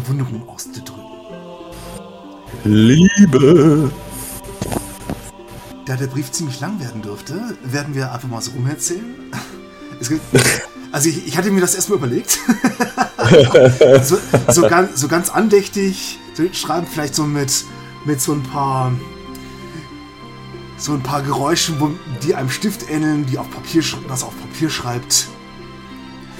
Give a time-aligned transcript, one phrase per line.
[0.00, 1.04] Bewunderung auszudrücken.
[2.64, 3.90] Liebe.
[5.86, 9.14] Da der Brief ziemlich lang werden dürfte, werden wir einfach mal so umerzählen.
[9.98, 10.20] Es gibt,
[10.92, 12.32] also ich, ich hatte mir das erstmal überlegt.
[14.02, 14.18] so,
[14.52, 16.18] so, ganz, so ganz andächtig
[16.52, 17.64] schreiben, vielleicht so mit,
[18.04, 18.92] mit so ein paar
[20.76, 25.28] so ein paar Geräuschen, die einem Stift ähneln, die auf Papier das auf Papier schreibt.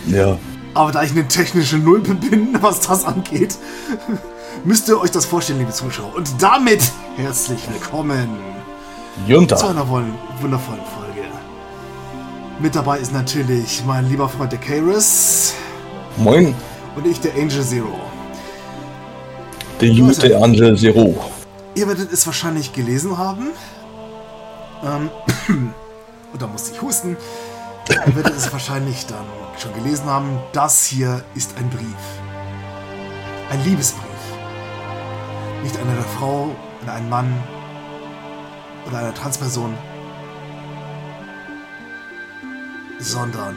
[0.06, 0.38] Ja.
[0.76, 3.56] Aber da ich eine technische Nulpe bin, was das angeht,
[4.62, 6.14] müsst ihr euch das vorstellen, liebe Zuschauer.
[6.14, 8.28] Und damit herzlich willkommen
[9.26, 9.56] Junta.
[9.56, 11.28] zu einer wundervollen Folge.
[12.60, 15.54] Mit dabei ist natürlich mein lieber Freund der Karis.
[16.18, 16.54] Moin.
[16.94, 17.98] Und ich, der Angel Zero.
[19.80, 21.24] Der gute Angel Zero.
[21.74, 23.46] Ihr werdet es wahrscheinlich gelesen haben.
[24.84, 25.08] Ähm,
[26.34, 27.16] und da musste ich husten.
[27.88, 29.24] Ihr werdet es wahrscheinlich dann
[29.58, 30.38] schon gelesen haben.
[30.52, 31.84] Das hier ist ein Brief.
[33.50, 34.02] Ein Liebesbrief.
[35.62, 37.42] Nicht einer der Frau, an einen Mann
[38.86, 39.74] oder einer Transperson,
[42.98, 43.54] sondern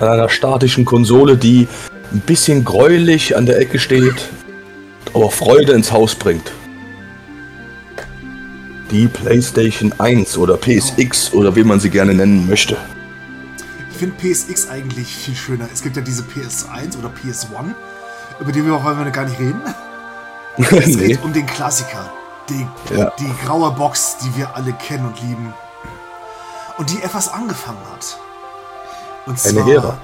[0.00, 1.68] an einer statischen Konsole, die
[2.12, 4.28] ein bisschen gräulich an der Ecke steht,
[5.14, 6.52] aber Freude ins Haus bringt.
[8.90, 12.76] Die PlayStation 1 oder PSX oder wie man sie gerne nennen möchte.
[13.96, 15.68] Ich finde PSX eigentlich viel schöner.
[15.72, 17.74] Es gibt ja diese PS1 oder PS1,
[18.38, 19.62] über die wir auch heute gar nicht reden.
[20.58, 21.08] Es nee.
[21.08, 22.12] geht um den Klassiker.
[22.50, 23.10] Die, ja.
[23.18, 25.54] die graue Box, die wir alle kennen und lieben.
[26.76, 28.18] Und die etwas angefangen hat.
[29.24, 29.98] Und zwar eine Ära.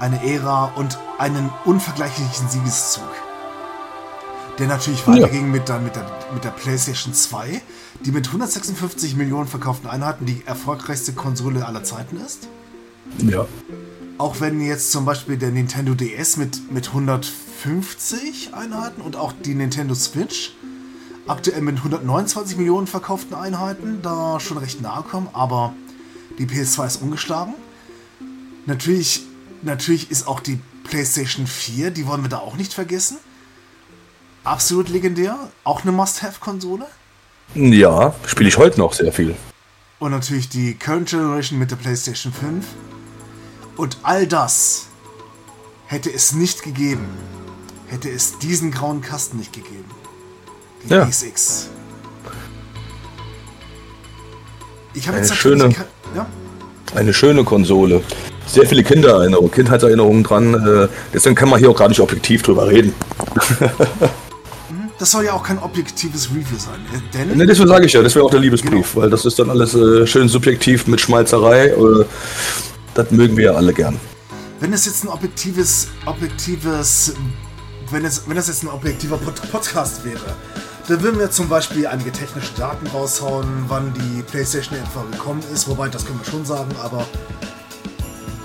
[0.00, 3.04] Eine Ära und einen unvergleichlichen Siegeszug.
[4.58, 5.52] Der natürlich weiterging ja.
[5.52, 7.60] mit, dann mit, der, mit der PlayStation 2,
[8.00, 12.48] die mit 156 Millionen verkauften Einheiten die erfolgreichste Konsole aller Zeiten ist.
[13.18, 13.46] Ja.
[14.18, 19.54] Auch wenn jetzt zum Beispiel der Nintendo DS mit, mit 150 Einheiten und auch die
[19.54, 20.52] Nintendo Switch
[21.26, 25.74] aktuell mit 129 Millionen verkauften Einheiten da schon recht nahe kommen, aber
[26.38, 27.54] die PS2 ist ungeschlagen.
[28.66, 29.22] Natürlich,
[29.62, 33.18] natürlich ist auch die PlayStation 4, die wollen wir da auch nicht vergessen.
[34.42, 36.86] Absolut legendär, auch eine Must-Have-Konsole.
[37.54, 39.34] Ja, spiele ich heute noch sehr viel.
[39.98, 42.66] Und natürlich die Current Generation mit der PlayStation 5.
[43.76, 44.86] Und all das
[45.86, 47.08] hätte es nicht gegeben,
[47.88, 49.84] hätte es diesen grauen Kasten nicht gegeben.
[50.84, 51.04] Den ja.
[51.04, 51.70] PSX.
[54.94, 55.74] Ich habe eine jetzt schöne,
[56.14, 56.26] ja?
[56.94, 58.02] eine schöne Konsole.
[58.46, 60.54] Sehr viele Kindererinnerungen, Kindheitserinnerungen dran.
[60.54, 62.94] Äh, deswegen kann man hier auch gar nicht objektiv drüber reden.
[64.98, 66.80] das soll ja auch kein objektives Review sein.
[66.94, 69.02] Äh, denn ne, deswegen sage ich ja, das wäre auch der Liebesbrief, genau.
[69.02, 71.74] weil das ist dann alles äh, schön subjektiv mit Schmalzerei.
[72.94, 73.98] Das mögen wir ja alle gern.
[74.60, 77.14] Wenn es jetzt ein objektives, objektives,
[77.90, 80.36] wenn es, wenn es jetzt ein objektiver Pod Podcast wäre,
[80.88, 85.68] dann würden wir zum Beispiel einige technische Daten raushauen, wann die PlayStation etwa gekommen ist,
[85.68, 87.06] wobei das können wir schon sagen, aber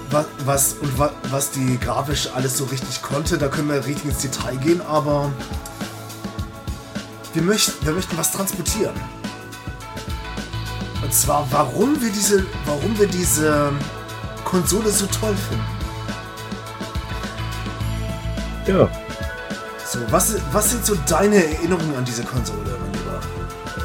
[0.09, 4.05] was, was und was, was die grafisch alles so richtig konnte, da können wir richtig
[4.05, 5.31] ins Detail gehen, aber
[7.33, 8.95] wir möchten, wir möchten was transportieren.
[11.03, 13.71] Und zwar, warum wir diese, warum wir diese
[14.45, 15.63] Konsole so toll finden.
[18.67, 18.89] Ja.
[19.85, 23.19] So, was, was sind so deine Erinnerungen an diese Konsole, mein Lieber?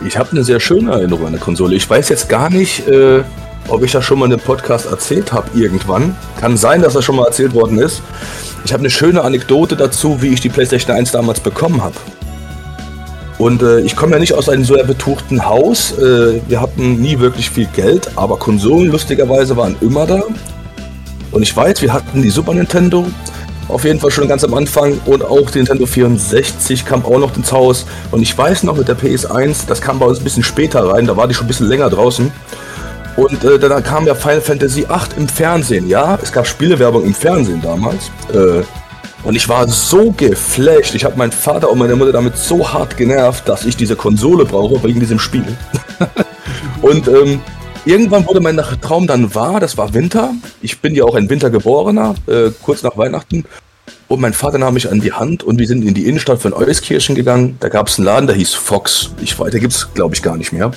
[0.07, 1.75] Ich habe eine sehr schöne Erinnerung an der Konsole.
[1.75, 3.23] Ich weiß jetzt gar nicht, äh,
[3.69, 6.15] ob ich das schon mal in einem Podcast erzählt habe irgendwann.
[6.39, 8.03] Kann sein, dass das schon mal erzählt worden ist.
[8.65, 11.95] Ich habe eine schöne Anekdote dazu, wie ich die PlayStation 1 damals bekommen habe.
[13.39, 15.99] Und äh, ich komme ja nicht aus einem so betuchten Haus.
[15.99, 20.23] Äh, wir hatten nie wirklich viel Geld, aber Konsolen lustigerweise waren immer da.
[21.33, 23.07] Und ich weiß, wir hatten die Super Nintendo,
[23.69, 27.37] auf jeden Fall schon ganz am Anfang und auch die Nintendo 64 kam auch noch
[27.37, 27.87] ins Haus.
[28.11, 31.07] Und ich weiß noch mit der PS1, das kam bei uns ein bisschen später rein,
[31.07, 32.31] da war die schon ein bisschen länger draußen.
[33.17, 36.19] Und äh, dann kam ja Final Fantasy 8 im Fernsehen, ja.
[36.23, 38.11] Es gab Spielewerbung im Fernsehen damals.
[38.33, 38.63] Äh,
[39.25, 40.95] und ich war so geflasht.
[40.95, 44.45] Ich habe meinen Vater und meine Mutter damit so hart genervt, dass ich diese Konsole
[44.45, 45.45] brauche wegen diesem Spiel.
[46.83, 47.41] und ähm,
[47.87, 49.61] irgendwann wurde mein Traum dann wahr.
[49.61, 50.33] Das war Winter.
[50.61, 53.45] Ich bin ja auch ein Wintergeborener, äh, kurz nach Weihnachten.
[54.09, 56.53] Und mein Vater nahm mich an die Hand und wir sind in die Innenstadt von
[56.53, 57.57] Euskirchen gegangen.
[57.61, 59.11] Da gab es einen Laden, der hieß Fox.
[59.23, 60.73] Ich weiß, der gibt es, glaube ich, gar nicht mehr.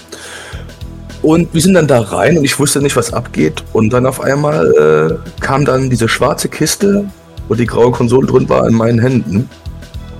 [1.21, 3.63] Und wir sind dann da rein und ich wusste nicht, was abgeht.
[3.73, 7.09] Und dann auf einmal äh, kam dann diese schwarze Kiste
[7.47, 9.49] wo die graue Konsole drin war, in meinen Händen.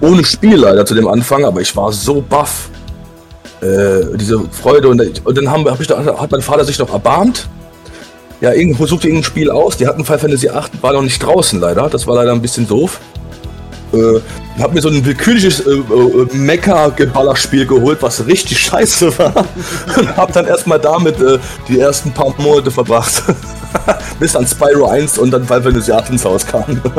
[0.02, 2.70] Ohne Spiel leider zu dem Anfang, aber ich war so baff.
[3.62, 7.48] Äh, diese Freude und, und dann haben, hab ich, hat mein Vater sich noch erbarmt
[8.42, 9.78] ja, irgendwo sucht irgendein Spiel aus.
[9.78, 11.90] Die hatten Final Fantasy 8, war noch nicht draußen leider.
[11.90, 13.00] Das war leider ein bisschen doof.
[13.94, 14.20] Äh,
[14.62, 19.46] hab mir so ein willkürliches äh, äh, Mecha-Geballerspiel geholt, was richtig scheiße war.
[19.98, 23.24] Und hab dann erstmal damit äh, die ersten paar Monate verbracht.
[24.20, 26.82] Bis dann Spyro 1 und dann Final Fantasy 8 ins Haus kam.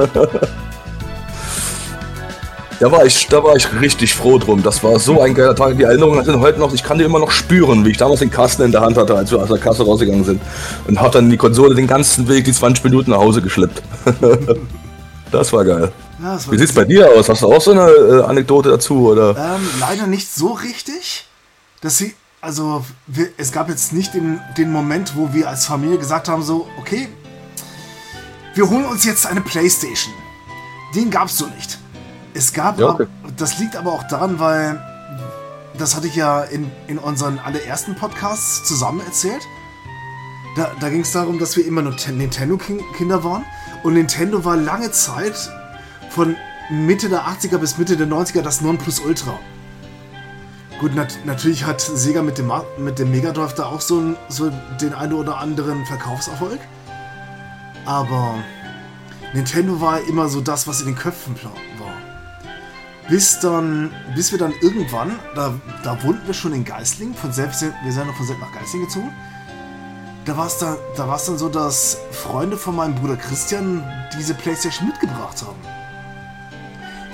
[2.80, 4.62] Da war, ich, da war ich richtig froh drum.
[4.62, 5.76] Das war so ein geiler Tag.
[5.76, 8.30] Die Erinnerungen sind heute noch, ich kann die immer noch spüren, wie ich damals den
[8.30, 10.40] Kasten in der Hand hatte, als wir aus der Kasse rausgegangen sind.
[10.86, 13.82] Und hab dann die Konsole den ganzen Weg, die 20 Minuten nach Hause geschleppt.
[15.32, 15.90] das war geil.
[16.22, 17.28] Ja, das war wie sieht's bei dir aus?
[17.28, 19.08] Hast du auch so eine äh, Anekdote dazu?
[19.08, 19.30] Oder?
[19.30, 21.24] Ähm, leider nicht so richtig.
[21.80, 25.98] Dass sie, also wir, es gab jetzt nicht den, den Moment, wo wir als Familie
[25.98, 27.08] gesagt haben, so, okay,
[28.54, 30.14] wir holen uns jetzt eine Playstation.
[30.94, 31.78] Den gab's so nicht.
[32.34, 33.06] Es gab, ja, okay.
[33.36, 34.80] das liegt aber auch daran, weil
[35.76, 39.42] das hatte ich ja in, in unseren allerersten Podcasts zusammen erzählt.
[40.56, 43.44] Da, da ging es darum, dass wir immer nur Nintendo-Kinder waren.
[43.84, 45.50] Und Nintendo war lange Zeit
[46.10, 46.36] von
[46.70, 49.38] Mitte der 80er bis Mitte der 90er das Nonplusultra.
[50.80, 54.52] Gut, nat natürlich hat Sega mit dem, mit dem Mega Drive da auch so, so
[54.80, 56.60] den einen oder anderen Verkaufserfolg.
[57.84, 58.36] Aber
[59.34, 61.52] Nintendo war immer so das, was in den Köpfen war.
[63.08, 67.62] Bis dann, bis wir dann irgendwann, da, da wohnten wir schon in Geisling, von selbst,
[67.62, 69.10] wir sind noch von selbst nach Geisling gezogen.
[70.26, 73.82] Da war es dann, da dann so, dass Freunde von meinem Bruder Christian
[74.18, 75.77] diese Playstation mitgebracht haben.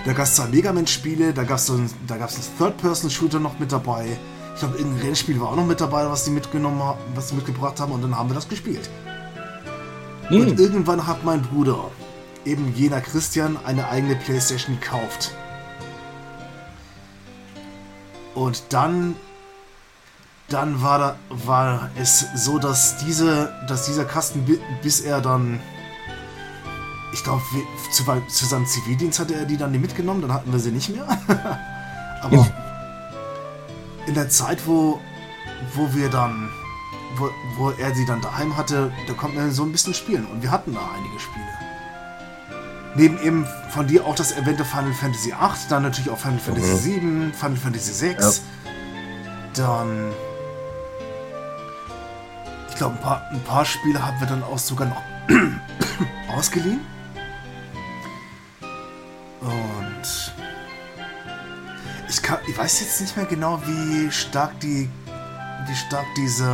[0.05, 2.29] Da gab es zwei Mega Man-Spiele, da gab es einen, einen
[2.59, 4.19] Third-Person-Shooter noch mit dabei.
[4.53, 7.35] Ich glaube, irgendein Rennspiel war auch noch mit dabei, was die mitgenommen haben, was sie
[7.35, 8.91] mitgebracht haben, und dann haben wir das gespielt.
[10.29, 10.41] Hm.
[10.43, 11.91] Und irgendwann hat mein Bruder,
[12.45, 15.33] eben jener Christian, eine eigene Playstation gekauft.
[18.35, 19.17] Und dann,
[20.49, 24.45] dann war, da, war es so, dass, diese, dass dieser Kasten,
[24.83, 25.61] bis er dann,
[27.15, 27.43] ich glaube,
[27.93, 31.07] zu, zu, seinem Zivildienst hatte er die dann mitgenommen, dann hatten wir sie nicht mehr.
[32.23, 32.47] Aber ja.
[34.07, 35.01] in der Zeit, wo,
[35.75, 36.51] wo wir dann,
[37.17, 40.27] wo, wo er sie dann daheim hatte, da konnten wir so ein bisschen spielen.
[40.27, 41.47] Und wir hatten da einige Spiele.
[42.97, 46.99] Neben eben von dir auch das erwähnte Final Fantasy VIII, dann natürlich auch Final Fantasy
[47.01, 47.23] mhm.
[47.27, 48.17] VII, Final Fantasy VI.
[48.21, 48.31] Ja.
[49.55, 50.11] Dann.
[52.71, 55.03] Ich glaube, ein paar, ein paar Spiele haben wir dann auch sogar noch
[56.37, 56.94] ausgeliehen.
[59.45, 60.33] Und.
[62.09, 64.89] Ich, kann, ich weiß jetzt nicht mehr genau, wie stark die.
[65.67, 66.51] Wie stark diese.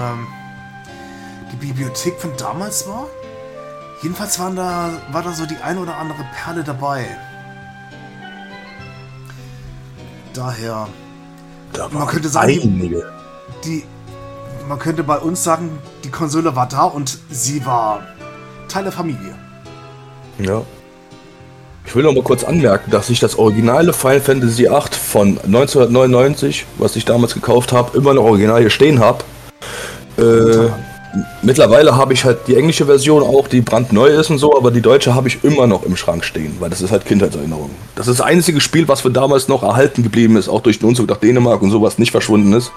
[1.52, 3.06] Die Bibliothek von damals war.
[4.02, 7.04] Jedenfalls waren da, war da so die eine oder andere Perle dabei.
[10.32, 10.88] Daher,
[11.72, 13.12] da man könnte sagen, einige.
[13.64, 13.84] die,
[14.68, 18.02] man könnte bei uns sagen, die Konsole war da und sie war
[18.68, 19.34] Teil der Familie.
[20.38, 20.62] Ja.
[21.90, 26.64] Ich will noch mal kurz anmerken, dass ich das originale Final Fantasy VIII von 1999,
[26.78, 29.24] was ich damals gekauft habe, immer noch original hier stehen habe.
[30.16, 30.68] Äh,
[31.42, 34.80] Mittlerweile habe ich halt die englische Version auch, die brandneu ist und so, aber die
[34.80, 37.70] deutsche habe ich immer noch im Schrank stehen, weil das ist halt Kindheitserinnerung.
[37.96, 40.88] Das ist das einzige Spiel, was von damals noch erhalten geblieben ist, auch durch den
[40.90, 42.70] Umzug nach Dänemark und sowas nicht verschwunden ist.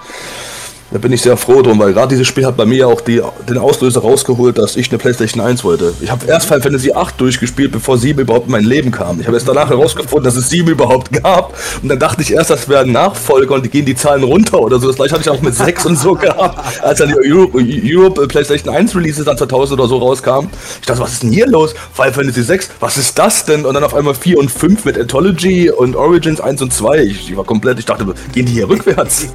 [0.94, 3.20] Da bin ich sehr froh drum, weil gerade dieses Spiel hat bei mir auch die,
[3.48, 5.92] den Auslöser rausgeholt, dass ich eine PlayStation 1 wollte.
[6.00, 9.18] Ich habe erst Final Fantasy 8 durchgespielt, bevor 7 überhaupt in mein Leben kam.
[9.18, 11.52] Ich habe erst danach herausgefunden, dass es 7 überhaupt gab.
[11.82, 14.60] Und dann dachte ich erst, das wäre ein Nachfolger und die gehen die Zahlen runter
[14.60, 14.86] oder so.
[14.86, 18.28] Das gleiche hatte ich auch mit 6 und so gehabt, als dann die Europe, Europe
[18.28, 20.46] PlayStation 1 Releases dann 2000 oder so rauskam.
[20.80, 21.74] Ich dachte, was ist denn hier los?
[21.92, 23.66] Final Fantasy 6, was ist das denn?
[23.66, 27.02] Und dann auf einmal 4 und 5 mit Anthology und Origins 1 und 2.
[27.02, 29.26] Ich, ich war komplett, ich dachte, gehen die hier rückwärts?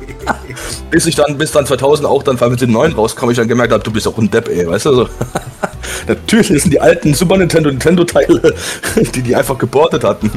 [0.89, 3.73] bis ich dann, bis dann 2000 auch dann Final Fantasy 9 rauskam, ich dann gemerkt
[3.73, 4.95] habe, du bist auch ein Depp, ey, weißt du?
[4.95, 5.09] So.
[6.07, 8.55] Natürlich sind die alten Super Nintendo Nintendo Teile,
[9.15, 10.31] die die einfach geportet hatten.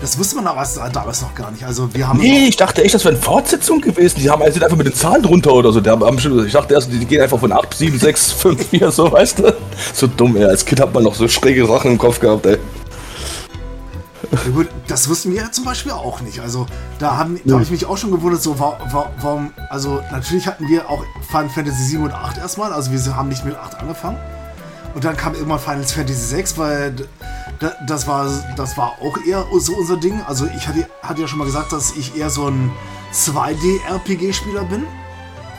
[0.00, 1.64] Das wusste man aber damals noch gar nicht.
[1.64, 2.20] Also wir haben.
[2.20, 4.20] Nee, ich dachte echt, das wäre eine Fortsetzung gewesen.
[4.20, 5.80] Die haben also einfach mit den Zahlen drunter oder so.
[5.80, 9.54] ich dachte erst, die gehen einfach von 8, 7, 6, 5, 4, so, weißt du?
[9.92, 10.44] So dumm, ey.
[10.44, 12.58] Als Kind hat man noch so schräge Sachen im Kopf gehabt, ey.
[14.30, 16.40] Ja, gut, das wussten wir ja zum Beispiel auch nicht.
[16.40, 16.66] Also
[16.98, 20.90] da, haben, da habe ich mich auch schon gewundert, so warum, also natürlich hatten wir
[20.90, 24.18] auch Final Fantasy 7 und 8 erstmal, also wir haben nicht mit 8 angefangen.
[24.94, 26.94] Und dann kam irgendwann Final Fantasy 6, weil
[27.86, 30.20] das war, das war auch eher so unser Ding.
[30.26, 32.70] Also ich hatte, hatte ja schon mal gesagt, dass ich eher so ein
[33.12, 34.80] 2D-RPG-Spieler bin.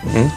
[0.03, 0.31] Mhm.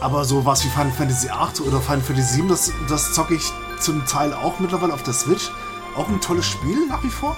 [0.00, 3.52] Aber so was wie Final Fantasy 8 oder Final Fantasy 7, das, das zocke ich
[3.80, 5.50] zum Teil auch mittlerweile auf der Switch.
[5.96, 7.36] Auch ein tolles Spiel nach wie vor.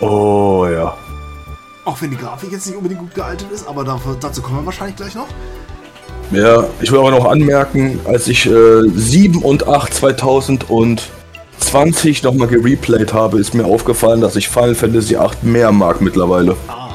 [0.00, 0.96] Oh ja.
[1.84, 4.66] Auch wenn die Grafik jetzt nicht unbedingt gut gealtert ist, aber dafür, dazu kommen wir
[4.66, 5.28] wahrscheinlich gleich noch.
[6.30, 13.12] Ja, ich will aber noch anmerken, als ich äh, 7 und 8 2020 nochmal gereplayt
[13.12, 16.56] habe, ist mir aufgefallen, dass ich Final Fantasy 8 mehr mag mittlerweile.
[16.68, 16.90] Ah.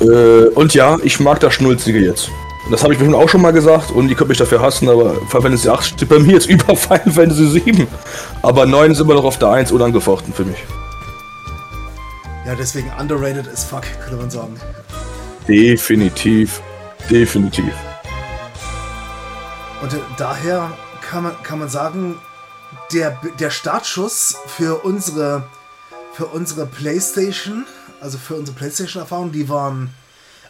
[0.00, 2.28] Äh, und ja, ich mag das Schnulzige jetzt.
[2.72, 5.16] Das habe ich bestimmt auch schon mal gesagt und die können mich dafür hassen, aber
[5.26, 7.86] Final Fantasy 8 steht bei mir jetzt über Final Fantasy 7.
[8.40, 10.56] Aber 9 ist immer noch auf der 1 unangefochten für mich.
[12.46, 14.58] Ja, deswegen underrated as fuck, könnte man sagen.
[15.46, 16.62] Definitiv.
[17.10, 17.74] Definitiv.
[19.82, 22.16] Und äh, daher kann man, kann man sagen,
[22.94, 25.44] der, der Startschuss für unsere,
[26.14, 27.66] für unsere Playstation,
[28.00, 29.90] also für unsere Playstation-Erfahrung, die waren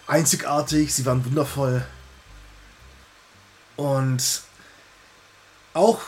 [0.07, 1.85] einzigartig, sie waren wundervoll.
[3.77, 4.43] Und
[5.75, 6.01] auch,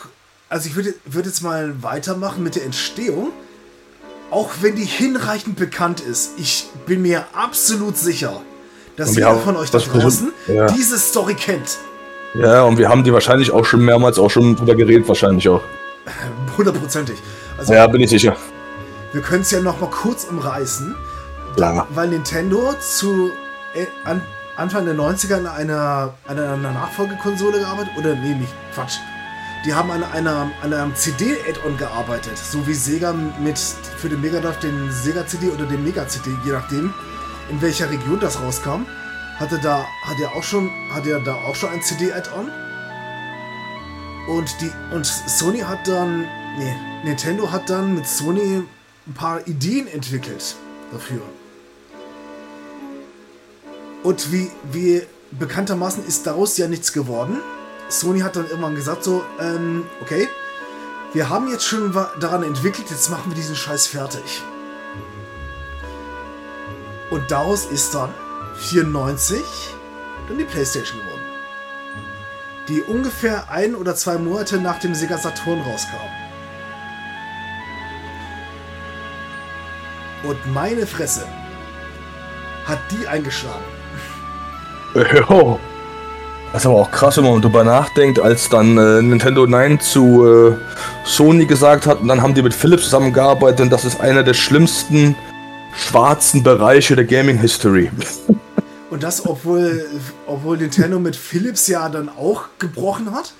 [0.49, 3.31] also ich würde würd jetzt mal weitermachen mit der Entstehung.
[4.31, 8.41] Auch wenn die hinreichend bekannt ist, ich bin mir absolut sicher,
[8.97, 10.67] dass jeder von euch da draußen ja.
[10.67, 11.77] diese Story kennt.
[12.33, 15.61] Ja, und wir haben die wahrscheinlich auch schon mehrmals auch schon drüber geredet, wahrscheinlich auch.
[16.57, 17.17] Hundertprozentig.
[17.57, 18.35] Also, ja, bin ich sicher.
[19.13, 20.95] Wir können es ja noch mal kurz umreißen.
[21.57, 21.87] Ja.
[21.91, 23.31] Weil Nintendo zu
[23.73, 24.21] äh, an,
[24.57, 27.93] Anfang der 90er an einer, an einer Nachfolgekonsole gearbeitet.
[27.97, 28.97] Oder nee, nicht, Quatsch.
[29.65, 32.37] Die haben an, einer, an einem CD-Add-on gearbeitet.
[32.37, 36.29] So wie Sega mit für den Mega Drive den Sega CD oder den Mega CD,
[36.45, 36.93] je nachdem,
[37.49, 38.85] in welcher Region das rauskam.
[39.39, 42.49] Hatte da, hat er auch schon, hat er da auch schon ein CD-Add-on.
[44.29, 46.21] Und die, und Sony hat dann,
[46.57, 48.63] nee, Nintendo hat dann mit Sony
[49.07, 50.55] ein paar Ideen entwickelt
[50.91, 51.21] dafür.
[54.05, 57.39] Und wie, wie bekanntermaßen ist daraus ja nichts geworden.
[57.89, 60.29] Sony hat dann irgendwann gesagt so, ähm, okay,
[61.13, 64.43] wir haben jetzt schon daran entwickelt, jetzt machen wir diesen Scheiß fertig.
[67.09, 68.13] Und daraus ist dann
[68.57, 69.41] 94
[70.27, 71.21] dann die Playstation geworden.
[72.67, 75.95] Die ungefähr ein oder zwei Monate nach dem Sega Saturn rauskam.
[80.27, 81.27] Und meine Fresse
[82.65, 83.84] hat die eingeschlagen.
[85.29, 85.59] Jo.
[86.51, 90.25] Das ist aber auch krass, wenn man darüber nachdenkt, als dann äh, Nintendo 9 zu
[90.25, 90.55] äh,
[91.03, 94.33] Sony gesagt hat und dann haben die mit Philips zusammengearbeitet und das ist einer der
[94.33, 95.17] schlimmsten
[95.75, 97.91] schwarzen Bereiche der Gaming History.
[98.91, 99.85] Und das, obwohl,
[100.25, 103.33] obwohl Nintendo mit Philips ja dann auch gebrochen hat?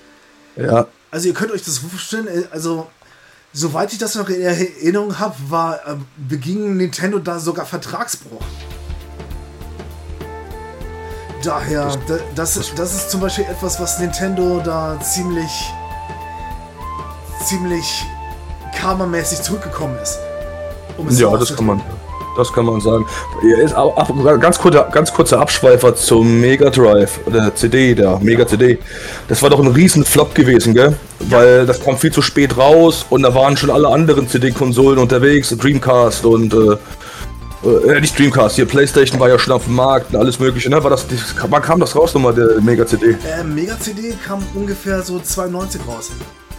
[0.58, 0.88] Ja.
[1.12, 2.88] Also ihr könnt euch das vorstellen, äh, also
[3.54, 8.42] soweit ich das noch in Erinnerung habe, war äh, beging Nintendo da sogar Vertragsbruch.
[11.46, 11.96] Daher,
[12.36, 15.72] das, das, das ist zum Beispiel etwas, was Nintendo da ziemlich,
[17.44, 18.04] ziemlich
[18.76, 20.18] karmamäßig zurückgekommen ist.
[20.98, 21.82] Um ja, das kann man,
[22.36, 23.06] das kann man sagen.
[23.64, 23.76] Ist
[24.42, 28.80] ganz, kurzer, ganz kurzer Abschweifer zum Mega Drive oder CD, der Mega CD.
[29.28, 30.96] Das war doch ein riesen Flop gewesen, gell?
[31.20, 35.50] Weil das kam viel zu spät raus und da waren schon alle anderen CD-Konsolen unterwegs,
[35.50, 36.78] Dreamcast und äh,
[37.66, 40.84] äh, nicht Dreamcast, hier PlayStation war ja schon auf dem Markt und alles mögliche, ne?
[40.84, 41.18] War das, die,
[41.50, 43.12] wann kam das raus nochmal, der Mega CD?
[43.12, 46.12] Äh, Mega CD kam ungefähr so 92 raus.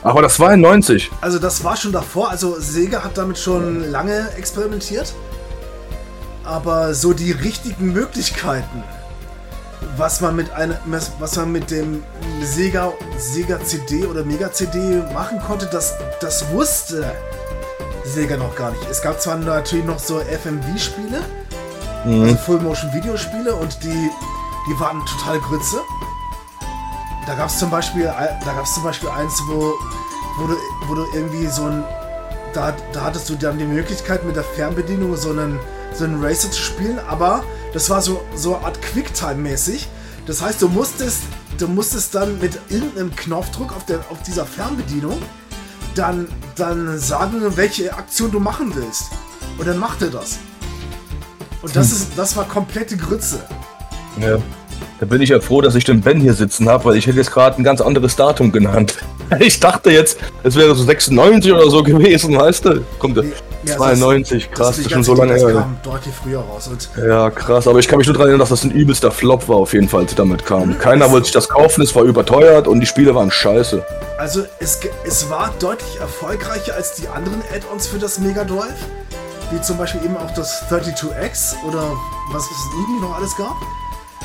[0.02, 1.10] Aber das war in 90.
[1.20, 5.14] Also das war schon davor, also Sega hat damit schon lange experimentiert.
[6.44, 8.84] Aber so die richtigen Möglichkeiten,
[9.96, 10.78] was man mit einer,
[11.18, 12.04] was man mit dem
[12.42, 17.12] Sega, Sega CD oder Mega CD machen konnte, das, das wusste
[18.06, 18.88] Sega noch gar nicht.
[18.90, 21.20] Es gab zwar natürlich noch so FMV-Spiele,
[22.04, 22.22] mhm.
[22.22, 24.10] also Full-Motion-Videospiele und die,
[24.68, 25.76] die waren total Grütze.
[27.26, 29.74] Da gab es zum Beispiel, da zum Beispiel eins, wo,
[30.38, 31.84] wo, du, wo du irgendwie so ein,
[32.54, 35.58] da, da hattest du dann die Möglichkeit mit der Fernbedienung so einen,
[35.92, 39.88] so einen Racer zu spielen, aber das war so, so eine Art Quicktime-mäßig.
[40.26, 41.22] Das heißt, du musstest,
[41.58, 45.20] du musstest dann mit irgendeinem Knopfdruck auf, der, auf dieser Fernbedienung
[45.96, 49.10] dann, dann sagen, welche Aktion du machen willst.
[49.58, 50.38] Und dann macht er das.
[51.62, 51.96] Und das, hm.
[51.96, 53.42] ist, das war komplette Grütze.
[54.20, 54.38] Ja.
[55.00, 57.18] Da bin ich ja froh, dass ich den Ben hier sitzen habe, weil ich hätte
[57.18, 58.98] jetzt gerade ein ganz anderes Datum genannt.
[59.40, 62.84] Ich dachte jetzt, es wäre so 96 oder so gewesen, weißt du?
[63.00, 63.18] Kommt
[63.66, 65.52] ja, 92, krass, das ist schon so lange her.
[65.52, 66.70] kam deutlich früher raus.
[66.96, 69.56] Ja, krass, aber ich kann mich nur daran erinnern, dass das ein übelster Flop war,
[69.56, 70.78] auf jeden Fall, als sie damit kam.
[70.78, 73.84] Keiner wollte sich das kaufen, es war überteuert und die Spiele waren scheiße.
[74.18, 78.86] Also, es, es war deutlich erfolgreicher als die anderen Add-ons für das Mega Drive,
[79.50, 81.92] wie zum Beispiel eben auch das 32X oder
[82.32, 83.56] was es irgendwie noch alles gab.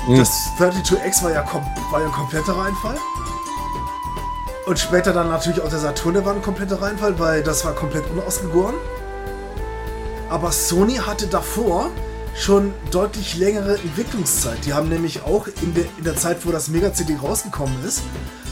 [0.08, 0.18] Mhm.
[0.18, 0.30] Das
[0.60, 1.46] 32X war ja,
[1.92, 2.98] war ja ein kompletter Reinfall.
[4.66, 7.74] Und später dann natürlich auch der Saturn, der war ein kompletter Reinfall, weil das war
[7.74, 8.76] komplett unausgegoren.
[10.32, 11.92] Aber Sony hatte davor
[12.38, 14.66] schon deutlich längere Entwicklungszeit.
[14.66, 18.02] Die haben nämlich auch in der, in der Zeit, wo das Mega CD rausgekommen ist,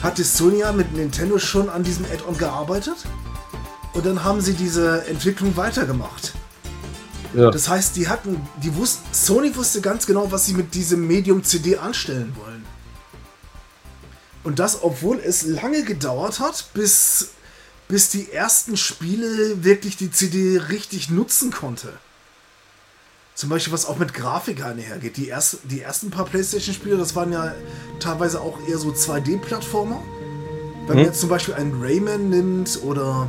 [0.03, 2.98] hatte Sony ja mit Nintendo schon an diesem Add-on gearbeitet.
[3.93, 6.33] Und dann haben sie diese Entwicklung weitergemacht.
[7.33, 7.50] Ja.
[7.50, 11.45] Das heißt, die hatten, die wussten, Sony wusste ganz genau, was sie mit diesem Medium
[11.45, 12.65] CD anstellen wollen.
[14.43, 17.29] Und das, obwohl es lange gedauert hat, bis,
[17.89, 21.91] bis die ersten Spiele wirklich die CD richtig nutzen konnte.
[23.34, 25.17] Zum Beispiel, was auch mit Grafik einhergeht.
[25.17, 27.55] Die, erst, die ersten paar PlayStation-Spiele, das waren ja
[28.00, 30.01] teilweise auch eher so 2D-Plattformer.
[30.86, 30.96] Wenn hm?
[30.96, 33.27] man jetzt zum Beispiel einen Rayman nimmt oder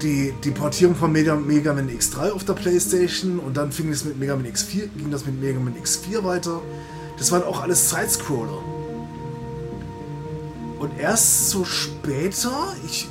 [0.00, 4.04] die, die Portierung von Mega, Mega Man X3 auf der Playstation und dann fing es
[4.04, 6.60] mit Mega Man X4, ging das mit Mega Man X4 weiter.
[7.18, 8.73] Das waren auch alles Sidescroller.
[10.84, 13.08] Und erst so später, ich,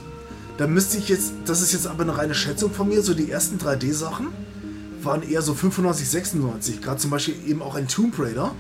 [0.58, 3.32] da müsste ich jetzt, das ist jetzt aber eine reine Schätzung von mir, so die
[3.32, 4.28] ersten 3D-Sachen
[5.02, 6.82] waren eher so 95, 96.
[6.84, 8.52] Gerade zum Beispiel eben auch ein Tomb Raider,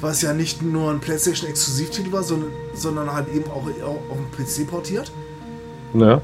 [0.00, 4.32] was ja nicht nur ein PlayStation-Exklusivtitel war, sondern, sondern halt eben auch, auch auf dem
[4.32, 5.12] PC portiert.
[5.92, 6.22] Ja.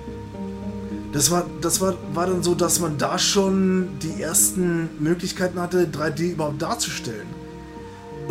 [1.13, 5.87] Das war, das war, war dann so, dass man da schon die ersten Möglichkeiten hatte,
[5.87, 7.27] 3D überhaupt darzustellen.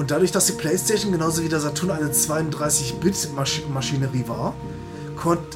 [0.01, 4.55] Und dadurch, dass die PlayStation genauso wie der Saturn eine 32-Bit-Maschinerie war,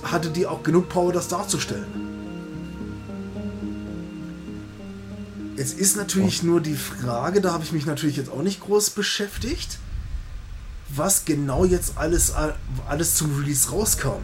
[0.03, 1.87] hatte die auch genug Power, das darzustellen.
[5.57, 8.91] Jetzt ist natürlich nur die Frage, da habe ich mich natürlich jetzt auch nicht groß
[8.91, 9.79] beschäftigt,
[10.89, 12.31] was genau jetzt alles,
[12.87, 14.21] alles zum Release rauskam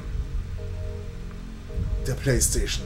[2.05, 2.85] der PlayStation.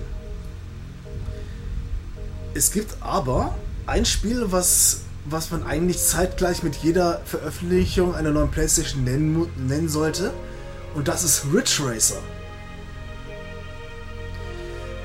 [2.54, 8.52] Es gibt aber ein Spiel, was, was man eigentlich zeitgleich mit jeder Veröffentlichung einer neuen
[8.52, 10.34] PlayStation nennen, nennen sollte.
[10.94, 12.22] Und das ist Ridge Racer.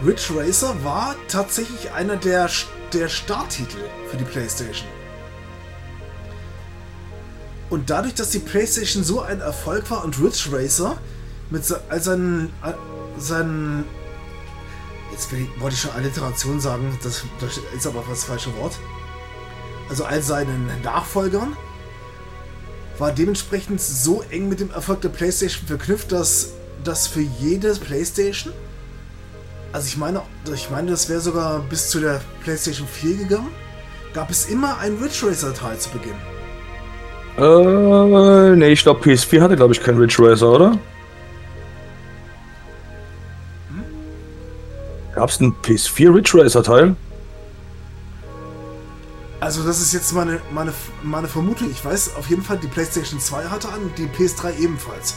[0.05, 2.49] Ridge Racer war tatsächlich einer der,
[2.93, 3.79] der Starttitel
[4.11, 4.89] für die PlayStation.
[7.71, 10.97] Und dadurch, dass die PlayStation so ein Erfolg war und Ridge Racer
[11.51, 12.53] mit seinen,
[13.19, 13.85] seinen
[15.13, 15.29] Jetzt
[15.59, 18.79] wollte ich schon Alliteration sagen, das, das ist aber das falsche Wort.
[19.91, 21.57] Also all seinen Nachfolgern
[22.99, 26.53] war dementsprechend so eng mit dem Erfolg der PlayStation verknüpft, dass
[26.85, 28.53] das für jede PlayStation,
[29.73, 30.23] also ich meine,
[30.55, 33.49] ich meine, das wäre sogar bis zu der PlayStation 4 gegangen,
[34.15, 36.15] gab es immer einen Ridge Racer Teil zu Beginn.
[37.37, 40.79] Äh, nee, ich glaube PS4 hatte glaube ich keinen Ridge Racer, oder?
[45.15, 46.95] Gab es einen PS4 Ridge Racer Teil?
[49.41, 50.73] Also das ist jetzt meine, meine,
[51.03, 51.71] meine Vermutung.
[51.71, 55.15] Ich weiß auf jeden Fall, die PlayStation 2 hatte einen und die PS3 ebenfalls.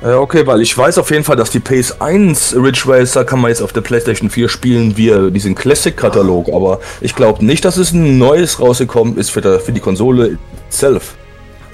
[0.00, 3.50] Ja, okay, weil ich weiß auf jeden Fall, dass die PS1 Ridge Racer kann man
[3.50, 7.92] jetzt auf der PlayStation 4 spielen wie diesen Classic-Katalog, aber ich glaube nicht, dass es
[7.92, 11.16] ein neues rausgekommen ist für, der, für die Konsole selbst.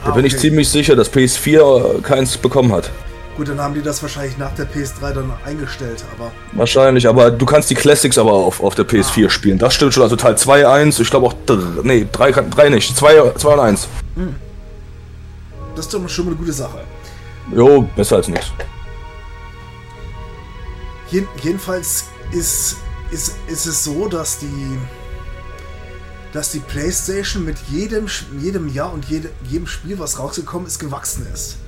[0.02, 2.90] Da ah, bin ich ziemlich sicher, dass PS4 keins bekommen hat.
[3.36, 6.30] Gut, dann haben die das wahrscheinlich nach der PS3 dann eingestellt, aber.
[6.52, 9.30] Wahrscheinlich, aber du kannst die Classics aber auf, auf der PS4 ah.
[9.30, 9.58] spielen.
[9.58, 10.04] Das stimmt schon.
[10.04, 11.34] Also Teil 2, 1, ich glaube auch.
[11.82, 12.96] Nee, 3, 3 nicht.
[12.96, 13.88] 2, 2 und 1.
[14.14, 14.34] Hm.
[15.74, 16.78] Das ist doch schon mal eine gute Sache.
[17.52, 18.52] Jo, besser als nichts.
[21.42, 22.76] jedenfalls ist,
[23.10, 24.78] ist, ist es so, dass die
[26.32, 28.06] dass die PlayStation mit jedem,
[28.40, 31.58] jedem Jahr und jede, jedem Spiel, was rausgekommen ist, gewachsen ist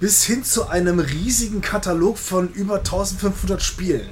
[0.00, 4.08] bis hin zu einem riesigen Katalog von über 1500 Spielen.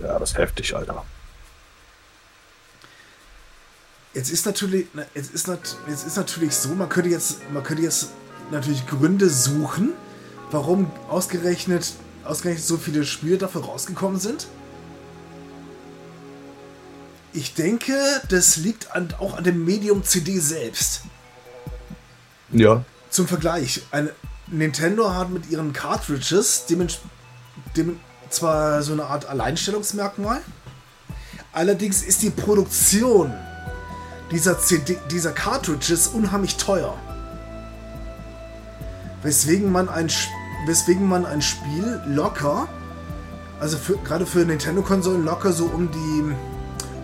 [0.00, 1.04] Ja, das ist heftig, Alter.
[4.14, 8.08] Jetzt ist natürlich, jetzt ist, jetzt ist natürlich so, man könnte jetzt, man könnte jetzt
[8.50, 9.92] natürlich Gründe suchen,
[10.50, 11.94] warum ausgerechnet,
[12.24, 14.48] ausgerechnet so viele Spiele dafür rausgekommen sind.
[17.32, 17.94] Ich denke,
[18.28, 21.02] das liegt an, auch an dem Medium CD selbst.
[22.50, 22.84] Ja.
[23.08, 24.12] Zum Vergleich, eine,
[24.52, 26.66] Nintendo hat mit ihren Cartridges
[28.28, 30.40] zwar so eine Art Alleinstellungsmerkmal,
[31.52, 33.32] allerdings ist die Produktion
[34.30, 36.94] dieser, CD, dieser Cartridges unheimlich teuer.
[39.22, 40.08] Weswegen man ein,
[40.66, 42.68] weswegen man ein Spiel locker,
[43.58, 46.34] also für, gerade für Nintendo-Konsolen locker so um die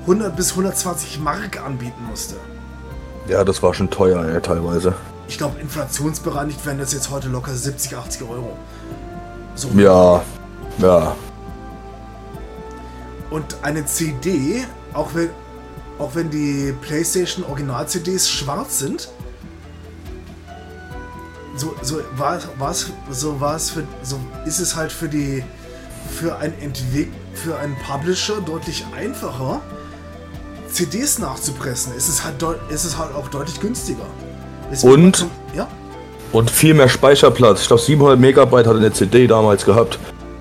[0.03, 2.37] 100 bis 120 Mark anbieten musste.
[3.27, 4.95] Ja, das war schon teuer, ja, teilweise
[5.29, 8.57] ich glaube, inflationsbereinigt wären das jetzt heute locker 70, 80 Euro.
[9.55, 9.69] So.
[9.77, 10.23] Ja,
[10.79, 11.17] ja.
[13.31, 14.64] Und eine CD,
[14.95, 15.31] auch wenn,
[15.99, 19.09] auch wenn die PlayStation Original-CDs schwarz sind,
[21.57, 22.37] so, so war
[22.71, 25.43] es so war's für so ist es halt für die
[26.09, 29.61] für ein Entwick für einen Publisher deutlich einfacher
[30.71, 32.37] CDs nachzupressen, ist es halt,
[32.71, 34.07] ist es halt auch deutlich günstiger.
[34.83, 35.66] Und, ja?
[36.33, 37.62] und viel mehr Speicherplatz.
[37.62, 39.98] Ich glaube 700 Megabyte hat eine CD damals gehabt.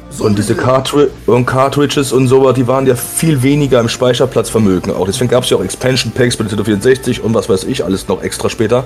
[0.09, 4.93] So und diese Cartri und Cartridges und sowas, die waren ja viel weniger im Speicherplatzvermögen
[4.93, 5.05] auch.
[5.05, 8.07] Deswegen gab es ja auch Expansion Packs bei der 64 und was weiß ich alles
[8.07, 8.85] noch extra später.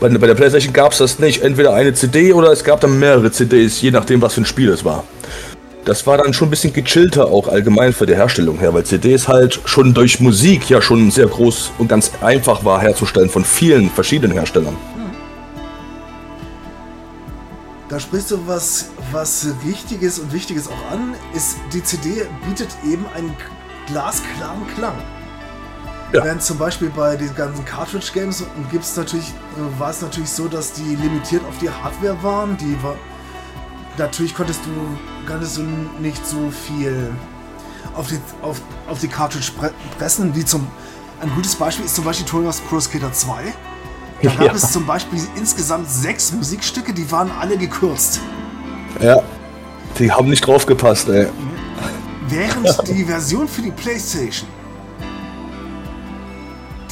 [0.00, 1.42] Bei, bei der PlayStation gab es das nicht.
[1.42, 4.70] Entweder eine CD oder es gab dann mehrere CDs, je nachdem, was für ein Spiel
[4.70, 5.04] es war.
[5.86, 9.28] Das war dann schon ein bisschen gechillter auch allgemein für die Herstellung her, weil CDs
[9.28, 13.88] halt schon durch Musik ja schon sehr groß und ganz einfach war herzustellen von vielen
[13.88, 14.76] verschiedenen Herstellern.
[17.88, 21.14] Da sprichst du was, was Richtiges und Wichtiges auch an.
[21.32, 23.36] Ist, die CD bietet eben einen
[23.86, 24.96] glasklaren Klang.
[26.12, 26.24] Ja.
[26.24, 30.72] Während zum Beispiel bei den ganzen Cartridge-Games gibt's natürlich, äh, war es natürlich so, dass
[30.72, 32.56] die limitiert auf die Hardware waren.
[32.56, 32.96] Die war,
[33.98, 35.62] natürlich konntest du, konntest du
[36.00, 37.12] nicht so viel
[37.94, 39.52] auf die, auf, auf die Cartridge
[39.98, 40.32] pressen.
[40.32, 40.66] Die zum,
[41.20, 43.42] ein gutes Beispiel ist zum Beispiel Tony Hawk's Pro Skater 2.
[44.22, 44.52] Da gab ja.
[44.52, 48.20] es zum Beispiel insgesamt sechs Musikstücke, die waren alle gekürzt.
[49.00, 49.22] Ja,
[49.98, 51.28] die haben nicht draufgepasst, ey.
[52.28, 54.48] Während die Version für die PlayStation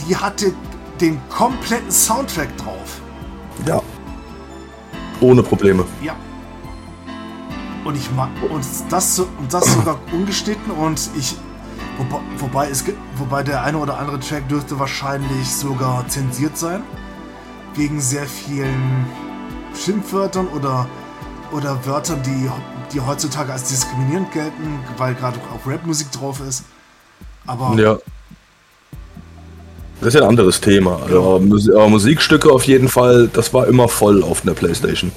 [0.08, 0.52] die hatte
[1.00, 3.00] den kompletten Soundtrack drauf.
[3.66, 3.82] Ja.
[5.20, 5.84] Ohne Probleme.
[6.02, 6.14] Ja.
[7.84, 11.36] Und ich mag und das und das sogar ungeschnitten und ich
[11.98, 12.84] wobei, wobei es
[13.16, 16.82] wobei der eine oder andere Track dürfte wahrscheinlich sogar zensiert sein
[17.74, 19.06] wegen sehr vielen
[19.74, 20.86] Schimpfwörtern oder
[21.52, 22.50] oder Wörtern, die
[22.92, 26.64] die heutzutage als diskriminierend gelten, weil gerade auch Rapmusik drauf ist.
[27.46, 27.98] Aber ja.
[30.04, 31.00] Das ist ja ein anderes Thema.
[31.02, 31.40] Also,
[31.74, 35.10] aber Musikstücke auf jeden Fall, das war immer voll auf einer Playstation.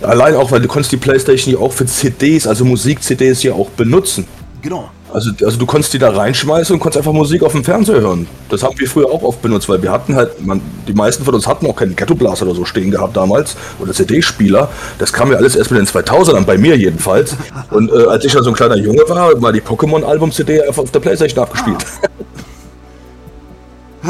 [0.00, 3.68] Allein auch, weil du konntest die Playstation ja auch für CDs, also Musik-CDs ja auch
[3.70, 4.28] benutzen.
[4.62, 4.90] Genau.
[5.12, 8.28] Also, also du konntest die da reinschmeißen und konntest einfach Musik auf dem Fernseher hören.
[8.48, 11.34] Das haben wir früher auch oft benutzt, weil wir hatten halt, man, die meisten von
[11.34, 14.68] uns hatten auch keinen Ghetto Blaster oder so stehen gehabt damals oder CD-Spieler.
[15.00, 17.36] Das kam ja alles erst mit den 2000ern, bei mir jedenfalls.
[17.72, 20.92] Und äh, als ich dann so ein kleiner Junge war, war die Pokémon-Album-CD einfach auf
[20.92, 21.84] der Playstation abgespielt.
[22.02, 22.08] Ah.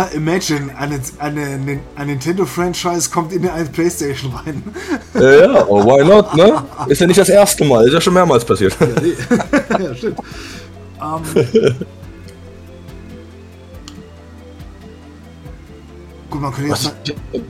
[0.06, 4.62] Imagine, eine, eine, ein Nintendo-Franchise kommt in eine Playstation rein.
[5.14, 6.62] Ja, ja, oh, why not, ne?
[6.88, 8.76] Ist ja nicht das erste Mal, ist ja schon mehrmals passiert.
[8.80, 10.18] Ja, ja stimmt.
[11.00, 11.74] Um, ähm,
[16.30, 16.84] gut, man könnte jetzt...
[16.84, 17.42] Was ich,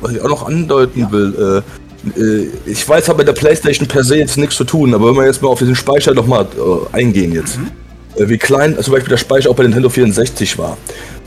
[0.00, 1.12] was ich auch noch andeuten ja.
[1.12, 1.62] will,
[2.16, 5.08] äh, äh, ich weiß, hat mit der Playstation per se jetzt nichts zu tun, aber
[5.08, 7.58] wenn wir jetzt mal auf diesen Speicher nochmal äh, eingehen jetzt.
[7.58, 7.70] Mhm.
[8.16, 10.76] Äh, wie klein zum Beispiel der Speicher auch bei Nintendo 64 war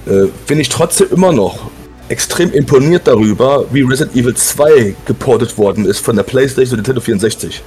[0.05, 1.71] äh, bin ich trotzdem immer noch
[2.09, 7.01] extrem imponiert darüber, wie Resident Evil 2 geportet worden ist von der PlayStation zu Nintendo
[7.01, 7.63] 64.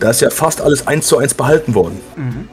[0.00, 2.00] Da ist ja fast alles eins zu eins behalten worden.
[2.16, 2.48] Mhm.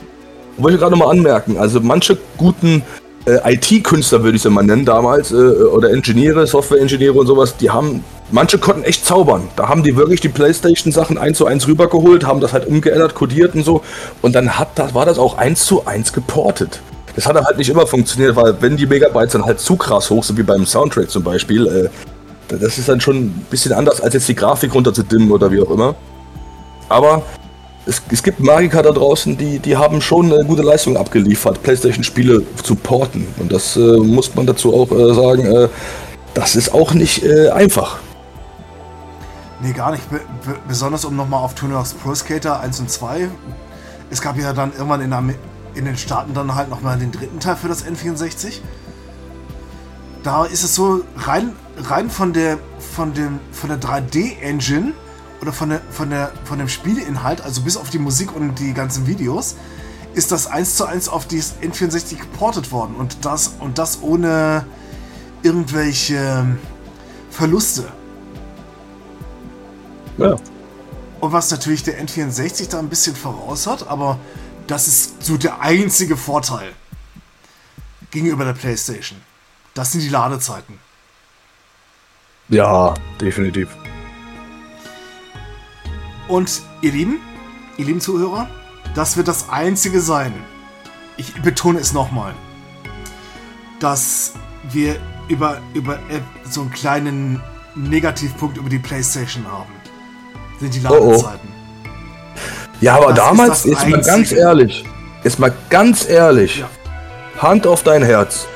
[0.58, 2.84] Wollte ich gerade mal anmerken, also manche guten
[3.26, 7.70] äh, IT-Künstler, würde ich sie mal nennen, damals, äh, oder Ingenieure, Software-Ingenieure und sowas, die
[7.70, 9.50] haben, manche konnten echt zaubern.
[9.56, 13.56] Da haben die wirklich die Playstation-Sachen eins zu eins rübergeholt, haben das halt umgeändert, kodiert
[13.56, 13.82] und so.
[14.22, 16.82] Und dann hat das, war das auch eins zu eins geportet.
[17.16, 20.24] Das hat halt nicht immer funktioniert, weil wenn die Megabytes dann halt zu krass hoch
[20.24, 21.90] sind, wie beim Soundtrack zum Beispiel, äh,
[22.60, 25.72] das ist dann schon ein bisschen anders, als jetzt die Grafik runterzudimmen oder wie auch
[25.72, 25.96] immer.
[26.90, 27.24] Aber
[27.86, 32.44] es, es gibt Magiker da draußen, die, die haben schon eine gute Leistung abgeliefert, PlayStation-Spiele
[32.64, 33.28] zu porten.
[33.38, 35.70] Und das äh, muss man dazu auch äh, sagen, äh,
[36.34, 38.00] das ist auch nicht äh, einfach.
[39.62, 40.10] Nee, gar nicht.
[40.10, 40.20] Be
[40.68, 41.74] besonders um nochmal auf Tony
[42.04, 43.30] Pro Skater 1 und 2.
[44.12, 45.24] Es gab ja dann irgendwann in der
[45.76, 48.62] in den Staaten dann halt nochmal den dritten Teil für das N64.
[50.24, 54.94] Da ist es so, rein, rein von der von dem von der 3D-Engine
[55.42, 58.74] oder von der, von, der, von dem Spieleinhalt, also bis auf die Musik und die
[58.74, 59.56] ganzen Videos,
[60.16, 62.96] ist das eins zu eins auf die N64 geportet worden.
[62.96, 64.66] Und das, und das ohne
[65.44, 66.58] irgendwelche
[67.30, 67.84] Verluste.
[70.18, 70.36] Ja.
[71.20, 74.18] Und was natürlich der N64 da ein bisschen voraus hat, aber
[74.68, 76.74] das ist so der einzige Vorteil
[78.12, 79.20] gegenüber der PlayStation.
[79.74, 80.80] Das sind die Ladezeiten.
[82.50, 83.70] Ja, definitiv.
[86.28, 87.20] Und ihr Lieben,
[87.78, 88.50] ihr lieben Zuhörer,
[88.96, 90.34] das wird das einzige sein.
[91.18, 92.34] Ich betone es nochmal,
[93.80, 94.34] dass
[94.72, 96.00] wir über, über
[96.44, 97.42] so einen kleinen
[97.76, 99.72] Negativpunkt über die PlayStation haben.
[100.60, 101.50] Sind die Ladezeiten.
[101.50, 102.65] Oh oh.
[102.82, 104.84] Ja, aber das damals, ist, ist mal ganz ehrlich,
[105.24, 106.70] ist mal ganz ehrlich, ja.
[107.42, 108.48] Hand auf dein Herz.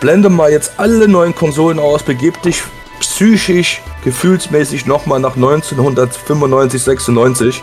[0.00, 2.62] Blende mal jetzt alle neuen Konsolen aus, begib dich
[3.00, 7.62] psychisch, gefühlsmäßig nochmal nach 1995, 96.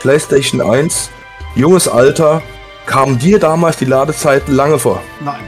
[0.00, 1.10] PlayStation 1,
[1.54, 2.42] junges Alter,
[2.86, 5.02] kamen dir damals die Ladezeiten lange vor?
[5.20, 5.40] Nein.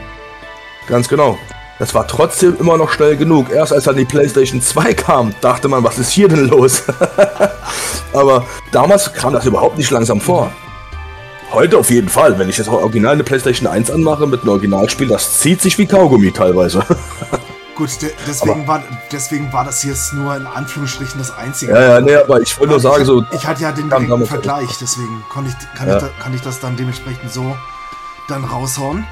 [0.89, 1.39] Ganz genau.
[1.83, 3.51] Das war trotzdem immer noch schnell genug.
[3.51, 6.85] Erst als dann die PlayStation 2 kam, dachte man, was ist hier denn los?
[8.13, 10.53] Aber damals kam das überhaupt nicht langsam vor.
[11.51, 12.39] Heute auf jeden Fall.
[12.39, 15.87] Wenn ich das Original eine PlayStation 1 anmache mit einem Originalspiel, das zieht sich wie
[15.87, 16.85] Kaugummi teilweise.
[17.75, 21.73] Gut, de deswegen, war, deswegen war das jetzt nur in Anführungsstrichen das Einzige.
[21.73, 23.25] Ja, ja, nee, aber ich wollte nur sagen, ich, so.
[23.33, 25.97] Ich hatte ja den direkten Vergleich, deswegen kann ich, kann, ja.
[25.97, 27.57] ich da, kann ich das dann dementsprechend so
[28.29, 29.05] dann raushauen.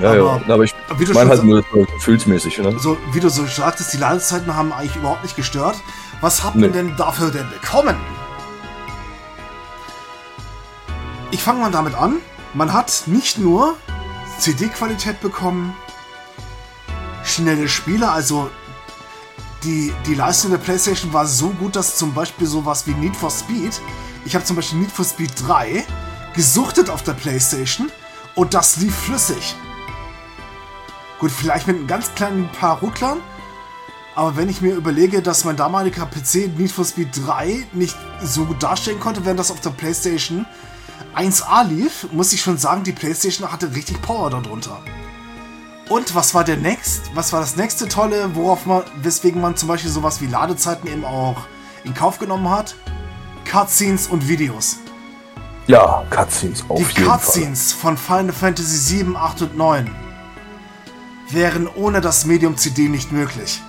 [0.00, 0.74] Ja, aber, ja, aber ich
[1.12, 2.58] meine halt nur so gefühlsmäßig.
[2.58, 2.78] Ne?
[2.78, 5.76] So, wie du so sagtest, die Ladezeiten haben eigentlich überhaupt nicht gestört.
[6.20, 6.72] Was habt ihr nee.
[6.72, 7.96] denn dafür denn bekommen?
[11.30, 12.16] Ich fange mal damit an.
[12.54, 13.76] Man hat nicht nur
[14.38, 15.74] CD-Qualität bekommen,
[17.24, 18.50] schnelle Spiele, also
[19.64, 23.30] die, die Leistung der PlayStation war so gut, dass zum Beispiel sowas wie Need for
[23.30, 23.80] Speed,
[24.24, 25.84] ich habe zum Beispiel Need for Speed 3
[26.34, 27.90] gesuchtet auf der PlayStation
[28.34, 29.56] und das lief flüssig.
[31.18, 33.18] Gut, vielleicht mit einem ganz kleinen paar Rucklern,
[34.14, 38.44] aber wenn ich mir überlege, dass mein damaliger PC Need for Speed 3 nicht so
[38.44, 40.46] gut darstellen konnte, während das auf der PlayStation
[41.16, 44.80] 1A lief, muss ich schon sagen, die PlayStation hatte richtig Power darunter.
[45.88, 47.10] Und was war der next?
[47.14, 51.04] Was war das nächste tolle, worauf man, weswegen man zum Beispiel sowas wie Ladezeiten eben
[51.04, 51.36] auch
[51.84, 52.74] in Kauf genommen hat?
[53.50, 54.76] Cutscenes und Videos.
[55.66, 57.96] Ja, Cutscenes auf Die jeden Cutscenes Fall.
[57.96, 60.07] von Final Fantasy 7, 8 und 9
[61.30, 63.60] wären ohne das Medium CD nicht möglich.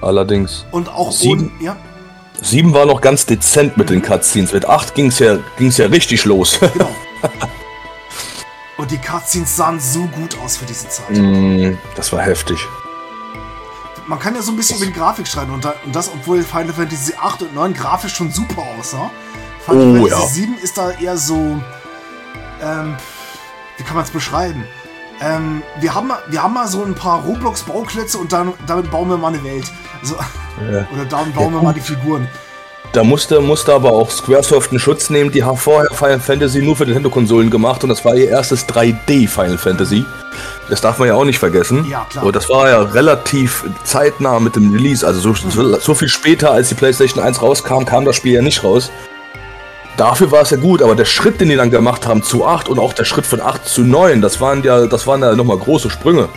[0.00, 0.66] Allerdings.
[0.70, 1.76] Und auch 7, ohne, ja.
[2.40, 4.52] 7 war noch ganz dezent mit den Cutscenes.
[4.52, 6.58] Mit 8 ging es ja, ging's ja richtig los.
[6.60, 6.90] Genau.
[8.76, 11.10] Und die Cutscenes sahen so gut aus für diese Zeit.
[11.10, 12.58] Mm, das war heftig.
[14.06, 17.14] Man kann ja so ein bisschen über die Grafik streiten und, das, obwohl Final Fantasy
[17.18, 19.10] 8 und 9 grafisch schon super aussah.
[19.64, 20.46] Final oh, Fantasy ja.
[20.46, 21.60] 7 ist da eher so.
[22.62, 22.96] Ähm,
[23.78, 24.64] wie kann man es beschreiben?
[25.20, 29.16] Ähm, wir, haben, wir haben mal so ein paar Roblox-Bauklötze und dann, damit bauen wir
[29.16, 29.64] mal eine Welt.
[30.00, 30.16] Also,
[30.70, 30.86] ja.
[30.92, 32.28] Oder damit bauen ja, wir mal die Figuren.
[32.92, 35.30] Da musste, musste aber auch Squaresoft einen Schutz nehmen.
[35.30, 39.28] Die haben vorher Final Fantasy nur für Nintendo-Konsolen gemacht und das war ihr erstes 3D
[39.28, 40.04] Final Fantasy.
[40.68, 41.86] Das darf man ja auch nicht vergessen.
[41.90, 42.24] Ja, klar.
[42.24, 45.06] Und das war ja relativ zeitnah mit dem Release.
[45.06, 48.42] Also so, so, so viel später, als die PlayStation 1 rauskam, kam das Spiel ja
[48.42, 48.90] nicht raus.
[49.96, 52.68] Dafür war es ja gut, aber der Schritt, den die dann gemacht haben zu 8
[52.68, 55.56] und auch der Schritt von 8 zu 9, das waren ja, das waren ja nochmal
[55.56, 56.28] große Sprünge.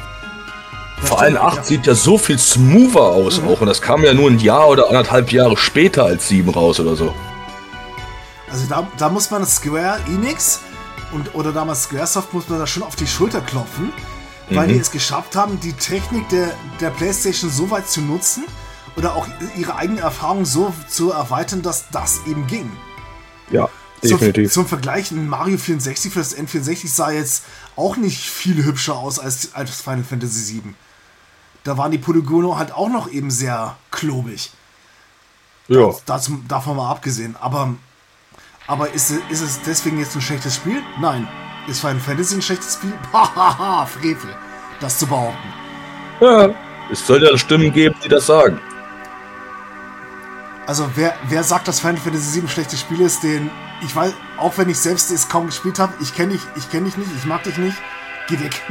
[1.02, 1.64] Vor allem 8 ja.
[1.64, 3.50] sieht ja so viel smoother aus mhm.
[3.50, 6.80] auch und das kam ja nur ein Jahr oder anderthalb Jahre später als 7 raus
[6.80, 7.14] oder so.
[8.50, 10.62] Also da, da muss man Square Enix
[11.12, 13.92] und oder damals Squaresoft muss man da schon auf die Schulter klopfen,
[14.50, 14.74] weil mhm.
[14.74, 18.46] die es geschafft haben, die Technik der, der PlayStation so weit zu nutzen
[18.96, 22.72] oder auch ihre eigene Erfahrung so zu erweitern, dass das eben ging.
[23.52, 23.70] Ja,
[24.04, 24.52] definitiv.
[24.52, 27.44] Zum, zum Vergleich, Mario 64 für das N64 sah jetzt
[27.76, 30.74] auch nicht viel hübscher aus als, als Final Fantasy VII.
[31.64, 34.52] Da waren die Polygone halt auch noch eben sehr klobig.
[35.68, 35.88] Ja.
[35.88, 37.36] Das, das, davon mal abgesehen.
[37.40, 37.76] Aber,
[38.68, 40.82] aber ist, ist es deswegen jetzt ein schlechtes Spiel?
[41.00, 41.28] Nein.
[41.68, 42.94] Ist Final Fantasy ein schlechtes Spiel?
[43.14, 44.36] Hahaha, Frevel.
[44.80, 45.54] Das zu behaupten.
[46.22, 46.50] Ja,
[46.92, 48.60] es soll ja Stimmen geben, die das sagen.
[50.70, 53.50] Also wer, wer sagt, dass Final Fantasy VII ein schlechtes Spiel ist, den
[53.82, 56.86] ich weiß, auch wenn ich selbst es kaum gespielt habe, ich kenne dich, ich kenne
[56.86, 57.76] dich nicht, ich mag dich nicht,
[58.28, 58.62] geh weg.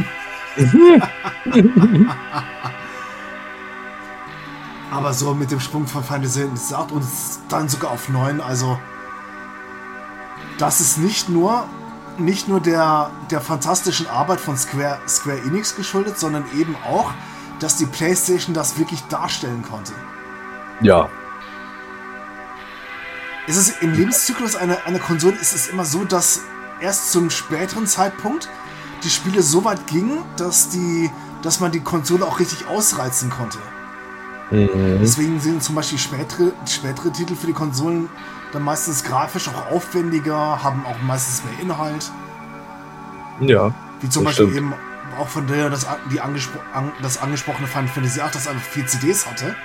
[4.92, 7.04] Aber so mit dem Sprung von Final Fantasy 8 und
[7.48, 8.78] dann sogar auf 9, also
[10.56, 11.64] das ist nicht nur
[12.16, 17.10] nicht nur der, der fantastischen Arbeit von Square, Square Enix geschuldet, sondern eben auch,
[17.58, 19.94] dass die PlayStation das wirklich darstellen konnte.
[20.80, 21.08] Ja,
[23.48, 26.42] ist es im Lebenszyklus einer, einer Konsole ist es immer so, dass
[26.80, 28.48] erst zum späteren Zeitpunkt
[29.02, 31.10] die Spiele so weit gingen, dass, die,
[31.42, 33.58] dass man die Konsole auch richtig ausreizen konnte.
[34.50, 34.98] Mhm.
[35.00, 38.08] Deswegen sind zum Beispiel spätere, spätere Titel für die Konsolen
[38.52, 42.10] dann meistens grafisch auch aufwendiger, haben auch meistens mehr Inhalt.
[43.40, 43.72] Ja.
[44.00, 44.56] Wie zum Beispiel stimmt.
[44.56, 44.74] eben
[45.18, 48.86] auch von der das, die angespro an, das angesprochene Final Fantasy VIII, das einfach vier
[48.86, 49.56] CDs hatte.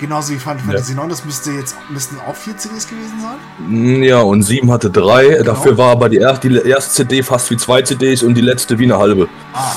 [0.00, 0.96] Genauso wie Final Fantasy ja.
[0.96, 4.02] 9, das müsste jetzt müssten auch vier CDs gewesen sein?
[4.02, 5.28] Ja, und 7 hatte drei.
[5.28, 5.42] Genau.
[5.42, 8.78] Dafür war aber die erste, die erste CD fast wie zwei CDs und die letzte
[8.78, 9.28] wie eine halbe.
[9.52, 9.72] Ah.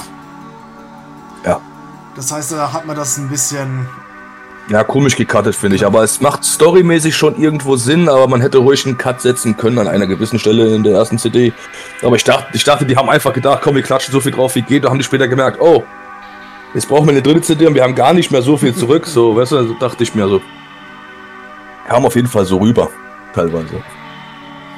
[1.46, 1.60] Ja.
[2.16, 3.86] Das heißt, da hat man das ein bisschen.
[4.70, 5.86] Ja, komisch gecuttet, finde ich.
[5.86, 9.78] Aber es macht storymäßig schon irgendwo Sinn, aber man hätte ruhig einen Cut setzen können
[9.78, 11.52] an einer gewissen Stelle in der ersten CD.
[12.02, 14.56] Aber ich dachte, ich dachte, die haben einfach gedacht, komm, wir klatschen so viel drauf
[14.56, 14.86] wie geht.
[14.86, 15.84] Da haben die später gemerkt, oh,
[16.74, 19.06] Jetzt brauchen wir eine dritte CD und wir haben gar nicht mehr so viel zurück.
[19.06, 20.42] So, weißt du, also dachte ich mir so.
[21.88, 22.90] Kam auf jeden Fall so rüber,
[23.34, 23.84] teilweise.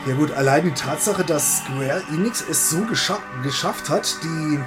[0.06, 4.60] Ja gut, allein die Tatsache, dass Square Enix es so gescha geschafft hat, die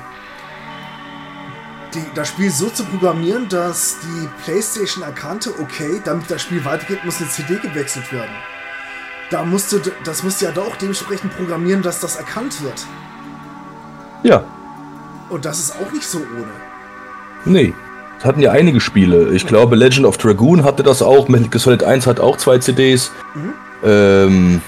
[1.94, 7.04] die, das Spiel so zu programmieren, dass die PlayStation erkannte, okay, damit das Spiel weitergeht,
[7.04, 8.34] muss eine CD gewechselt werden.
[9.30, 12.86] Da musste, das musste ja doch dementsprechend programmieren, dass das erkannt wird.
[14.22, 14.44] Ja.
[15.28, 16.67] Und das ist auch nicht so ohne.
[17.44, 17.74] Nee.
[18.18, 19.28] Das hatten ja einige Spiele.
[19.32, 21.28] Ich glaube, Legend of Dragoon hatte das auch.
[21.28, 23.12] Metal Gear Solid 1 hat auch zwei CDs.
[23.34, 23.52] Mhm.
[23.84, 24.60] Ähm,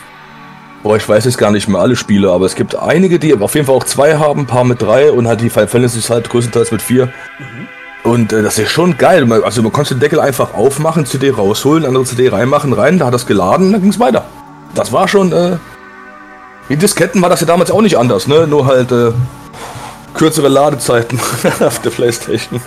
[0.85, 3.55] boah, ich weiß jetzt gar nicht mehr alle Spiele, aber es gibt einige, die auf
[3.55, 6.31] jeden Fall auch zwei haben, ein paar mit drei und halt die Final Fantasy halt
[6.31, 7.07] größtenteils mit vier.
[7.07, 7.69] Mhm.
[8.03, 9.31] Und äh, das ist schon geil.
[9.43, 13.15] Also man konnte den Deckel einfach aufmachen, CD rausholen, andere CD reinmachen, rein, da hat
[13.15, 14.25] das geladen, dann ging es weiter.
[14.75, 15.57] Das war schon, äh,
[16.69, 18.47] wie Disketten war das ja damals auch nicht anders, ne?
[18.47, 19.13] Nur halt äh,
[20.15, 21.19] kürzere Ladezeiten
[21.61, 22.61] auf der Playstation.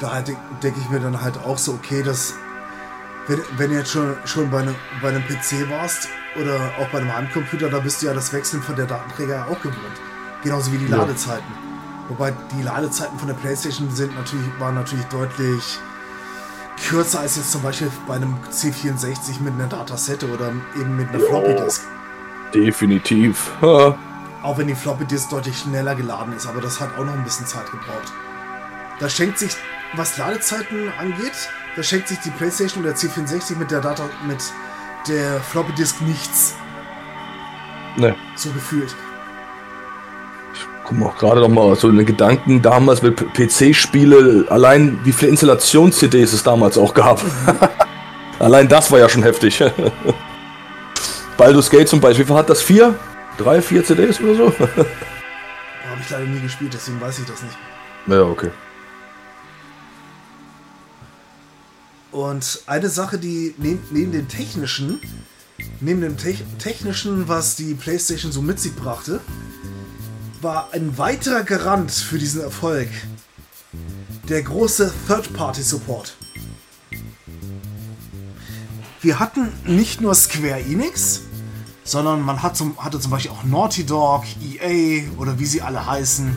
[0.00, 0.22] da
[0.62, 2.34] denke ich mir dann halt auch so, okay, dass
[3.26, 6.08] wenn, wenn du jetzt schon, schon bei, einem, bei einem PC warst
[6.40, 9.44] oder auch bei einem Heimcomputer, da bist du ja das Wechseln von der Datenträger ja
[9.44, 10.00] auch gewohnt.
[10.42, 10.96] Genauso wie die ja.
[10.96, 11.46] Ladezeiten.
[12.08, 15.78] Wobei die Ladezeiten von der Playstation sind natürlich, waren natürlich deutlich
[16.88, 21.20] kürzer als jetzt zum Beispiel bei einem C64 mit einer Datasette oder eben mit einer
[21.20, 21.82] Floppy Disk.
[22.54, 23.50] Definitiv.
[24.42, 27.24] Auch wenn die Floppy Disk deutlich schneller geladen ist, aber das hat auch noch ein
[27.24, 28.12] bisschen Zeit gebraucht.
[28.98, 29.52] Da schenkt sich,
[29.94, 34.38] was Ladezeiten angeht, da schenkt sich die PlayStation oder C64 mit der Data mit
[35.08, 36.54] der Floppy Disk nichts.
[37.96, 38.14] Ne.
[38.36, 38.94] So gefühlt.
[40.54, 45.12] Ich komme auch gerade noch mal so in den Gedanken damals mit PC-Spiele, allein wie
[45.12, 47.20] viele Installations-CDs es damals auch gab.
[48.38, 49.62] allein das war ja schon heftig.
[51.36, 52.62] Baldur's Gate zum Beispiel, wie viel hat das?
[52.62, 52.94] Vier?
[53.40, 54.58] Drei, vier CDs oder so?
[54.58, 57.56] Habe ich leider nie gespielt, deswegen weiß ich das nicht.
[58.06, 58.50] Ja, okay.
[62.12, 65.00] Und eine Sache, die neben, neben dem technischen,
[65.80, 69.20] neben dem Te technischen, was die PlayStation so mit sich brachte,
[70.42, 72.88] war ein weiterer Garant für diesen Erfolg
[74.28, 76.14] der große Third-Party-Support.
[79.00, 81.22] Wir hatten nicht nur Square Enix,
[81.90, 85.84] sondern man hat zum, hatte zum Beispiel auch Naughty Dog, EA oder wie sie alle
[85.84, 86.36] heißen.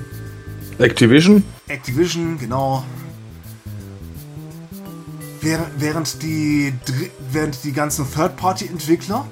[0.80, 1.44] Activision?
[1.68, 2.84] Activision, genau
[5.78, 6.74] während die,
[7.32, 9.26] während die ganzen Third-Party-Entwickler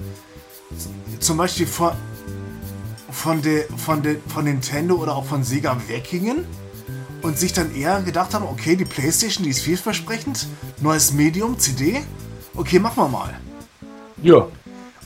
[1.20, 1.92] zum Beispiel von,
[3.10, 6.44] von, der, von, der, von Nintendo oder auch von Sega weggingen
[7.22, 10.48] und sich dann eher gedacht haben, okay, die Playstation, die ist vielversprechend,
[10.80, 12.02] neues Medium, CD,
[12.54, 13.40] okay, machen wir mal.
[14.22, 14.48] Ja.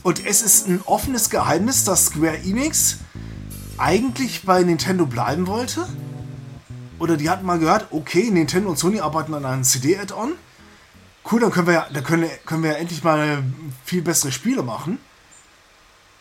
[0.07, 2.99] Und es ist ein offenes Geheimnis, dass Square Enix
[3.77, 5.85] eigentlich bei Nintendo bleiben wollte.
[6.97, 10.31] Oder die hatten mal gehört, okay, Nintendo und Sony arbeiten an einem CD-Add-on
[11.29, 13.43] cool, dann können wir ja, dann können, können wir endlich mal
[13.83, 14.97] viel bessere Spiele machen.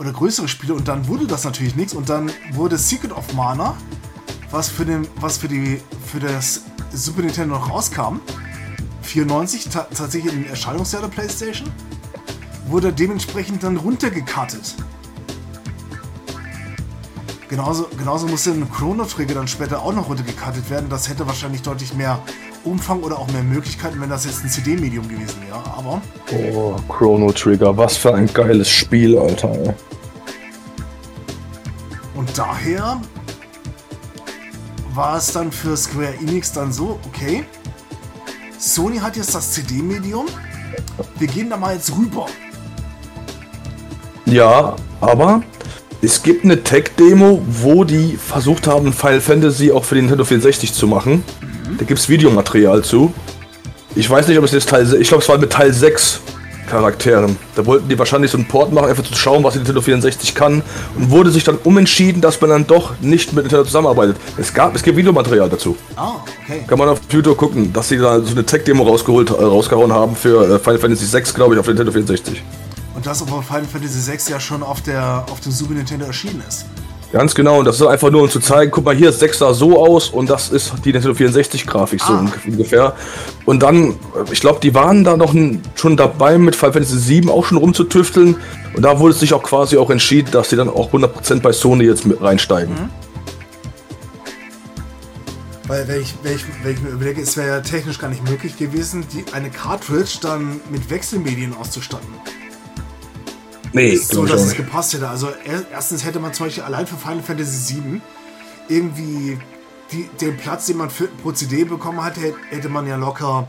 [0.01, 3.77] Oder größere Spiele und dann wurde das natürlich nichts und dann wurde Secret of Mana,
[4.51, 8.19] was für den, was für die, für das Super Nintendo noch rauskam,
[9.03, 11.71] 94, ta tatsächlich im Erscheinungsjahr der Playstation,
[12.67, 14.75] wurde dementsprechend dann runtergecuttet.
[17.49, 20.89] Genauso, genauso musste ein Chrono Trigger dann später auch noch runtergecuttet werden.
[20.89, 22.19] Das hätte wahrscheinlich deutlich mehr
[22.65, 25.63] Umfang oder auch mehr Möglichkeiten, wenn das jetzt ein CD-Medium gewesen wäre.
[25.77, 26.03] Aber.
[26.33, 29.53] Oh, Chrono Trigger, was für ein geiles Spiel, Alter.
[29.53, 29.75] Ey.
[32.17, 33.01] Und daher
[34.95, 37.45] war es dann für Square Enix dann so, okay,
[38.59, 40.27] Sony hat jetzt das CD-Medium,
[41.19, 42.27] wir gehen da mal jetzt rüber.
[44.27, 45.43] Ja, aber
[46.03, 50.73] es gibt eine Tech-Demo, wo die versucht haben, Final Fantasy auch für den Nintendo 64
[50.73, 51.25] zu machen.
[51.79, 53.13] Da gibt es Videomaterial zu.
[53.95, 56.21] Ich weiß nicht, ob es jetzt Teil ich glaube, es war mit Teil 6
[56.67, 57.37] Charakteren.
[57.55, 60.35] Da wollten die wahrscheinlich so einen Port machen, einfach zu schauen, was die Nintendo 64
[60.35, 60.63] kann.
[60.97, 64.17] Und wurde sich dann umentschieden, dass man dann doch nicht mit Nintendo zusammenarbeitet.
[64.37, 65.77] Es gab, es gibt Videomaterial dazu.
[65.95, 66.15] Ah,
[66.45, 66.65] okay.
[66.67, 70.17] Kann man auf YouTube gucken, dass sie da so eine Tech-Demo rausgeholt, äh, rausgehauen haben
[70.17, 72.43] für äh, Final Fantasy 6, glaube ich, auf Nintendo 64.
[72.97, 76.43] Und das, obwohl Final Fantasy 6 ja schon auf der auf dem Super Nintendo erschienen
[76.49, 76.65] ist.
[77.13, 79.39] Ganz genau, und das ist einfach nur, um zu zeigen, guck mal, hier ist 6
[79.39, 82.27] sah so aus und das ist die Nintendo 64-Grafik so ah.
[82.47, 82.97] ungefähr.
[83.45, 83.95] Und dann,
[84.33, 85.33] ich glaube, die waren da noch
[85.77, 88.37] schon dabei, mit Final Fantasy 7 auch schon rumzutüfteln.
[88.75, 91.53] Und da wurde es sich auch quasi auch entschieden, dass sie dann auch 100% bei
[91.53, 92.75] Sony jetzt mit reinsteigen.
[92.75, 92.89] Mhm.
[95.69, 98.29] Weil, wenn ich, wenn, ich, wenn ich mir überlege, es wäre ja technisch gar nicht
[98.29, 102.09] möglich gewesen, die, eine Cartridge dann mit Wechselmedien auszustatten.
[103.77, 105.07] Nee, so, dass es gepasst hätte.
[105.07, 105.29] Also
[105.71, 108.01] erstens hätte man zum Beispiel allein für Final Fantasy VII
[108.71, 109.39] irgendwie
[109.93, 112.15] die, den Platz, den man für, pro CD bekommen hat,
[112.49, 113.47] hätte man ja locker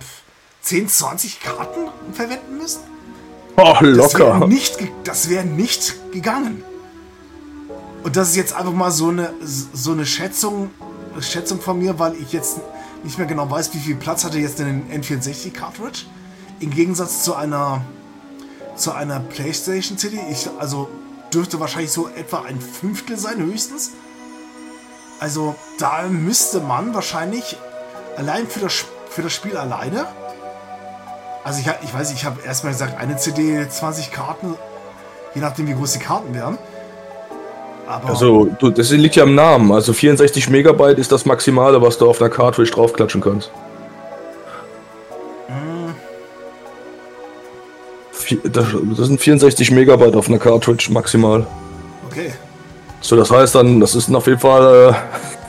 [0.63, 1.79] 10, 20 Karten
[2.11, 2.81] verwenden müssen.
[3.55, 4.49] Oh, locker.
[5.05, 6.61] Das wäre wär nicht gegangen.
[8.03, 10.71] Und das ist jetzt einfach mal so eine, so eine Schätzung,
[11.21, 12.59] Schätzung von mir, weil ich jetzt
[13.05, 16.01] nicht mehr genau weiß, wie viel Platz hatte jetzt denn ein N64 Cartridge.
[16.59, 17.81] Im Gegensatz zu einer
[18.77, 20.19] zu einer PlayStation CD.
[20.31, 20.87] Ich, also
[21.33, 23.91] dürfte wahrscheinlich so etwa ein Fünftel sein, höchstens.
[25.19, 27.57] Also da müsste man wahrscheinlich
[28.17, 30.05] allein für das, für das Spiel alleine.
[31.43, 34.55] Also ich, ich weiß, ich habe erstmal gesagt, eine CD, 20 Karten,
[35.33, 36.57] je nachdem wie groß die Karten wären.
[37.87, 39.71] Aber also, du, das liegt ja im Namen.
[39.71, 43.49] Also 64 Megabyte ist das Maximale, was du auf einer Cartridge draufklatschen kannst.
[48.51, 48.65] Das,
[49.07, 51.45] sind 64 Megabyte auf einer Cartridge maximal.
[52.07, 52.31] Okay.
[53.01, 54.95] So, das heißt dann, das ist auf jeden Fall.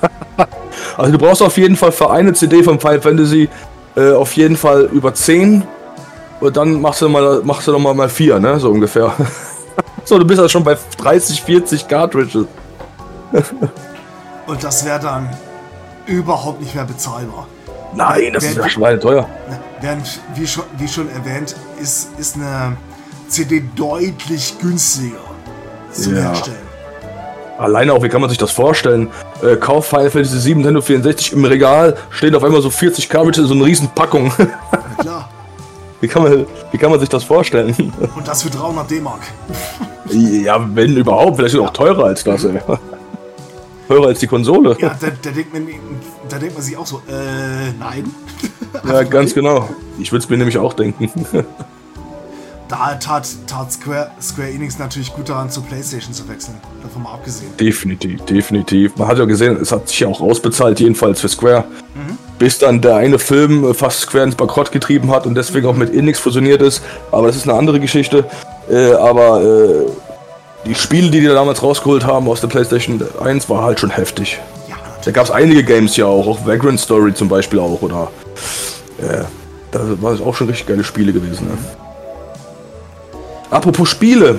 [0.03, 0.45] Äh,
[0.97, 3.49] also du brauchst auf jeden Fall für eine CD von Final Fantasy
[3.97, 5.65] äh, auf jeden Fall über 10.
[6.41, 8.61] Und dann machst du mal, machst du nochmal mal 4, ne?
[8.61, 9.13] So ungefähr.
[10.05, 12.47] so, du bist also schon bei 30, 40 Cartridges.
[14.47, 15.29] Und das wäre dann
[16.07, 17.47] überhaupt nicht mehr bezahlbar.
[17.95, 19.29] Nein, das während, ist ja schweineteuer.
[19.81, 22.77] Während, wie schon, wie schon erwähnt, ist, ist eine
[23.29, 25.19] CD deutlich günstiger
[25.93, 26.23] zu ja.
[26.23, 26.69] herstellen.
[27.59, 29.09] Alleine auch, wie kann man sich das vorstellen?
[29.43, 33.43] Äh, Kauf Final Fantasy 7 Nintendo 64 im Regal, stehen auf einmal so 40 Cartridges
[33.43, 34.33] in so eine riesen Packung.
[34.99, 35.29] Ja, klar.
[36.01, 37.75] Wie kann, man, wie kann man sich das vorstellen?
[38.17, 39.21] Und das für 300 D-Mark.
[40.11, 42.59] ja, wenn überhaupt, vielleicht auch teurer als das, ey.
[43.89, 44.77] Teurer als die Konsole.
[44.81, 45.69] Ja, da, da, denkt man,
[46.29, 48.11] da denkt man sich auch so, äh, nein.
[48.87, 49.69] ja, ganz genau.
[49.99, 51.11] Ich würde es mir nämlich auch denken.
[52.69, 56.57] da tat, tat Square, Square Enix natürlich gut daran, zur PlayStation zu wechseln.
[56.83, 57.51] Davon mal abgesehen.
[57.59, 58.97] Definitiv, definitiv.
[58.97, 61.65] Man hat ja gesehen, es hat sich ja auch ausbezahlt, jedenfalls für Square.
[61.95, 62.19] Mhm.
[62.39, 65.93] Bis dann der eine Film fast Square ins Bankrott getrieben hat und deswegen auch mit
[65.93, 66.83] Enix fusioniert ist.
[67.11, 68.27] Aber das ist eine andere Geschichte.
[68.71, 69.87] Äh, aber äh,
[70.67, 74.39] die Spiele, die die damals rausgeholt haben aus der PlayStation 1, war halt schon heftig.
[75.09, 78.11] Da gab es einige Games ja auch, auch Vagrant Story zum Beispiel auch, oder?
[79.01, 79.25] Äh,
[79.71, 81.49] da waren auch schon richtig geile Spiele gewesen.
[81.49, 81.57] Ne?
[83.51, 84.39] Apropos Spiele.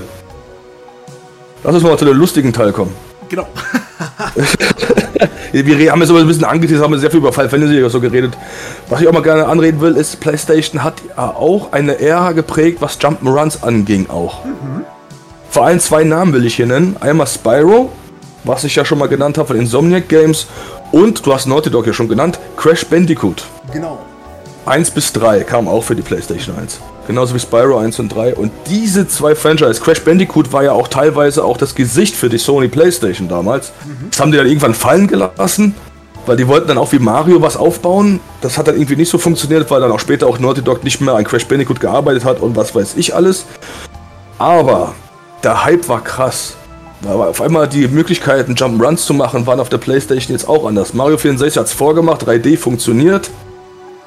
[1.63, 2.93] Lass uns mal zu dem lustigen Teil kommen.
[3.29, 3.47] Genau.
[5.51, 8.37] wir haben jetzt aber ein bisschen angeteasert, haben sehr viel über Final Fantasy so geredet.
[8.89, 13.01] Was ich auch mal gerne anreden will, ist, PlayStation hat auch eine Ära geprägt, was
[13.01, 14.45] Jump'n'Runs anging auch.
[14.45, 14.85] Mhm.
[15.49, 16.95] Vor allem zwei Namen will ich hier nennen.
[16.99, 17.91] Einmal Spyro,
[18.43, 20.47] was ich ja schon mal genannt habe von Insomniac Games.
[20.91, 23.43] Und, du hast Naughty Dog ja schon genannt, Crash Bandicoot.
[23.71, 23.99] Genau.
[24.65, 26.79] 1 bis 3 kam auch für die PlayStation 1.
[27.07, 28.35] Genauso wie Spyro 1 und 3.
[28.35, 32.37] Und diese zwei Franchise, Crash Bandicoot war ja auch teilweise auch das Gesicht für die
[32.37, 33.71] Sony PlayStation damals.
[33.83, 34.09] Mhm.
[34.11, 35.73] Das haben die dann irgendwann fallen gelassen,
[36.27, 38.19] weil die wollten dann auch wie Mario was aufbauen.
[38.41, 41.01] Das hat dann irgendwie nicht so funktioniert, weil dann auch später auch Naughty Dog nicht
[41.01, 43.45] mehr an Crash Bandicoot gearbeitet hat und was weiß ich alles.
[44.37, 44.93] Aber
[45.43, 46.57] der Hype war krass.
[47.07, 50.93] Aber auf einmal die Möglichkeiten, Jump'n'Runs zu machen, waren auf der Playstation jetzt auch anders.
[50.93, 53.29] Mario 64 hat es vorgemacht, 3D funktioniert.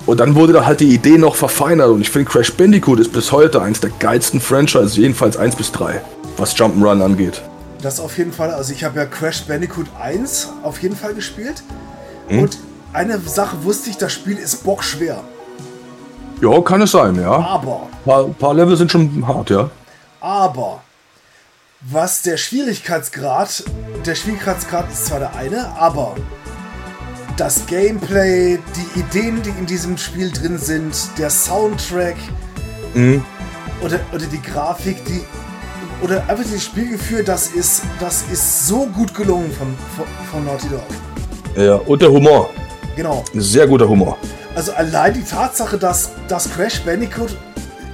[0.05, 1.89] Und dann wurde da halt die Idee noch verfeinert.
[1.89, 5.73] Und ich finde, Crash Bandicoot ist bis heute eins der geilsten Franchises, jedenfalls 1 bis
[5.73, 6.03] 3,
[6.37, 7.41] was Jump'n'Run angeht.
[7.81, 8.51] Das auf jeden Fall.
[8.51, 11.63] Also ich habe ja Crash Bandicoot 1 auf jeden Fall gespielt.
[12.29, 12.43] Hm?
[12.43, 12.59] Und
[12.93, 15.21] eine Sache wusste ich, das Spiel ist bockschwer.
[16.41, 17.31] Ja, kann es sein, ja.
[17.31, 17.83] Aber.
[17.83, 19.71] Ein paar, paar Level sind schon hart, ja.
[20.21, 20.81] Aber
[21.91, 23.65] was der Schwierigkeitsgrad,
[24.07, 26.15] der Schwierigkeitsgrad ist zwar der eine, aber
[27.37, 32.17] das Gameplay, die Ideen, die in diesem Spiel drin sind, der Soundtrack
[32.95, 33.25] mhm.
[33.81, 35.23] oder, oder die Grafik, die
[36.03, 40.69] oder einfach das Spielgefühl, das ist, das ist so gut gelungen von, von, von Naughty
[40.69, 40.83] Dog.
[41.57, 42.51] Ja, und der Humor.
[42.97, 43.25] Genau.
[43.35, 44.19] Sehr guter Humor.
[44.55, 47.37] Also allein die Tatsache, dass, dass Crash Bandicoot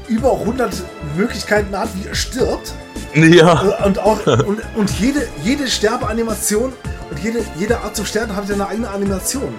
[0.08, 0.72] über 100
[1.16, 2.72] Möglichkeiten hat, wie er stirbt,
[3.14, 3.60] ja.
[3.84, 6.72] Und auch und, und jede, jede Sterbeanimation
[7.10, 9.54] und jede, jede Art zu sterben hat ja eine eigene Animation.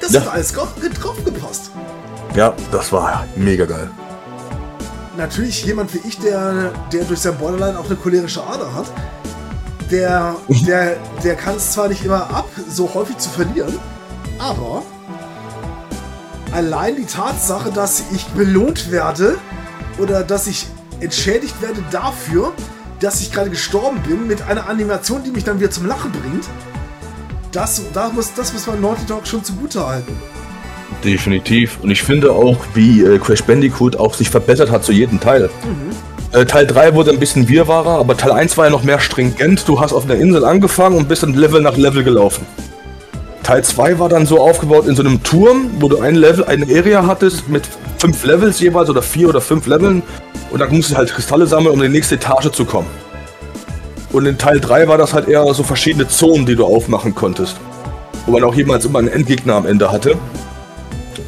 [0.00, 0.20] Das ja.
[0.20, 0.68] hat alles drauf,
[1.00, 1.70] drauf gepasst.
[2.34, 3.90] Ja, das war mega geil.
[5.16, 8.86] Natürlich jemand wie ich, der, der durch sein Borderline auch eine cholerische Ader hat,
[9.90, 13.78] der, der, der kann es zwar nicht immer ab, so häufig zu verlieren,
[14.38, 14.82] aber
[16.52, 19.36] allein die Tatsache, dass ich belohnt werde
[19.98, 20.66] oder dass ich
[21.00, 22.52] entschädigt werde dafür,
[23.00, 26.44] dass ich gerade gestorben bin, mit einer Animation, die mich dann wieder zum Lachen bringt.
[27.52, 30.16] Das, da muss, das muss man Naughty Dog schon zugute halten.
[31.02, 31.78] Definitiv.
[31.82, 35.50] Und ich finde auch, wie äh, Crash Bandicoot auch sich verbessert hat zu jedem Teil.
[35.64, 36.38] Mhm.
[36.38, 39.66] Äh, Teil 3 wurde ein bisschen wirrwarrer, aber Teil 1 war ja noch mehr stringent.
[39.66, 42.46] Du hast auf einer Insel angefangen und bist dann Level nach Level gelaufen.
[43.42, 46.66] Teil 2 war dann so aufgebaut in so einem Turm, wo du ein Level, eine
[46.66, 47.64] Area hattest mit
[48.00, 50.02] fünf Levels jeweils oder vier oder fünf Leveln
[50.50, 52.86] und dann musst du halt Kristalle sammeln, um in die nächste Etage zu kommen.
[54.10, 57.56] Und in Teil 3 war das halt eher so verschiedene Zonen, die du aufmachen konntest.
[58.26, 60.16] wo man auch jemals immer einen Endgegner am Ende hatte.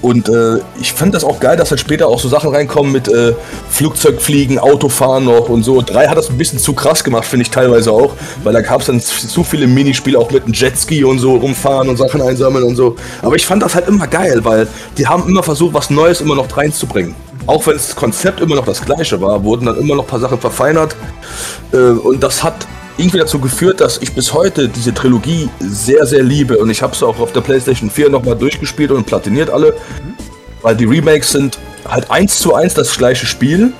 [0.01, 3.09] Und äh, ich fand das auch geil, dass dann später auch so Sachen reinkommen mit
[3.09, 3.35] äh,
[3.71, 5.81] Flugzeugfliegen, Autofahren noch und so.
[5.83, 8.81] Drei hat das ein bisschen zu krass gemacht, finde ich teilweise auch, weil da gab
[8.81, 12.65] es dann zu viele Minispiele auch mit einem Jetski und so rumfahren und Sachen einsammeln
[12.65, 12.97] und so.
[13.23, 14.67] Aber ich fand das halt immer geil, weil
[14.99, 17.15] die haben immer versucht, was Neues immer noch reinzubringen.
[17.47, 20.21] Auch wenn das Konzept immer noch das gleiche war, wurden dann immer noch ein paar
[20.21, 20.95] Sachen verfeinert.
[21.73, 22.67] Äh, und das hat
[22.97, 26.59] irgendwie dazu geführt, dass ich bis heute diese Trilogie sehr, sehr liebe.
[26.59, 29.75] Und ich habe es auch auf der PlayStation 4 nochmal durchgespielt und platiniert alle.
[30.63, 33.73] Weil die Remakes sind halt eins zu eins das gleiche Spiel.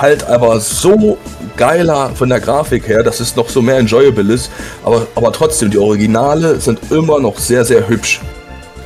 [0.00, 1.18] Halt aber so
[1.56, 4.50] geiler von der Grafik her, dass es noch so mehr enjoyable ist.
[4.84, 8.20] Aber, aber trotzdem, die Originale sind immer noch sehr, sehr hübsch.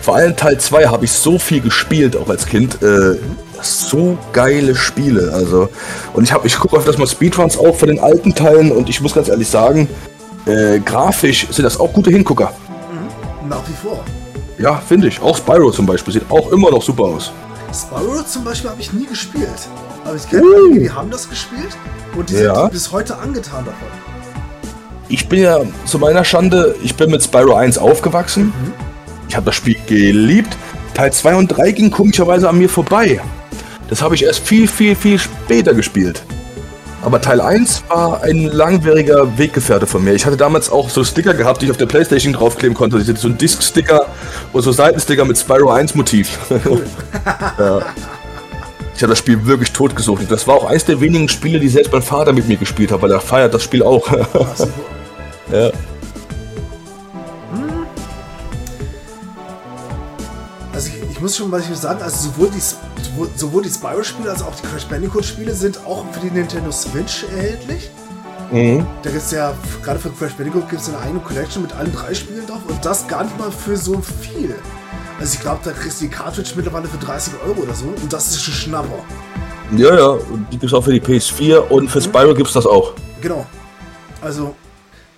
[0.01, 2.83] Vor allem Teil 2 habe ich so viel gespielt, auch als Kind.
[2.83, 3.17] Äh,
[3.63, 5.33] so geile Spiele.
[5.33, 5.69] Also,
[6.15, 9.15] und ich, ich gucke öfters mal Speedruns auch von den alten Teilen und ich muss
[9.15, 9.89] ganz ehrlich sagen,
[10.47, 12.53] äh, grafisch sind das auch gute Hingucker.
[12.91, 13.49] Mhm.
[13.49, 14.05] Nach wie vor.
[14.59, 15.21] Ja, finde ich.
[15.21, 17.33] Auch Spyro zum Beispiel sieht auch immer noch super aus.
[17.73, 19.69] Spyro zum Beispiel habe ich nie gespielt.
[20.05, 20.67] Aber ich kenne uh.
[20.67, 21.77] einige, die haben das gespielt
[22.17, 22.63] und die ja.
[22.63, 23.89] sind bis heute angetan davon.
[25.09, 28.47] Ich bin ja zu meiner Schande, ich bin mit Spyro 1 aufgewachsen.
[28.47, 28.73] Mhm.
[29.29, 30.57] Ich habe das Spiel geliebt.
[30.95, 33.21] Teil 2 und 3 ging komischerweise an mir vorbei.
[33.89, 36.23] Das habe ich erst viel, viel, viel später gespielt.
[37.03, 40.15] Aber Teil 1 war ein langwieriger Weggefährte von mir.
[40.15, 43.01] Ich hatte damals auch so Sticker gehabt, die ich auf der Playstation draufkleben konnte.
[43.01, 44.07] So ein Disc-Sticker
[44.53, 46.39] und so Seitensticker mit Spyro 1 Motiv.
[47.59, 47.83] ja.
[48.95, 50.25] Ich habe das Spiel wirklich totgesucht.
[50.29, 53.01] Das war auch eines der wenigen Spiele, die selbst mein Vater mit mir gespielt hat,
[53.01, 54.11] weil er feiert das Spiel auch.
[55.53, 55.71] ja.
[61.19, 62.63] ich muss schon mal sagen, also sowohl die,
[63.37, 67.91] sowohl die Spyro-Spiele als auch die Crash Bandicoot-Spiele sind auch für die Nintendo Switch erhältlich.
[68.51, 68.87] Mhm.
[69.03, 71.93] Da gibt es ja, gerade für Crash Bandicoot gibt es eine eigene Collection mit allen
[71.93, 74.55] drei Spielen drauf und das gar nicht mal für so viel.
[75.21, 78.13] Also ich glaube, da kriegst du die Cartridge mittlerweile für 30 Euro oder so und
[78.13, 79.05] das ist ein Schnapper.
[79.77, 82.05] Ja, ja, und die gibt es auch für die PS4 und für mhm.
[82.05, 82.95] Spyro gibt es das auch.
[83.21, 83.45] Genau.
[84.23, 84.55] Also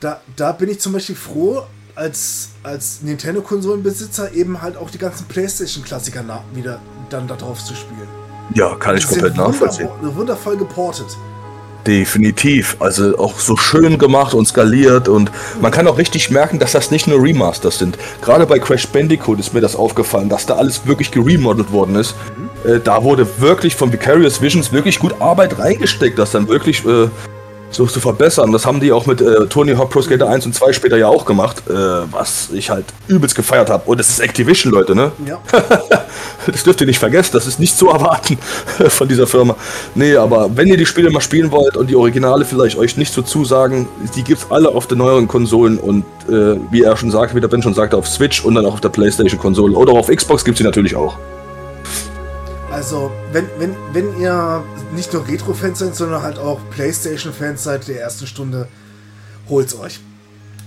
[0.00, 1.62] da, da bin ich zum Beispiel froh,
[2.00, 6.24] als, als Nintendo-Konsolenbesitzer eben halt auch die ganzen PlayStation-Klassiker
[6.54, 6.80] wieder
[7.10, 8.08] dann da drauf zu spielen.
[8.54, 9.88] Ja, kann ich komplett nachvollziehen.
[10.00, 11.06] Wundervoll geportet.
[11.86, 12.76] Definitiv.
[12.80, 15.30] Also auch so schön gemacht und skaliert und
[15.60, 17.98] man kann auch richtig merken, dass das nicht nur Remasters sind.
[18.22, 22.14] Gerade bei Crash Bandicoot ist mir das aufgefallen, dass da alles wirklich geremodelt worden ist.
[22.36, 22.70] Mhm.
[22.70, 27.08] Äh, da wurde wirklich von Vicarious Visions wirklich gut Arbeit reingesteckt, dass dann wirklich äh,
[27.70, 28.52] so zu verbessern.
[28.52, 31.08] Das haben die auch mit äh, Tony Hawk Pro Skater 1 und 2 später ja
[31.08, 31.72] auch gemacht, äh,
[32.10, 33.88] was ich halt übelst gefeiert habe.
[33.88, 35.12] Und es ist Activision, Leute, ne?
[35.26, 35.38] Ja.
[36.46, 38.38] das dürft ihr nicht vergessen, das ist nicht zu erwarten
[38.88, 39.56] von dieser Firma.
[39.94, 43.12] Nee, aber wenn ihr die Spiele mal spielen wollt und die Originale vielleicht euch nicht
[43.12, 47.34] so zusagen, die gibt's alle auf den neueren Konsolen und äh, wie er schon sagte,
[47.36, 50.08] wie der Ben schon sagte, auf Switch und dann auch auf der Playstation-Konsole oder auf
[50.08, 51.16] Xbox gibt's sie natürlich auch.
[52.70, 54.64] Also, wenn, wenn, wenn ihr
[54.94, 58.68] nicht nur Retro-Fans seid, sondern halt auch PlayStation-Fans seit der ersten Stunde,
[59.48, 60.00] holt's euch.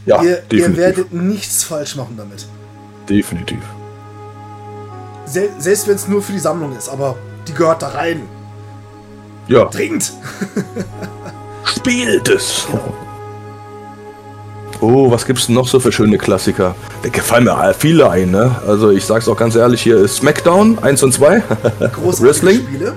[0.05, 0.59] Ja, ihr, definitiv.
[0.59, 2.45] ihr werdet nichts falsch machen damit.
[3.07, 3.59] Definitiv.
[5.25, 7.15] Sel selbst wenn es nur für die Sammlung ist, aber
[7.47, 8.23] die gehört da rein.
[9.47, 9.65] Ja.
[9.65, 10.11] Dringend.
[11.65, 12.65] Spielt es.
[12.69, 12.93] Genau.
[14.83, 16.75] Oh, was gibt's denn noch so für schöne Klassiker?
[17.03, 18.53] Da gefallen mir viele ein, ne?
[18.67, 21.41] Also ich sag's auch ganz ehrlich, hier ist SmackDown 1 und 2.
[22.03, 22.57] Wrestling.
[22.57, 22.93] Spiele.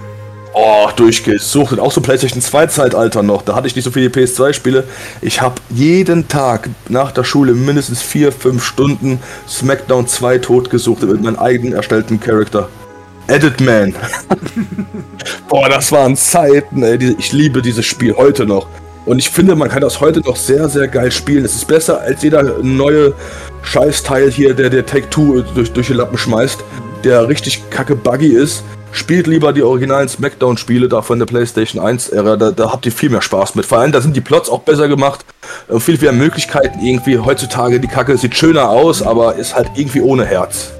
[0.52, 1.70] Oh, durchgesucht.
[1.70, 3.42] Und auch so PlayStation 2 Zeitalter noch.
[3.42, 4.82] Da hatte ich nicht so viele PS2-Spiele.
[5.22, 11.22] Ich habe jeden Tag nach der Schule mindestens 4, 5 Stunden SmackDown 2 totgesucht mit
[11.22, 12.68] meinem eigenen erstellten Charakter.
[13.28, 13.94] Edit Man.
[15.48, 17.14] Boah, das waren Zeiten, ey.
[17.16, 18.66] Ich liebe dieses Spiel heute noch.
[19.06, 21.44] Und ich finde, man kann das heute noch sehr, sehr geil spielen.
[21.44, 23.14] Es ist besser als jeder neue
[23.62, 26.62] Scheißteil hier, der der Take-Two durch, durch die Lappen schmeißt,
[27.04, 28.64] der richtig kacke buggy ist.
[28.90, 33.10] Spielt lieber die originalen Smackdown-Spiele da von der PlayStation 1-Ära, da, da, habt ihr viel
[33.10, 33.66] mehr Spaß mit.
[33.66, 35.24] Vor allem, da sind die Plots auch besser gemacht,
[35.68, 37.18] äh, viel, viel Möglichkeiten irgendwie.
[37.18, 40.72] Heutzutage, die Kacke sieht schöner aus, aber ist halt irgendwie ohne Herz.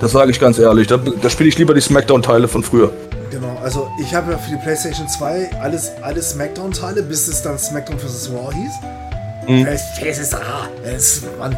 [0.00, 0.86] Das sage ich ganz ehrlich.
[0.86, 2.92] Da, da spiele ich lieber die Smackdown-Teile von früher.
[3.34, 7.58] Genau, also ich habe ja für die PlayStation 2 alles, alle Smackdown-Teile, bis es dann
[7.58, 8.30] Smackdown vs.
[8.30, 8.72] Raw hieß.
[9.48, 9.66] Mhm.
[9.66, 9.82] Es,
[10.84, 11.56] es, Mann.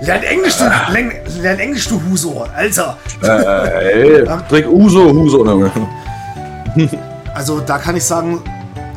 [0.00, 0.90] Lern Englisch, du, ah.
[0.90, 1.12] lern,
[1.42, 2.96] lern Englisch, du Huso, Alter.
[3.22, 5.44] Äh, ey, trink Uso, Huso.
[5.44, 5.70] Ne?
[7.34, 8.42] also da kann ich sagen,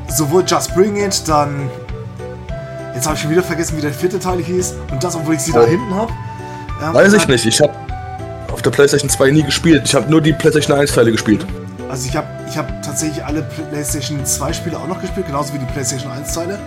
[0.07, 1.69] sowohl Just Bring It, dann
[2.95, 4.75] Jetzt habe ich schon wieder vergessen, wie der vierte Teil hieß.
[4.89, 5.55] Und das, obwohl ich sie oh.
[5.55, 6.13] da hinten habe.
[6.79, 7.45] Ja, Weiß ich nicht.
[7.45, 7.73] Ich habe
[8.53, 9.81] auf der PlayStation 2 nie gespielt.
[9.83, 11.45] Ich habe nur die PlayStation 1 Teile gespielt.
[11.91, 15.59] Also ich habe ich hab tatsächlich alle PlayStation 2 Spiele auch noch gespielt, genauso wie
[15.59, 16.57] die PlayStation 1 Teile.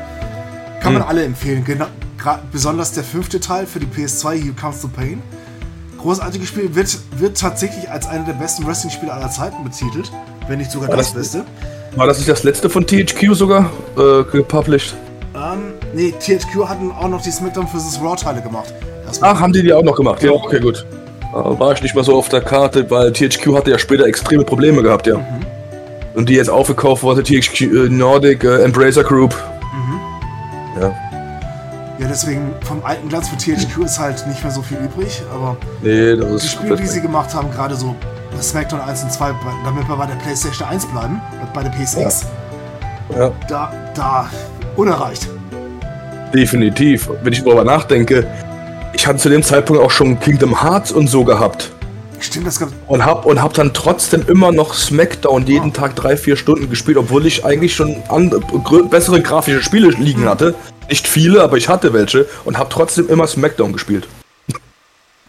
[0.81, 0.99] Kann hm.
[0.99, 1.65] man alle empfehlen.
[1.65, 1.87] Genau,
[2.53, 5.23] besonders der fünfte Teil für die PS2, Here Comes the Pain.
[5.99, 6.75] großartiges Spiel.
[6.75, 10.13] Wird, wird tatsächlich als einer der besten Wrestling-Spiele aller Zeiten betitelt,
[10.47, 11.45] wenn nicht sogar War das, das- Beste.
[11.97, 14.95] War das nicht das letzte von THQ sogar äh, gepublished?
[15.35, 17.99] Ähm, nee, THQ hatten auch noch die SmackDown vs.
[18.03, 18.75] Raw-Teile gemacht.
[19.07, 19.31] Erstmal.
[19.31, 20.23] Ach, haben die die auch noch gemacht?
[20.23, 20.85] Ja, okay, gut.
[21.35, 24.45] Da war ich nicht mehr so auf der Karte, weil THQ hatte ja später extreme
[24.45, 25.17] Probleme gehabt, ja.
[26.15, 29.35] Und die jetzt aufgekauft wurde, THQ äh, Nordic äh, Embracer Group.
[30.81, 30.89] Ja,
[31.99, 35.57] Ja, deswegen vom alten Glanz für THQ ist halt nicht mehr so viel übrig, aber
[35.83, 37.95] nee, das die ist Spiele, die sie gemacht haben, gerade so
[38.41, 41.21] SmackDown 1 und 2, bei- damit wir bei der PlayStation 1 bleiben,
[41.53, 42.27] bei der PSX,
[43.17, 44.29] ja, da, da,
[44.77, 45.29] unerreicht.
[46.35, 47.09] definitiv.
[47.23, 48.27] Wenn ich darüber nachdenke,
[48.95, 51.73] ich hatte zu dem Zeitpunkt auch schon Kingdom Hearts und so gehabt.
[52.21, 56.17] Stimmt, das gab, Und hab, und hab dann trotzdem immer noch Smackdown jeden Tag drei,
[56.17, 58.41] vier Stunden gespielt, obwohl ich eigentlich schon andere,
[58.85, 60.55] bessere grafische Spiele liegen hatte.
[60.89, 64.09] Nicht viele, aber ich hatte welche und hab trotzdem immer Smackdown gespielt.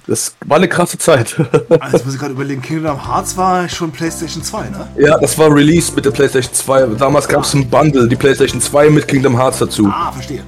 [0.07, 1.35] Das war eine krasse Zeit.
[1.79, 4.87] also muss ich gerade überlegen, Kingdom Hearts war schon PlayStation 2, ne?
[4.97, 6.87] ja, das war Release mit der PlayStation 2.
[6.97, 9.87] Damals gab es ein Bundle, die PlayStation 2 mit Kingdom Hearts dazu.
[9.87, 10.43] Ah, verstehe.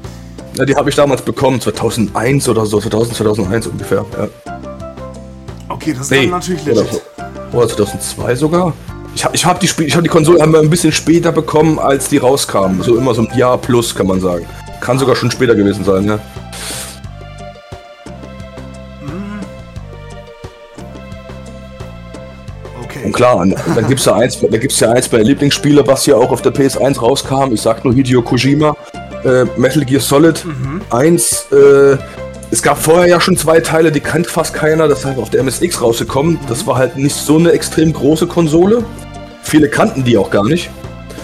[0.57, 4.05] Ja, die habe ich damals bekommen, 2001 oder so, 2000, 2001 ungefähr.
[4.17, 4.27] Ja.
[5.69, 7.01] Okay, das ist Nee, dann natürlich oder, legit.
[7.51, 7.57] so.
[7.57, 8.73] oder 2002 sogar.
[9.15, 11.79] Ich habe ich hab die, Spiel- ich hab die Konsole einmal ein bisschen später bekommen,
[11.79, 12.81] als die rauskamen.
[12.81, 14.45] So immer so ein Jahr plus, kann man sagen.
[14.81, 16.19] Kann sogar schon später gewesen sein, ja.
[22.83, 23.05] Okay.
[23.05, 26.15] Und klar, an- dann gibt's ja eins, da gibt's ja eins bei Lieblingsspiele, was ja
[26.15, 27.53] auch auf der PS1 rauskam.
[27.53, 28.75] Ich sag nur Hideo Kojima,
[29.27, 30.43] äh, Metal Gear Solid
[30.89, 31.47] 1.
[31.51, 31.97] Äh,
[32.49, 34.87] es gab vorher ja schon zwei Teile, die kannte fast keiner.
[34.87, 36.39] Das ist halt auf der MSX rausgekommen.
[36.47, 38.83] Das war halt nicht so eine extrem große Konsole.
[39.43, 40.69] Viele kannten die auch gar nicht.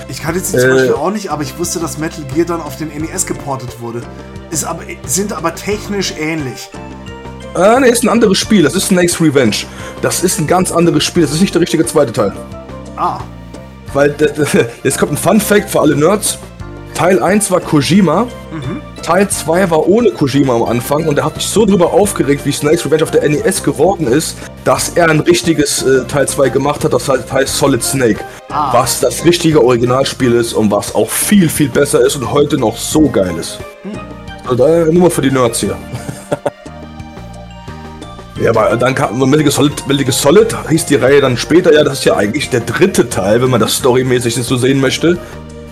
[0.10, 2.62] Ich kannte sie zum Äh, Beispiel auch nicht, aber ich wusste, dass Metal Gear dann
[2.62, 4.02] auf den NES geportet wurde.
[4.52, 6.70] Ist aber, sind aber technisch ähnlich.
[7.56, 8.64] Ah, ne, ist ein anderes Spiel.
[8.64, 9.56] Das ist Snake's Revenge.
[10.02, 11.24] Das ist ein ganz anderes Spiel.
[11.24, 12.34] Das ist nicht der richtige zweite Teil.
[12.98, 13.20] Ah,
[13.94, 14.14] Weil,
[14.84, 16.38] jetzt kommt ein Fun Fact für alle Nerds.
[16.94, 18.28] Teil 1 war Kojima.
[19.02, 22.52] Teil 2 war ohne Kojima am Anfang und er hat sich so drüber aufgeregt, wie
[22.52, 26.84] Snake's Revenge auf der NES geworden ist, dass er ein richtiges äh, Teil 2 gemacht
[26.84, 28.24] hat, das halt heißt Solid Snake.
[28.72, 32.78] Was das richtige Originalspiel ist und was auch viel, viel besser ist und heute noch
[32.78, 33.60] so geil ist.
[34.44, 35.76] Also da nur mal für die Nerds hier.
[38.42, 41.84] Ja, aber dann kam Metal Gear Solid, Metal Solid hieß die Reihe dann später, ja,
[41.84, 45.18] das ist ja eigentlich der dritte Teil, wenn man das storymäßig so sehen möchte.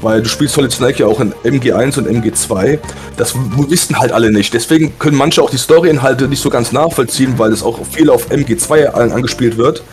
[0.01, 2.79] Weil du spielst Solid Snake ja auch in MG1 und MG2.
[3.17, 3.35] Das
[3.69, 4.53] wissen halt alle nicht.
[4.53, 8.31] Deswegen können manche auch die Storyinhalte nicht so ganz nachvollziehen, weil es auch viel auf
[8.31, 9.83] MG2 an- angespielt wird.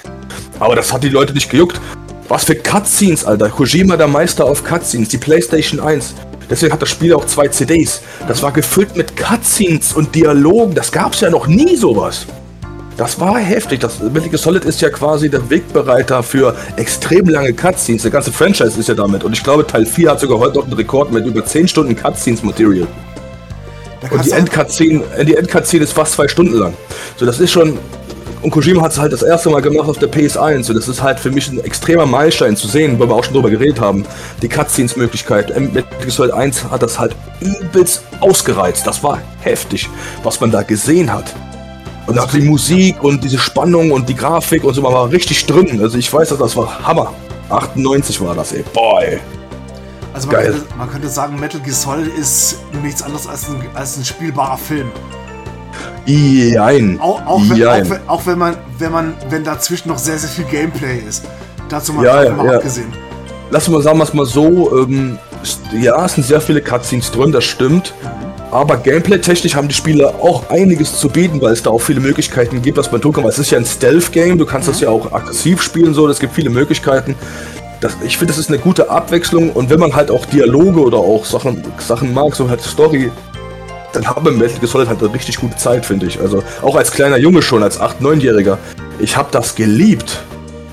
[0.61, 1.81] Aber das hat die Leute nicht gejuckt.
[2.29, 3.49] Was für Cutscenes, Alter.
[3.51, 6.15] Kojima der Meister auf Cutscenes, die PlayStation 1.
[6.51, 8.01] Deswegen hat das Spiel auch zwei CDs.
[8.27, 10.75] Das war gefüllt mit Cutscenes und Dialogen.
[10.75, 12.27] Das gab's ja noch nie sowas.
[12.99, 13.79] Das war heftig.
[13.81, 18.03] Das Metal Gear Solid ist ja quasi der Wegbereiter für extrem lange Cutscenes.
[18.03, 19.23] Der ganze Franchise ist ja damit.
[19.23, 21.95] Und ich glaube, Teil 4 hat sogar heute noch einen Rekord mit über 10 Stunden
[21.95, 22.89] Cutscenes-Material.
[24.11, 26.75] Und die Endcutscene, die Endcutscene ist fast zwei Stunden lang.
[27.17, 27.79] So, das ist schon.
[28.43, 30.65] Und Kojima hat es halt das erste Mal gemacht auf der PS1.
[30.65, 33.35] So, das ist halt für mich ein extremer Meilenstein zu sehen, weil wir auch schon
[33.35, 34.05] drüber geredet haben.
[34.43, 35.51] Die Cutscenes-Möglichkeit.
[35.53, 38.87] M- Metal Gear Solid 1 hat das halt übelst ausgereizt.
[38.87, 39.89] Das war heftig,
[40.25, 41.27] was man da gesehen hat.
[42.09, 45.45] Und auch die Musik und diese Spannung und die Grafik und so, man war richtig
[45.45, 45.79] drin.
[45.83, 47.13] Also ich weiß, dass das war Hammer.
[47.51, 48.65] 98 war das, ey.
[48.73, 49.19] Boah, ey.
[50.15, 50.53] also man geil.
[50.53, 54.57] könnte, man könnte sagen, Metal Gear Solid ist nichts anderes als ein, als ein spielbarer
[54.57, 54.91] Film.
[56.07, 56.99] Jein.
[56.99, 57.83] Auch, auch, wenn, Jein.
[57.85, 61.25] auch, wenn, auch wenn man, wenn man, wenn dazwischen noch sehr, sehr viel Gameplay ist.
[61.69, 62.53] Dazu mal, Ja, mal ja.
[62.55, 62.91] abgesehen.
[63.51, 65.19] Lass mal sagen wir es mal so, ähm,
[65.79, 67.93] ja, es sind sehr viele Cutscenes drin, das stimmt.
[68.51, 72.63] Aber gameplay-technisch haben die Spieler auch einiges zu bieten, weil es da auch viele Möglichkeiten
[72.63, 73.25] gibt, was man tun kann.
[73.25, 76.19] Weil es ist ja ein Stealth-Game, du kannst das ja auch aggressiv spielen, so, es
[76.19, 77.15] gibt viele Möglichkeiten.
[77.81, 80.97] Das, ich finde, das ist eine gute Abwechslung und wenn man halt auch Dialoge oder
[80.97, 83.13] auch Sachen, Sachen mag, so halt Story,
[83.93, 86.21] dann hat man Metal Gear Solid halt eine richtig gute Zeit, finde ich.
[86.21, 88.59] Also auch als kleiner Junge schon, als 8-, 9-Jähriger.
[88.99, 90.23] Ich habe das geliebt.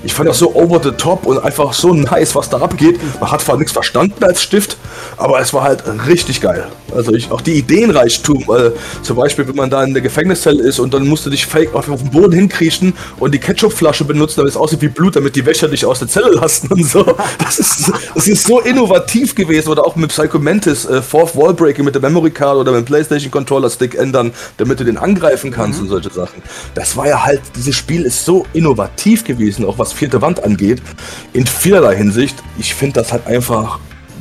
[0.06, 3.00] Ich fand das so over the top und einfach so nice, was da abgeht.
[3.20, 4.78] Man hat zwar nichts verstanden als Stift,
[5.18, 6.68] aber es war halt richtig geil.
[6.96, 10.80] Also ich, auch die Ideenreichtum, äh, zum Beispiel, wenn man da in der Gefängniszelle ist
[10.80, 14.36] und dann musst du dich fake auf, auf den Boden hinkriechen und die Ketchupflasche benutzen,
[14.38, 17.04] damit es aussieht wie Blut, damit die Wäscher dich aus der Zelle lassen und so.
[17.40, 19.70] Das ist, das ist so innovativ gewesen.
[19.70, 22.82] Oder auch mit Psycho Mantis, äh, Fourth Wall Breaking mit der Memory Card oder mit
[22.82, 26.44] dem PlayStation Controller Stick ändern, damit du den angreifen kannst und solche Sachen.
[26.76, 30.82] Das war ja halt, dieses Spiel ist so innovativ gewesen, auch was vierte Wand angeht,
[31.34, 32.36] in vielerlei Hinsicht.
[32.58, 33.80] Ich finde das halt einfach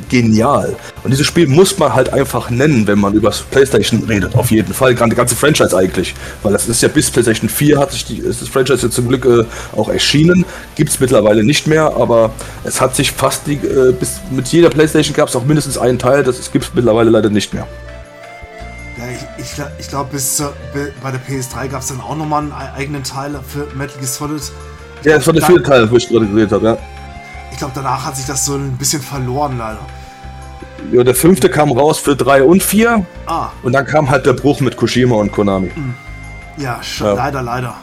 [0.08, 0.76] genial.
[1.02, 4.34] Und dieses Spiel muss man halt einfach nennen, wenn man über PlayStation redet.
[4.34, 4.94] Auf jeden Fall.
[4.94, 6.14] Gerade die ganze Franchise eigentlich.
[6.42, 9.08] Weil das ist ja bis PlayStation 4 hat sich die, ist das Franchise jetzt zum
[9.08, 9.44] Glück äh,
[9.76, 10.44] auch erschienen.
[10.74, 12.32] Gibt es mittlerweile nicht mehr, aber
[12.64, 15.98] es hat sich fast die, äh, bis mit jeder PlayStation gab es auch mindestens einen
[15.98, 16.22] Teil.
[16.22, 17.66] Das gibt es mittlerweile leider nicht mehr.
[18.96, 20.52] Ja, ich, ich, ich glaube, bis zur,
[21.02, 24.42] bei der PS3 gab es dann auch nochmal einen eigenen Teil für Metal Gear Solid.
[25.04, 26.78] Ja, das war der vierte Teil, wo ich gerade geredet habe, ja.
[27.52, 29.80] Ich glaube, danach hat sich das so ein bisschen verloren, leider.
[30.92, 33.04] Ja, der fünfte kam raus für 3 und 4.
[33.26, 33.48] Ah.
[33.62, 35.70] Und dann kam halt der Bruch mit Kushima und Konami.
[35.74, 35.94] Hm.
[36.56, 37.14] Ja, schon, ja.
[37.14, 37.74] leider, leider.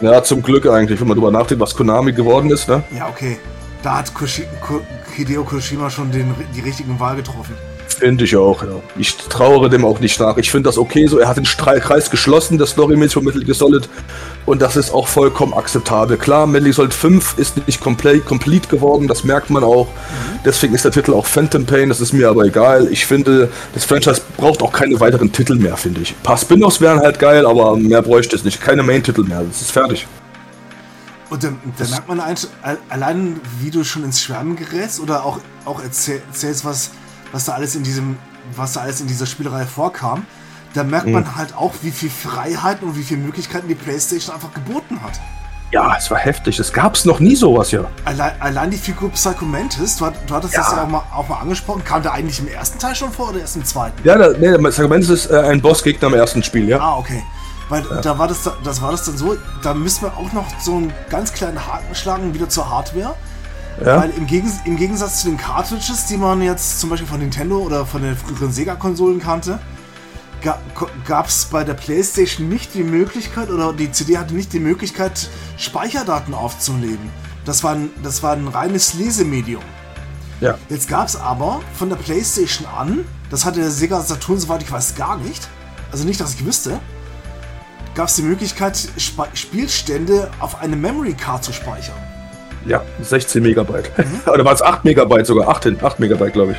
[0.00, 2.82] Ja, zum Glück eigentlich, wenn man drüber nachdenkt, was Konami geworden ist, ne?
[2.96, 3.38] Ja, okay.
[3.82, 4.44] Da hat Kushi
[5.16, 7.54] Hideo Koshima schon den, die richtigen Wahl getroffen.
[8.00, 8.80] Finde ich auch, ja.
[8.96, 10.38] Ich trauere dem auch nicht nach.
[10.38, 11.18] Ich finde das okay so.
[11.18, 13.90] Er hat den Kreis geschlossen, das Storymäßig von Metal Gear Solid.
[14.46, 16.16] Und das ist auch vollkommen akzeptabel.
[16.16, 19.86] Klar, Metal Gear Solid 5 ist nicht komplett complete geworden, das merkt man auch.
[19.86, 20.40] Mhm.
[20.46, 22.88] Deswegen ist der Titel auch Phantom Pain, das ist mir aber egal.
[22.90, 26.12] Ich finde, das Franchise braucht auch keine weiteren Titel mehr, finde ich.
[26.12, 28.62] Ein paar Spin-offs wären halt geil, aber mehr bräuchte es nicht.
[28.62, 30.06] Keine Main-Titel mehr, das ist fertig.
[31.28, 32.20] Und dann, dann merkt man
[32.88, 36.90] allein, wie du schon ins Schwärmen gerätst oder auch, auch erzählst, was,
[37.32, 38.18] was da alles in diesem,
[38.56, 40.26] was da alles in dieser Spielerei vorkam,
[40.74, 41.12] da merkt mhm.
[41.12, 45.20] man halt auch, wie viel Freiheiten und wie viele Möglichkeiten die PlayStation einfach geboten hat.
[45.72, 46.58] Ja, es war heftig.
[46.58, 47.84] Es gab es noch nie sowas ja.
[48.04, 50.60] Allein, allein die Figur Psycho Mantis, du, du hattest ja.
[50.60, 51.84] das ja auch mal, auch mal angesprochen.
[51.84, 53.96] Kam der eigentlich im ersten Teil schon vor oder erst im zweiten?
[54.02, 56.80] Ja, da, nee, Psycho Mantis ist äh, ein Bossgegner im ersten Spiel, ja.
[56.80, 57.22] Ah, okay.
[57.68, 58.00] Weil ja.
[58.00, 60.92] da war das, das war das dann so, da müssen wir auch noch so einen
[61.08, 63.14] ganz kleinen Haken schlagen wieder zur Hardware.
[63.78, 64.00] Ja.
[64.00, 67.58] Weil im, Gegens im Gegensatz zu den Cartridges, die man jetzt zum Beispiel von Nintendo
[67.58, 69.58] oder von den früheren Sega-Konsolen kannte,
[71.06, 75.28] gab es bei der PlayStation nicht die Möglichkeit oder die CD hatte nicht die Möglichkeit,
[75.56, 77.10] Speicherdaten aufzunehmen.
[77.44, 79.62] Das war ein, das war ein reines Lesemedium.
[80.40, 80.58] Ja.
[80.68, 84.72] Jetzt gab es aber von der PlayStation an, das hatte der Sega Saturn, soweit ich
[84.72, 85.48] weiß, gar nicht.
[85.92, 86.80] Also nicht, dass ich wüsste.
[87.94, 91.98] Gab es die Möglichkeit, Sp Spielstände auf eine Memory Card zu speichern.
[92.66, 93.90] Ja, 16 Megabyte.
[93.96, 94.20] Mhm.
[94.32, 95.48] Oder war es 8 Megabyte sogar?
[95.48, 96.58] 8, 8 Megabyte, glaube ich.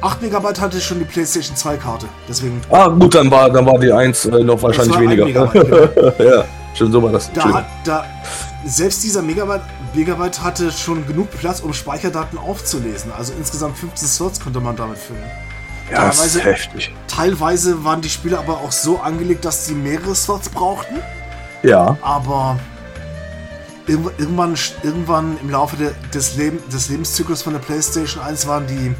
[0.00, 2.60] 8 Megabyte hatte schon die PlayStation 2 Karte, deswegen.
[2.70, 5.24] Ah, gut, dann war, dann war die 1 äh, noch wahrscheinlich weniger.
[5.24, 6.24] Megabyte, ja.
[6.36, 7.32] ja, schon so war das.
[7.32, 8.04] Da hat, da,
[8.64, 9.62] selbst dieser Megabyte,
[9.94, 13.10] Megabyte hatte schon genug Platz, um Speicherdaten aufzulesen.
[13.16, 15.22] Also insgesamt 15 Slots konnte man damit füllen.
[15.90, 16.92] Ja, das ist heftig.
[17.06, 20.96] Teilweise waren die Spiele aber auch so angelegt, dass sie mehrere Slots brauchten.
[21.62, 21.96] Ja.
[22.02, 22.58] Aber
[23.86, 25.76] irgendwann, irgendwann im Laufe
[26.12, 28.94] des, Leben, des Lebenszyklus von der PlayStation 1 waren die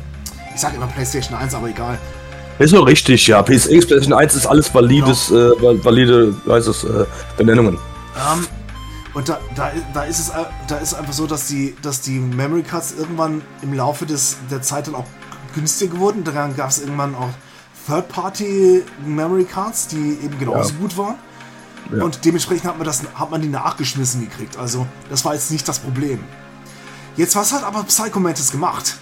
[0.57, 1.99] ich sage immer PlayStation 1, aber egal.
[2.59, 3.43] Ist so richtig, ja.
[3.43, 5.72] PSX, PlayStation 1 ist alles valides, genau.
[5.72, 7.05] äh, valide, weiß es, äh,
[7.37, 7.74] Benennungen.
[7.74, 8.47] Um, ähm,
[9.12, 10.32] und da, da, da ist es
[10.66, 14.62] da ist einfach so, dass die, dass die Memory Cards irgendwann im Laufe des, der
[14.62, 15.05] Zeit dann auch
[15.55, 16.24] günstiger wurden.
[16.24, 17.30] Dann gab es irgendwann auch
[17.87, 20.80] Third-Party Memory Cards, die eben genauso ja.
[20.80, 21.16] gut waren.
[21.93, 22.05] Ja.
[22.05, 24.57] Und dementsprechend hat man, das, hat man die nachgeschmissen gekriegt.
[24.57, 26.22] Also, das war jetzt nicht das Problem.
[27.16, 28.97] Jetzt, was hat aber Psycho Mantis gemacht?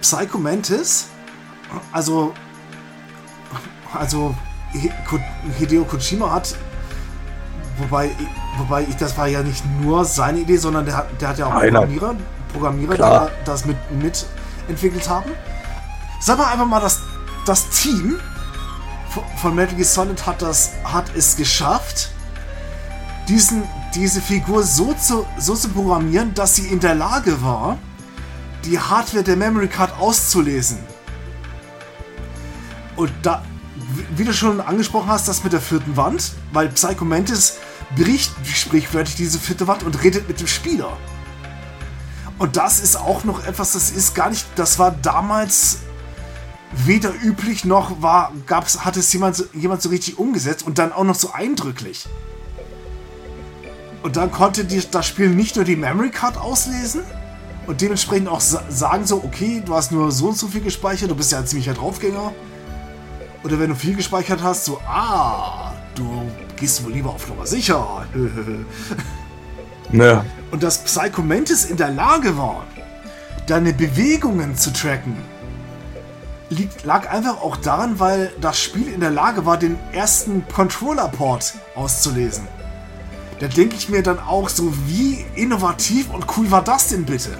[0.00, 1.06] Psycho Mantis,
[1.92, 2.32] also,
[3.92, 4.34] also
[5.58, 6.54] Hideo Kojima hat,
[7.78, 8.10] wobei,
[8.56, 11.46] wobei ich, das war ja nicht nur seine Idee, sondern der hat, der hat ja
[11.46, 11.80] auch Einer.
[11.80, 12.16] Programmierer,
[12.52, 14.26] Programmierer die das mit, mit
[14.68, 15.30] entwickelt haben.
[16.20, 17.00] Sag mal einfach mal, das,
[17.44, 18.18] das Team
[19.36, 22.10] von Metal Gear Solid hat, das, hat es geschafft,
[23.28, 23.62] diesen,
[23.94, 27.78] diese Figur so zu, so zu programmieren, dass sie in der Lage war,
[28.64, 30.78] die Hardware der Memory Card auszulesen.
[32.96, 33.44] Und da,
[34.16, 37.54] wie du schon angesprochen hast, das mit der vierten Wand, weil Psycho Mantis
[37.96, 40.96] bricht sprichwörtlich diese vierte Wand und redet mit dem Spieler.
[42.38, 45.78] Und das ist auch noch etwas, das ist gar nicht, das war damals
[46.72, 51.04] weder üblich noch war, gab's, hat es jemand, jemand so richtig umgesetzt und dann auch
[51.04, 52.06] noch so eindrücklich.
[54.02, 57.02] Und dann konnte die, das Spiel nicht nur die Memory Card auslesen,
[57.68, 61.14] und dementsprechend auch sagen so, okay, du hast nur so und so viel gespeichert, du
[61.14, 62.32] bist ja ein ziemlicher Draufgänger.
[63.44, 66.22] Oder wenn du viel gespeichert hast, so, ah, du
[66.56, 68.06] gehst wohl lieber auf Nummer sicher.
[69.92, 70.24] ja.
[70.50, 72.64] Und dass Psycho Mantis in der Lage war,
[73.46, 75.18] deine Bewegungen zu tracken,
[76.50, 81.54] liegt, lag einfach auch daran, weil das Spiel in der Lage war, den ersten Controller-Port
[81.74, 82.46] auszulesen.
[83.40, 87.30] Da denke ich mir dann auch so, wie innovativ und cool war das denn bitte?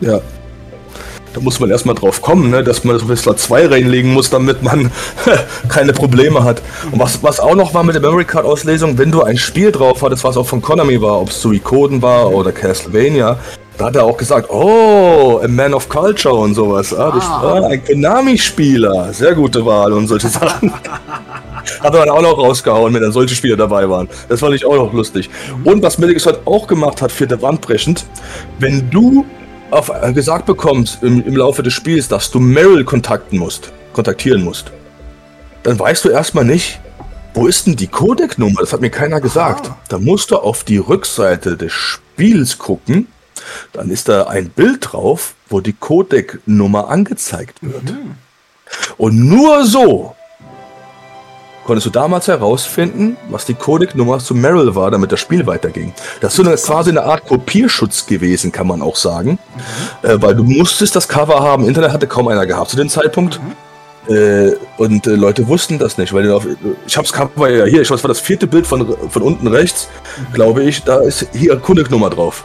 [0.00, 0.20] Ja.
[1.32, 4.64] Da muss man erstmal drauf kommen, ne, dass man das Whistler 2 reinlegen muss, damit
[4.64, 4.90] man
[5.68, 6.60] keine Probleme hat.
[6.90, 9.70] Und was, was auch noch war mit der Memory Card Auslesung, wenn du ein Spiel
[9.70, 13.38] drauf hattest, was auch von Konami war, ob es Suikoden war oder Castlevania,
[13.80, 16.92] Da hat er auch gesagt, oh, a man of culture und sowas.
[16.92, 17.66] Ah, ah.
[17.66, 19.10] ein Konami-Spieler.
[19.14, 20.70] Sehr gute Wahl und solche Sachen.
[21.80, 24.06] hat er dann auch noch rausgehauen, wenn dann solche Spieler dabei waren.
[24.28, 25.30] Das fand ich auch noch lustig.
[25.64, 28.04] Und was Metal Gear auch gemacht hat, vierte Wand brechend,
[28.58, 29.24] wenn du
[29.70, 34.44] auf, äh, gesagt bekommst im, im Laufe des Spiels, dass du Meryl kontakten musst, kontaktieren
[34.44, 34.72] musst,
[35.62, 36.80] dann weißt du erstmal nicht,
[37.32, 38.60] wo ist denn die Codec-Nummer?
[38.60, 39.70] Das hat mir keiner gesagt.
[39.70, 39.78] Ah.
[39.88, 43.06] Da musst du auf die Rückseite des Spiels gucken
[43.72, 47.84] dann ist da ein Bild drauf, wo die Codec-Nummer angezeigt wird.
[47.84, 48.16] Mhm.
[48.96, 50.14] Und nur so
[51.64, 55.92] konntest du damals herausfinden, was die Codec-Nummer zu Meryl war, damit das Spiel weiterging.
[56.20, 59.38] Das ist so quasi eine Art Kopierschutz gewesen, kann man auch sagen.
[60.02, 60.08] Mhm.
[60.08, 61.66] Äh, weil du musstest das Cover haben.
[61.68, 63.40] Internet hatte kaum einer gehabt zu dem Zeitpunkt.
[63.40, 64.14] Mhm.
[64.14, 66.44] Äh, und äh, Leute wussten das nicht, weil auf,
[66.86, 69.22] ich habe das Cover ja hier, ich weiß, das war das vierte Bild von, von
[69.22, 70.32] unten rechts, mhm.
[70.32, 72.44] glaube ich, da ist hier Codec-Nummer drauf.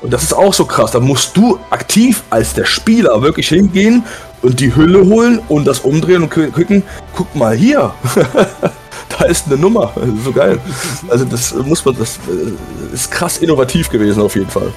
[0.00, 0.92] Und das ist auch so krass.
[0.92, 4.04] Da musst du aktiv als der Spieler wirklich hingehen
[4.42, 6.84] und die Hülle holen und das umdrehen und gucken,
[7.14, 7.92] guck mal hier.
[9.18, 9.92] da ist eine Nummer.
[10.24, 10.60] So geil.
[11.08, 14.72] Also das muss man, das äh, ist krass innovativ gewesen auf jeden Fall.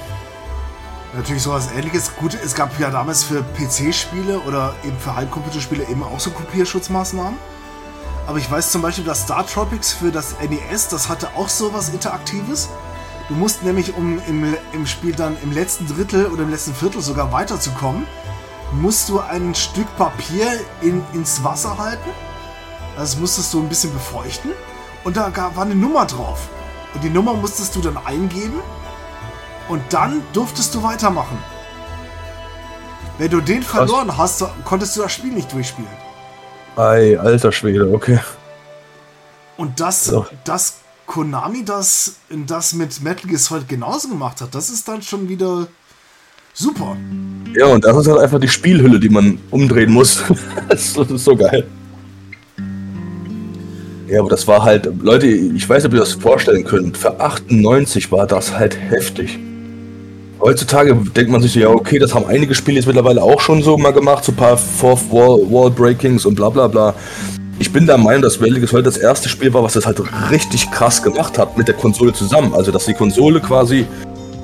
[1.14, 2.16] Natürlich sowas ähnliches.
[2.16, 7.38] Gut, es gab ja damals für PC-Spiele oder eben für Heimcomputerspiele eben auch so Kopierschutzmaßnahmen.
[8.26, 11.90] Aber ich weiß zum Beispiel, dass Star Tropics für das NES, das hatte auch sowas
[11.90, 12.70] Interaktives.
[13.32, 17.00] Du musst nämlich, um im, im Spiel dann im letzten Drittel oder im letzten Viertel
[17.00, 18.06] sogar weiterzukommen,
[18.72, 22.10] musst du ein Stück Papier in, ins Wasser halten.
[22.94, 24.50] Das musstest du ein bisschen befeuchten.
[25.04, 26.40] Und da war eine Nummer drauf.
[26.92, 28.60] Und die Nummer musstest du dann eingeben.
[29.70, 31.38] Und dann durftest du weitermachen.
[33.16, 35.88] Wenn du den verloren hast, konntest du das Spiel nicht durchspielen.
[36.76, 38.20] Ei, alter Schwede, okay.
[39.56, 40.26] Und das, so.
[40.44, 40.81] das
[41.12, 42.14] Konami das,
[42.46, 45.66] das mit Metal Gear Solid genauso gemacht hat, das ist dann schon wieder
[46.54, 46.96] super.
[47.54, 50.22] Ja, und das ist halt einfach die Spielhülle, die man umdrehen muss.
[50.70, 51.66] das ist so geil.
[54.08, 56.96] Ja, aber das war halt, Leute, ich weiß nicht, ob ihr das vorstellen könnt.
[56.96, 59.38] Für 98 war das halt heftig.
[60.40, 63.62] Heutzutage denkt man sich so, ja, okay, das haben einige Spiele jetzt mittlerweile auch schon
[63.62, 66.94] so mal gemacht, so ein paar Fourth Wall, Wall Breakings und bla bla bla.
[67.62, 70.02] Ich bin der Meinung, dass Metal Gear das erste Spiel war, was das halt
[70.32, 72.54] richtig krass gemacht hat mit der Konsole zusammen.
[72.54, 73.86] Also, dass die Konsole quasi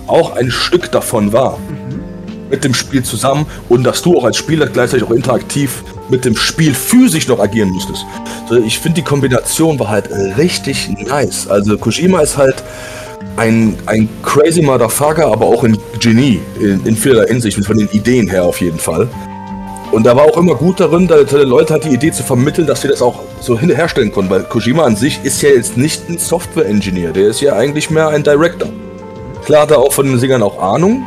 [0.06, 1.58] auch ein Stück davon war.
[1.58, 2.48] Mhm.
[2.48, 6.36] Mit dem Spiel zusammen und dass du auch als Spieler gleichzeitig auch interaktiv mit dem
[6.36, 8.06] Spiel physisch noch agieren musstest.
[8.48, 10.08] Also ich finde, die Kombination war halt
[10.38, 11.48] richtig nice.
[11.48, 12.62] Also, Kojima ist halt
[13.36, 18.28] ein, ein crazy Motherfucker, aber auch ein Genie in, in vieler Hinsicht, von den Ideen
[18.28, 19.08] her auf jeden Fall.
[19.90, 22.66] Und er war auch immer gut darin, dass er Leute hat die Idee zu vermitteln,
[22.66, 24.30] dass sie das auch so herstellen konnten.
[24.30, 28.08] Weil Kojima an sich ist ja jetzt nicht ein Software-Engineer, der ist ja eigentlich mehr
[28.08, 28.68] ein Director.
[29.44, 31.04] Klar hat er auch von den Singern auch Ahnung.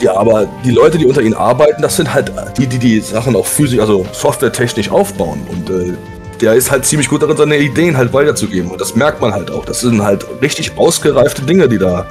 [0.00, 3.36] Ja, aber die Leute, die unter ihnen arbeiten, das sind halt die, die die Sachen
[3.36, 5.42] auch physisch, also softwaretechnisch aufbauen.
[5.50, 5.92] Und äh,
[6.40, 8.70] der ist halt ziemlich gut darin, seine Ideen halt weiterzugeben.
[8.70, 9.66] Und das merkt man halt auch.
[9.66, 12.06] Das sind halt richtig ausgereifte Dinge, die da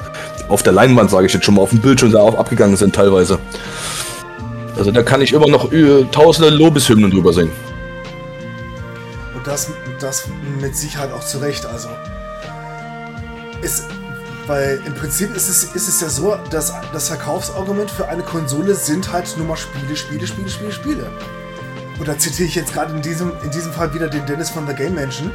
[0.50, 3.40] auf der Leinwand, sage ich jetzt schon mal, auf dem Bildschirm da abgegangen sind teilweise.
[4.80, 5.70] Also da kann ich immer noch
[6.14, 7.52] tausende Lobeshymnen drüber singen.
[9.36, 9.70] Und das,
[10.00, 10.30] das
[10.62, 11.66] mit Sicherheit auch zurecht.
[11.66, 11.90] Also
[13.62, 13.84] ist,
[14.48, 18.74] weil im Prinzip ist es, ist es ja so, dass das Verkaufsargument für eine Konsole
[18.74, 21.12] sind halt nur mal Spiele, Spiele, Spiele, Spiele, Spiele.
[22.00, 24.66] Und da zitiere ich jetzt gerade in diesem, in diesem Fall wieder den Dennis von
[24.66, 25.30] The Game Mansion,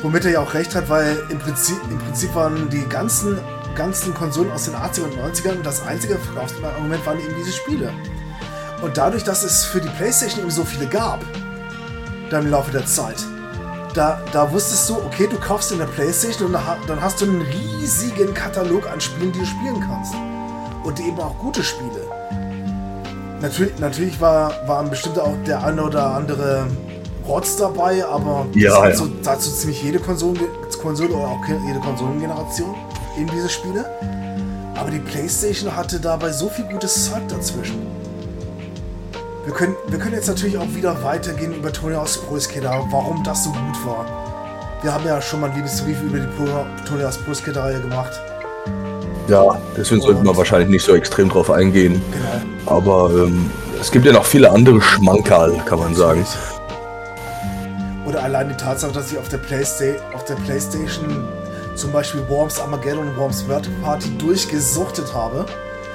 [0.00, 3.38] womit er ja auch recht hat, weil im Prinzip, im Prinzip waren die ganzen,
[3.76, 7.92] ganzen Konsolen aus den 80er und 90ern das einzige Verkaufsargument waren eben diese Spiele.
[8.82, 11.20] Und dadurch, dass es für die PlayStation eben so viele gab,
[12.30, 13.24] dann im Laufe der Zeit,
[13.94, 16.54] da, da wusstest du, okay, du kaufst in der PlayStation und
[16.88, 20.14] dann hast du einen riesigen Katalog an Spielen, die du spielen kannst.
[20.82, 22.00] Und eben auch gute Spiele.
[23.40, 26.66] Natürlich, natürlich war, waren bestimmt auch der eine oder andere
[27.26, 28.96] Rotz dabei, aber ja, ja.
[28.96, 30.40] So, dazu ziemlich jede Konsole,
[30.80, 32.74] Konsole oder auch jede Konsolengeneration
[33.16, 33.84] in diese Spiele.
[34.74, 38.01] Aber die PlayStation hatte dabei so viel gutes Zeug dazwischen.
[39.44, 43.42] Wir können, wir können jetzt natürlich auch wieder weitergehen über Tony aus Proskeda, warum das
[43.42, 44.06] so gut war.
[44.82, 46.28] Wir haben ja schon mal ein Liebesbrief über die
[46.88, 48.12] Tony aus Proskeda-Reihe gemacht.
[49.26, 52.00] Ja, deswegen Und sollten wir wahrscheinlich nicht so extrem drauf eingehen.
[52.12, 52.76] Genau.
[52.76, 56.24] Aber ähm, es gibt ja noch viele andere Schmankerl, kann man sagen.
[58.06, 61.24] Oder allein die Tatsache, dass ich auf der, Playsta auf der Playstation
[61.74, 65.46] zum Beispiel Worms Armageddon und Worms World Party durchgesuchtet habe.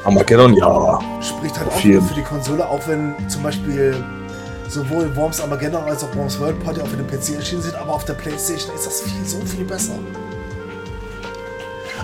[0.03, 0.99] Armageddon, ja.
[1.21, 2.01] Spricht halt auch viel.
[2.01, 4.03] für die Konsole, auch wenn zum Beispiel
[4.69, 8.05] sowohl Worms Armageddon als auch Worms World Party auf dem PC erschienen sind, aber auf
[8.05, 9.93] der Playstation ist das viel, so viel besser.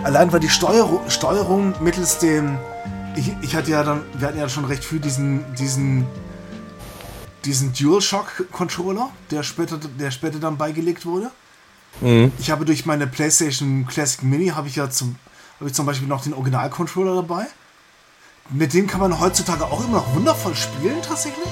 [0.04, 2.58] Allein weil die Steuerung, Steuerung mittels dem
[3.16, 6.06] ich, ich hatte ja dann, wir hatten ja schon recht früh diesen, diesen,
[7.46, 11.32] diesen DualShock-Controller, der später, der später dann beigelegt wurde.
[12.02, 12.32] Mhm.
[12.40, 15.16] Ich habe durch meine PlayStation Classic Mini habe ich ja zum,
[15.60, 17.46] habe ich zum Beispiel noch den Original-Controller dabei.
[18.50, 21.48] Mit dem kann man heutzutage auch immer noch wundervoll spielen, tatsächlich.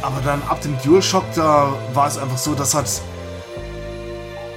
[0.00, 2.88] Aber dann ab dem DualShock, da war es einfach so, das hat,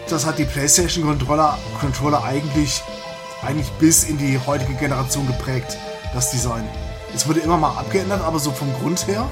[0.07, 2.83] das hat die PlayStation Controller, Controller eigentlich,
[3.41, 5.77] eigentlich bis in die heutige Generation geprägt,
[6.13, 6.67] das Design.
[7.15, 9.27] Es wurde immer mal abgeändert, aber so vom Grund her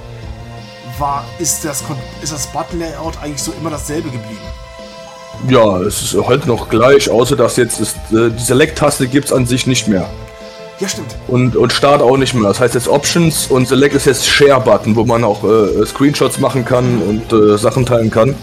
[0.98, 1.84] war, ist das,
[2.22, 4.65] ist das Button-Layout eigentlich so immer dasselbe geblieben.
[5.50, 9.34] Ja, es ist halt noch gleich, außer dass jetzt ist, äh, die Select-Taste gibt es
[9.34, 10.10] an sich nicht mehr.
[10.80, 11.16] Ja, stimmt.
[11.28, 12.50] Und, und Start auch nicht mehr.
[12.50, 16.66] Das heißt jetzt Options und Select ist jetzt Share-Button, wo man auch äh, Screenshots machen
[16.66, 18.36] kann und äh, Sachen teilen kann.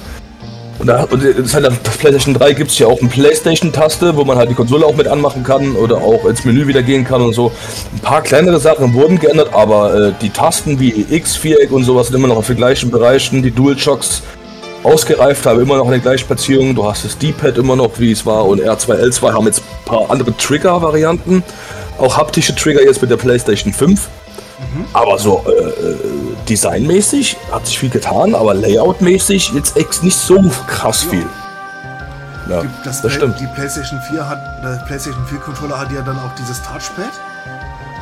[0.78, 4.24] Und, da, und das, halt, das PlayStation 3 gibt es ja auch eine PlayStation-Taste, wo
[4.24, 7.20] man halt die Konsole auch mit anmachen kann oder auch ins Menü wieder gehen kann
[7.22, 7.53] und so.
[7.93, 12.09] Ein paar kleinere Sachen wurden geändert, aber äh, die Tasten wie X, Viereck und sowas
[12.09, 13.43] sind immer noch auf den gleichen Bereichen.
[13.43, 14.22] Die DualShocks
[14.85, 16.74] ausgereift, haben immer noch eine gleiche Platzierung.
[16.74, 19.85] Du hast das D-Pad immer noch, wie es war, und R2, L2 haben jetzt ein
[19.85, 21.43] paar andere Trigger-Varianten.
[21.99, 24.01] Auch haptische Trigger jetzt mit der PlayStation 5.
[24.01, 24.85] Mhm.
[24.93, 25.97] Aber so äh, äh,
[26.49, 31.26] designmäßig hat sich viel getan, aber layoutmäßig jetzt echt nicht so krass viel.
[32.49, 33.39] Ja, das, das stimmt.
[33.41, 37.12] Die PlayStation 4 hat, der PlayStation 4 Controller hat ja dann auch dieses Touchpad.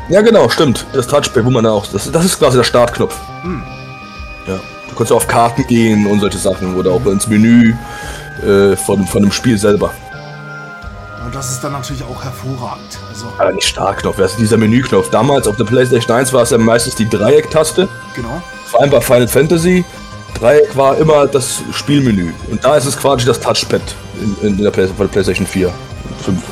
[0.09, 0.87] Ja, genau, stimmt.
[0.93, 1.87] Das Touchpad, wo man da auch.
[1.87, 3.15] Das, das ist quasi der Startknopf.
[3.43, 3.63] Hm.
[4.47, 4.59] Ja.
[4.91, 7.75] Du kannst auf Karten gehen und solche Sachen oder auch ins Menü
[8.43, 9.93] äh, von, von dem Spiel selber.
[11.25, 12.99] Und das ist dann natürlich auch hervorragend.
[13.09, 15.11] Also Aber nicht Startknopf, das ist dieser Menüknopf.
[15.11, 17.89] Damals auf der PlayStation 1 war es ja meistens die Dreiecktaste.
[18.17, 18.43] Genau.
[18.67, 19.85] Vor allem bei Final Fantasy.
[20.39, 22.33] Dreieck war immer das Spielmenü.
[22.51, 23.83] Und da ist es quasi das Touchpad
[24.21, 25.73] in, in der, Play der PlayStation 4
[26.25, 26.43] 5.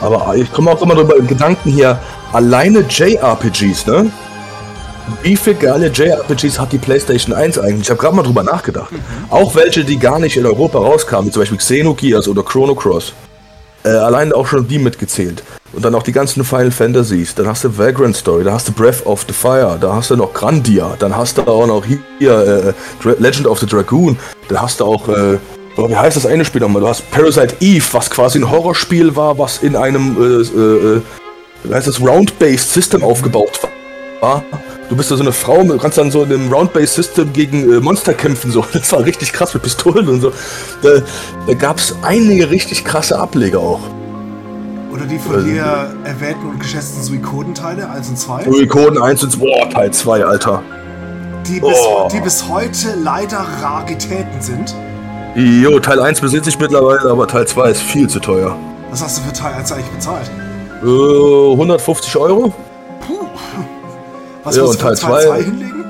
[0.00, 1.98] Aber ich komme auch immer drüber in Gedanken hier.
[2.32, 4.10] Alleine JRPGs, ne?
[5.22, 7.82] Wie viele geile JRPGs hat die PlayStation 1 eigentlich?
[7.82, 8.92] Ich habe gerade mal drüber nachgedacht.
[8.92, 9.00] Mhm.
[9.30, 13.12] Auch welche, die gar nicht in Europa rauskamen, wie zum Beispiel Xenogears oder Chrono Cross.
[13.84, 15.42] Äh, allein auch schon die mitgezählt.
[15.72, 17.34] Und dann auch die ganzen Final Fantasies.
[17.34, 20.16] Dann hast du Vagrant Story, da hast du Breath of the Fire, da hast du
[20.16, 21.84] noch Grandia, dann hast du auch noch
[22.18, 25.38] hier äh, Legend of the Dragoon, dann hast du auch, äh,
[25.76, 26.82] wie heißt das eine Spiel nochmal?
[26.82, 31.02] Du hast Parasite Eve, was quasi ein Horrorspiel war, was in einem, äh, äh, äh
[31.64, 33.60] wie heißt das, Round-Based System aufgebaut
[34.20, 34.42] war.
[34.88, 37.80] Du bist ja so eine Frau, du kannst dann so in einem Round-Based-System gegen äh,
[37.80, 38.50] Monster kämpfen.
[38.50, 38.64] So.
[38.72, 40.32] Das war richtig krass mit Pistolen und so.
[40.82, 41.02] Da,
[41.46, 43.80] da gab es einige richtig krasse Ableger auch.
[44.92, 48.44] Oder die von also, dir erwähnten und geschätzten Suikoden-Teile 1 und 2?
[48.44, 50.62] Suikoden 1 und 2, boah, Teil 2, Alter.
[51.46, 52.08] Die bis, oh.
[52.10, 54.74] die bis heute leider Raritäten sind.
[55.34, 58.56] Jo, Teil 1 besitze ich mittlerweile, aber Teil 2 ist viel zu teuer.
[58.90, 60.30] Was hast du für Teil 1 eigentlich bezahlt?
[60.82, 62.54] Äh, 150 Euro.
[64.44, 65.84] Was ja, und Teil 2 hinlegen?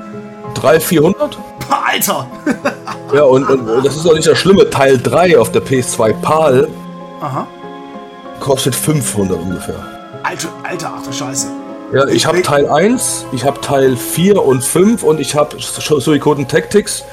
[0.55, 1.37] 300, 400?
[1.69, 2.27] Alter!
[3.13, 4.69] ja, und, und, das ist auch nicht das Schlimme.
[4.69, 6.67] Teil 3 auf der PS2 PAL
[7.21, 7.47] Aha.
[8.39, 9.75] kostet 500 ungefähr.
[10.23, 11.47] Alter, Alter, ach du Scheiße.
[11.93, 16.47] Ja, ich habe Teil 1, ich habe Teil 4 und 5 und ich habe Suikoden
[16.47, 17.03] Tactics.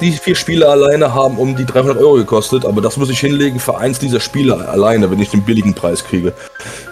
[0.00, 3.58] Die vier Spiele alleine haben um die 300 Euro gekostet, aber das muss ich hinlegen
[3.58, 6.32] für eins dieser Spiele alleine, wenn ich den billigen Preis kriege.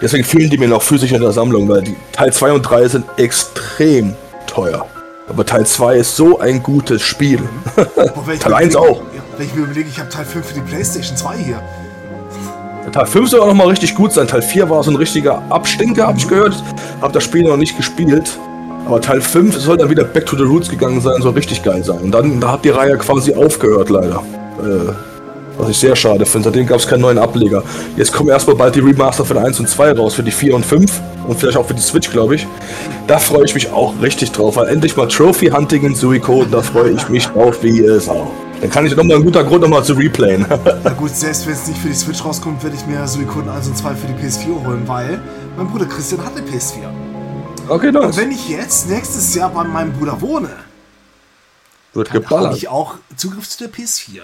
[0.01, 2.87] Deswegen fehlen die mir noch physisch in der Sammlung, weil die Teil 2 und 3
[2.89, 4.15] sind extrem
[4.45, 4.85] teuer.
[5.29, 7.39] Aber Teil 2 ist so ein gutes Spiel.
[8.39, 9.01] Teil 1 auch.
[9.15, 11.61] Ja, wenn ich mir überlege, ich habe Teil 5 für die Playstation 2 hier.
[12.91, 14.27] Teil 5 soll auch noch mal richtig gut sein.
[14.27, 16.61] Teil 4 war so ein richtiger Abstinker, habe ich gehört.
[17.01, 18.37] Habe das Spiel noch nicht gespielt.
[18.85, 21.83] Aber Teil 5 soll dann wieder Back to the Roots gegangen sein, soll richtig geil
[21.83, 21.99] sein.
[21.99, 24.23] Und dann da hat die Reihe quasi aufgehört, leider.
[24.61, 24.91] Äh,
[25.57, 26.45] was ich sehr schade finde.
[26.45, 27.63] Seitdem gab es keinen neuen Ableger.
[27.95, 30.65] Jetzt kommen erstmal bald die Remaster für 1 und 2 raus, für die 4 und
[30.65, 30.91] 5
[31.27, 32.47] und vielleicht auch für die Switch, glaube ich.
[33.07, 36.61] Da freue ich mich auch richtig drauf, weil endlich mal Trophy Hunting in Suiko, da
[36.61, 38.31] freue ich mich drauf wie es auch.
[38.61, 40.45] Dann kann ich nochmal ein guter Grund nochmal zu replayen.
[40.83, 43.67] Na gut, selbst wenn es nicht für die Switch rauskommt, werde ich mir Suikoden 1
[43.67, 45.19] und 2 für die PS4 holen, weil
[45.57, 47.12] mein Bruder Christian hat eine PS4.
[47.67, 48.05] Okay, nice.
[48.05, 50.49] Und wenn ich jetzt nächstes Jahr bei meinem Bruder wohne,
[51.93, 52.47] wird geballert.
[52.47, 54.21] habe ich auch Zugriff zu der PS4.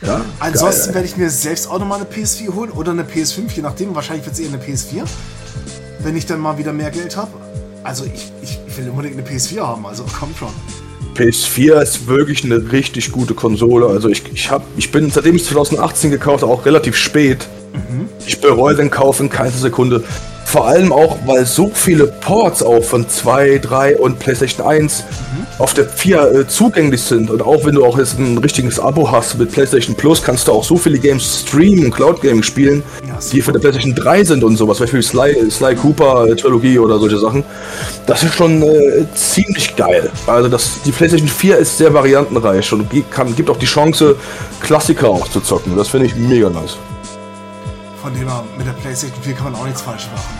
[0.00, 3.62] Ja, Ansonsten werde ich mir selbst auch nochmal eine PS4 holen oder eine PS5, je
[3.62, 3.94] nachdem.
[3.94, 5.04] Wahrscheinlich wird es eher eine PS4,
[6.00, 7.32] wenn ich dann mal wieder mehr Geld habe.
[7.82, 10.50] Also ich, ich, will unbedingt eine PS4 haben, also kommt schon.
[11.16, 13.86] PS4 ist wirklich eine richtig gute Konsole.
[13.86, 17.48] Also ich, ich, hab, ich bin, seitdem ich 2018 gekauft habe, auch relativ spät.
[17.72, 18.08] Mhm.
[18.24, 20.04] Ich bereue den Kauf in keiner Sekunde.
[20.48, 25.46] Vor allem auch, weil so viele Ports auch von 2, 3 und PlayStation 1 mhm.
[25.58, 29.10] auf der 4 äh, zugänglich sind und auch wenn du auch jetzt ein richtiges Abo
[29.10, 33.18] hast mit PlayStation Plus, kannst du auch so viele Games streamen, Cloud Games spielen, ja,
[33.30, 36.98] die für der PlayStation 3 sind und sowas, Beispiel Sly, Sly Cooper äh, Trilogie oder
[36.98, 37.44] solche Sachen.
[38.06, 40.10] Das ist schon äh, ziemlich geil.
[40.26, 44.16] Also das, die PlayStation 4 ist sehr variantenreich und kann, gibt auch die Chance,
[44.62, 45.76] Klassiker auch zu zocken.
[45.76, 46.78] Das finde ich mega nice.
[48.02, 50.38] Von dem her, mit der PlayStation 4 kann man auch nichts falsch machen.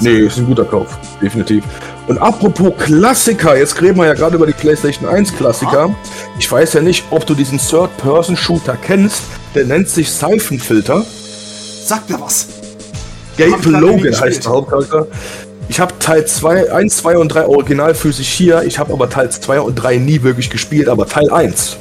[0.00, 0.86] Nee, ist ein guter Kauf,
[1.22, 1.64] definitiv.
[2.06, 5.94] Und apropos Klassiker, jetzt reden wir ja gerade über die PlayStation 1 Klassiker.
[6.38, 9.22] Ich weiß ja nicht, ob du diesen Third-Person-Shooter kennst.
[9.54, 11.04] Der nennt sich Seifenfilter.
[11.84, 12.46] Sag mir was.
[13.36, 15.06] Gabe Logan heißt der Hauptcharakter.
[15.68, 18.62] Ich habe Teil 2, 1, 2 und 3 original physisch hier.
[18.62, 21.76] Ich habe aber Teil 2 und 3 nie wirklich gespielt, aber Teil 1.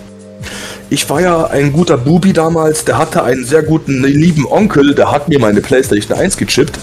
[0.90, 5.12] Ich war ja ein guter Bubi damals, der hatte einen sehr guten, lieben Onkel, der
[5.12, 6.78] hat mir meine PlayStation 1 gechippt.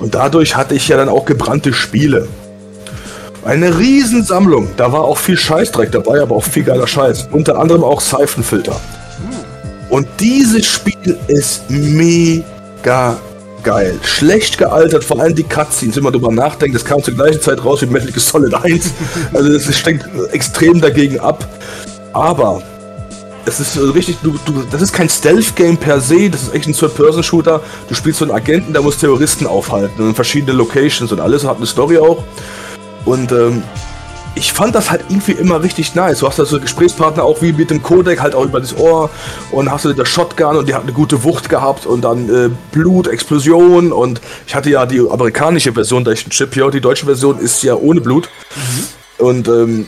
[0.00, 2.28] Und dadurch hatte ich ja dann auch gebrannte Spiele.
[3.44, 4.70] Eine Riesensammlung.
[4.76, 7.28] Da war auch viel Scheißdreck dabei, aber auch viel geiler Scheiß.
[7.30, 8.80] Unter anderem auch Seifenfilter.
[9.90, 13.16] Und dieses Spiel ist mega
[13.62, 13.98] geil.
[14.02, 17.64] Schlecht gealtert, vor allem die Cutscenes, wenn man drüber nachdenkt, das kam zur gleichen Zeit
[17.64, 18.92] raus wie Metal Gear Solid 1.
[19.32, 21.46] Also das steckt extrem dagegen ab.
[22.12, 22.62] Aber
[23.46, 26.74] es ist richtig, du, du, das ist kein Stealth-Game per se, das ist echt ein
[26.74, 27.62] Third-Person-Shooter.
[27.88, 31.56] Du spielst so einen Agenten, der muss Terroristen aufhalten in verschiedene Locations und alles, hat
[31.56, 32.24] eine Story auch.
[33.04, 33.62] Und ähm,
[34.34, 36.18] ich fand das halt irgendwie immer richtig nice.
[36.18, 39.10] Du hast da so Gesprächspartner auch wie mit dem Codec halt auch über das Ohr
[39.52, 42.50] und hast du der Shotgun und die hat eine gute Wucht gehabt und dann äh,
[42.72, 46.80] Blut, Explosion und ich hatte ja die amerikanische Version, da ich ein Chip hier, die
[46.80, 49.24] deutsche Version ist ja ohne Blut mhm.
[49.24, 49.86] und ähm,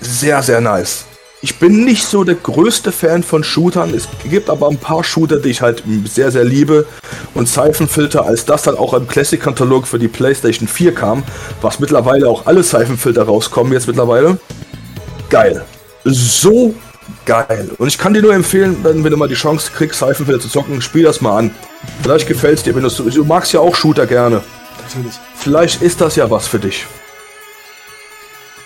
[0.00, 1.04] sehr, sehr nice.
[1.42, 3.94] Ich bin nicht so der größte Fan von Shootern.
[3.94, 6.86] Es gibt aber ein paar Shooter, die ich halt sehr, sehr liebe.
[7.34, 11.22] Und Seifenfilter, als das dann auch im Classic-Katalog für die PlayStation 4 kam,
[11.62, 14.38] was mittlerweile auch alle Seifenfilter rauskommen jetzt mittlerweile.
[15.30, 15.64] Geil.
[16.04, 16.74] So
[17.24, 17.70] geil.
[17.78, 20.48] Und ich kann dir nur empfehlen, wenn, wenn du mal die Chance kriegst, Seifenfilter zu
[20.48, 21.54] zocken, spiel das mal an.
[22.02, 24.42] Vielleicht gefällt es dir, wenn du, du magst ja auch Shooter gerne.
[24.82, 25.14] Natürlich.
[25.36, 26.86] Vielleicht ist das ja was für dich.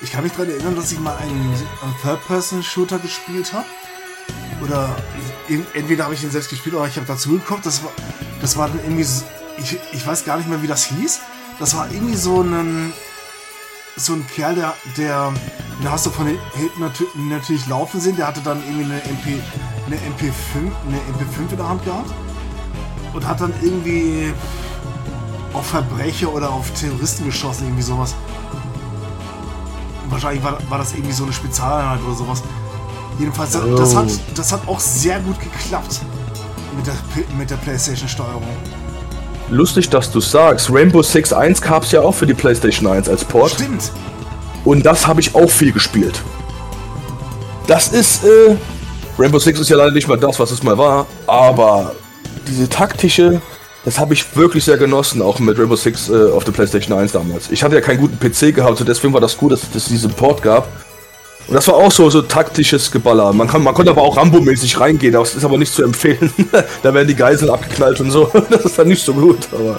[0.04, 1.54] Ich kann mich daran erinnern, dass ich mal einen,
[2.02, 3.64] Third-Person-Shooter gespielt habe.
[4.62, 4.94] Oder
[5.72, 7.64] entweder habe ich den selbst gespielt oder ich habe dazu geguckt.
[7.64, 7.90] Das war,
[8.42, 9.24] das war dann irgendwie, so,
[9.56, 11.20] ich, ich weiß gar nicht mehr, wie das hieß.
[11.58, 12.92] Das war irgendwie so ein,
[13.96, 15.32] so ein Kerl, der, der,
[15.80, 18.16] den hast du von hinten natürlich, natürlich laufen sehen.
[18.16, 19.42] Der hatte dann irgendwie eine MP,
[19.86, 22.10] eine MP5, eine MP5 in der Hand gehabt
[23.14, 24.34] und hat dann irgendwie
[25.54, 28.14] auf Verbrecher oder auf Terroristen geschossen, irgendwie sowas.
[30.10, 32.42] Wahrscheinlich war, war das irgendwie so eine Spezialeinheit oder sowas.
[33.18, 33.76] Jedenfalls, oh.
[33.76, 36.00] das, hat, das hat auch sehr gut geklappt
[36.76, 36.94] mit der,
[37.36, 38.42] mit der PlayStation-Steuerung.
[39.50, 40.70] Lustig, dass du sagst.
[40.70, 43.52] Rainbow Six 1 gab es ja auch für die PlayStation 1 als Port.
[43.52, 43.92] Stimmt.
[44.64, 46.22] Und das habe ich auch viel gespielt.
[47.66, 48.56] Das ist, äh,
[49.18, 51.94] Rainbow Six ist ja leider nicht mehr das, was es mal war, aber
[52.48, 53.40] diese taktische
[53.84, 57.12] das habe ich wirklich sehr genossen, auch mit Rainbow Six äh, auf der PlayStation 1
[57.12, 57.50] damals.
[57.50, 60.12] Ich hatte ja keinen guten PC gehabt, so deswegen war das gut, dass es diesen
[60.12, 60.68] Port gab.
[61.46, 63.30] Und das war auch so, so taktisches Geballer.
[63.34, 66.32] Man, kann, man konnte aber auch Rambo-mäßig reingehen, das ist aber nicht zu empfehlen.
[66.82, 68.30] da werden die Geiseln abgeknallt und so.
[68.50, 69.78] das ist dann nicht so gut, aber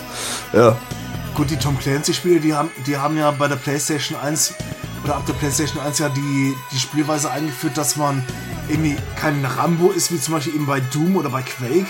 [0.53, 0.77] ja.
[1.34, 4.53] Gut, die Tom Clancy-Spiele, die haben, die haben ja bei der PlayStation 1
[5.03, 8.23] oder ab der PlayStation 1 ja die, die Spielweise eingeführt, dass man
[8.69, 11.88] irgendwie kein Rambo ist, wie zum Beispiel eben bei Doom oder bei Quake.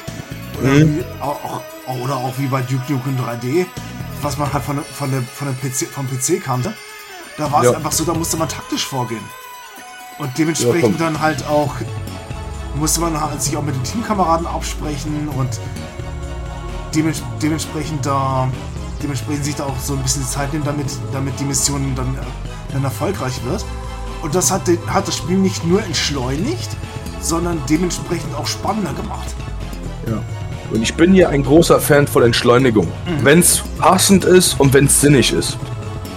[0.60, 1.04] Oder mhm.
[1.20, 3.66] auch, oder auch wie bei Duke Nukem 3D,
[4.22, 6.74] was man halt von, von der, von der PC, vom PC kannte.
[7.38, 7.78] Da war es ja.
[7.78, 9.24] einfach so, da musste man taktisch vorgehen.
[10.18, 11.74] Und dementsprechend ja, dann halt auch
[12.76, 15.60] musste man halt sich auch mit den Teamkameraden absprechen und
[16.94, 18.50] dements dementsprechend da
[19.02, 22.18] dementsprechend sich da auch so ein bisschen Zeit nehmen, damit, damit die Mission dann,
[22.72, 23.66] dann erfolgreich wird.
[24.22, 26.70] Und das hat, hat das Spiel nicht nur entschleunigt,
[27.22, 29.36] sondern dementsprechend auch spannender gemacht.
[30.08, 30.24] Ja.
[30.72, 32.86] Und ich bin hier ein großer Fan von Entschleunigung.
[32.86, 33.24] Mhm.
[33.24, 35.58] Wenn es passend ist und wenn es sinnig ist.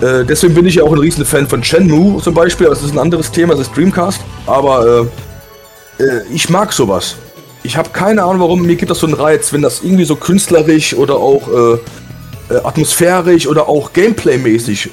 [0.01, 2.69] Äh, deswegen bin ich ja auch ein riesen Fan von Shenmue zum Beispiel.
[2.69, 4.21] Das ist ein anderes Thema, das ist Dreamcast.
[4.47, 5.09] Aber
[5.99, 7.17] äh, äh, ich mag sowas.
[7.63, 8.63] Ich habe keine Ahnung, warum.
[8.63, 12.59] Mir gibt das so einen Reiz, wenn das irgendwie so künstlerisch oder auch äh, äh,
[12.63, 14.91] atmosphärisch oder auch Gameplay-mäßig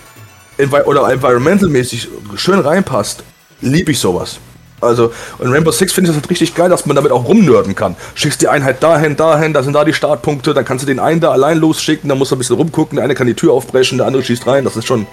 [0.57, 3.23] envi oder environmental-mäßig schön reinpasst.
[3.61, 4.39] Liebe ich sowas.
[4.85, 7.75] Also, in Rainbow Six finde ich das halt richtig geil, dass man damit auch rumnörden
[7.75, 7.95] kann.
[8.13, 11.19] Schickst die Einheit dahin, dahin, da sind da die Startpunkte, dann kannst du den einen
[11.19, 13.97] da allein losschicken, dann musst du ein bisschen rumgucken, der eine kann die Tür aufbrechen,
[13.97, 15.07] der andere schießt rein, das ist schon.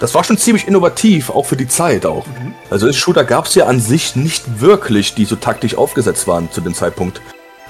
[0.00, 2.26] Das war schon ziemlich innovativ, auch für die Zeit auch.
[2.26, 2.54] Mhm.
[2.70, 6.60] Also Shooter gab es ja an sich nicht wirklich, die so taktisch aufgesetzt waren zu
[6.60, 7.20] dem Zeitpunkt.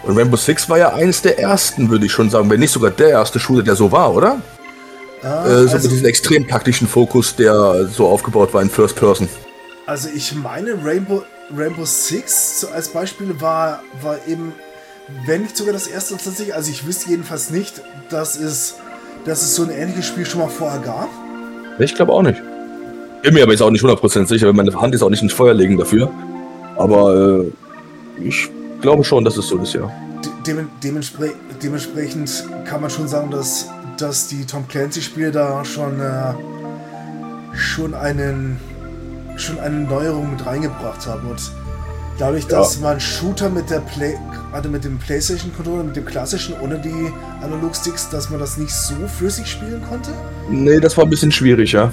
[0.03, 2.91] Und Rainbow Six war ja eines der ersten, würde ich schon sagen, wenn nicht sogar
[2.91, 4.41] der erste Shooter, der so war, oder?
[5.23, 8.97] Ah, äh, so also mit diesem extrem taktischen Fokus, der so aufgebaut war in First
[8.97, 9.29] Person.
[9.87, 11.23] Also ich meine, Rainbow,
[11.57, 14.53] Rainbow Six als Beispiel war, war eben,
[15.27, 18.77] wenn nicht sogar das erste tatsächlich, also ich wüsste jedenfalls nicht, dass es,
[19.25, 21.09] dass es so ein ähnliches Spiel schon mal vorher gab.
[21.79, 22.41] Ich glaube auch nicht.
[23.23, 25.33] Bin mir aber jetzt auch nicht 100% sicher, weil meine Hand ist auch nicht ins
[25.33, 26.11] Feuer legen dafür.
[26.77, 27.53] Aber äh,
[28.21, 28.51] ich
[28.81, 29.91] glaube schon, dass es so ist, ja.
[30.45, 31.31] De dementspre
[31.63, 36.35] dementsprechend kann man schon sagen, dass, dass die Tom Clancy-Spiele da schon, äh,
[37.55, 38.59] schon, einen,
[39.37, 41.29] schon eine Neuerung mit reingebracht haben.
[41.31, 41.53] Und
[42.19, 42.83] dadurch, dass ja.
[42.83, 44.17] man Shooter mit der Play,
[44.53, 48.95] also mit dem PlayStation-Controller, mit dem klassischen ohne die Analog-Sticks, dass man das nicht so
[49.19, 50.11] flüssig spielen konnte?
[50.51, 51.93] Nee, das war ein bisschen schwierig, ja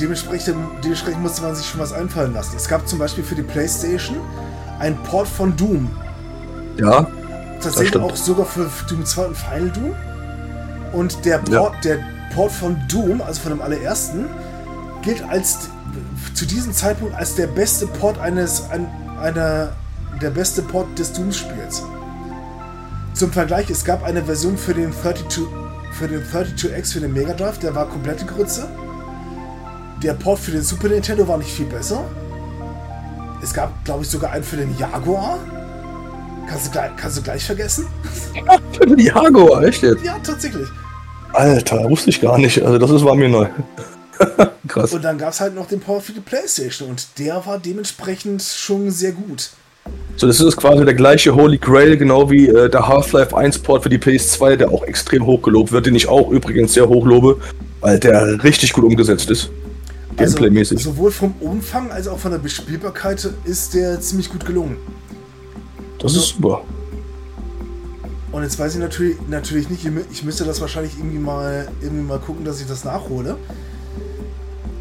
[0.00, 2.56] dementsprechend, dementsprechend musste man sich schon was einfallen lassen.
[2.56, 4.16] Es gab zum Beispiel für die PlayStation
[4.78, 5.90] ein Port von Doom.
[6.78, 7.06] Ja.
[7.60, 9.94] Tatsächlich auch sogar für Doom 2 und Final Doom.
[10.92, 11.80] Und der Port, ja.
[11.82, 11.98] der
[12.34, 14.26] Port von Doom, also von dem allerersten,
[15.02, 15.68] gilt als
[16.34, 18.86] zu diesem Zeitpunkt als der beste Port eines ein,
[19.20, 19.72] einer
[20.20, 21.82] der beste Port des Doom-Spiels.
[23.14, 25.46] Zum Vergleich, es gab eine Version für den 32
[25.92, 28.68] für den 32X für den Mega Drive, der war komplette Grütze.
[30.02, 32.04] Der Port für den Super Nintendo war nicht viel besser.
[33.42, 35.38] Es gab, glaube ich, sogar einen für den Jaguar.
[36.48, 37.86] Kannst du gleich, kannst du gleich vergessen?
[38.78, 40.04] für den Jaguar, echt jetzt?
[40.04, 40.68] Ja, tatsächlich.
[41.32, 42.62] Alter, wusste ich gar nicht.
[42.62, 43.48] Also das ist, war mir neu.
[44.68, 44.92] Krass.
[44.92, 48.42] Und dann gab es halt noch den Port für die Playstation und der war dementsprechend
[48.42, 49.50] schon sehr gut.
[50.16, 53.84] So, das ist quasi der gleiche Holy Grail, genau wie äh, der Half-Life 1 Port
[53.84, 57.06] für die PS2, der auch extrem hoch gelobt wird, den ich auch übrigens sehr hoch
[57.06, 57.40] lobe,
[57.80, 59.50] weil der richtig gut umgesetzt ist.
[60.16, 60.78] Gameplay-mäßig.
[60.78, 64.76] Also, sowohl vom Umfang als auch von der Bespielbarkeit ist der ziemlich gut gelungen.
[66.00, 66.62] Das ist super.
[68.32, 72.18] Und jetzt weiß ich natürlich, natürlich nicht, ich müsste das wahrscheinlich irgendwie mal, irgendwie mal
[72.18, 73.36] gucken, dass ich das nachhole.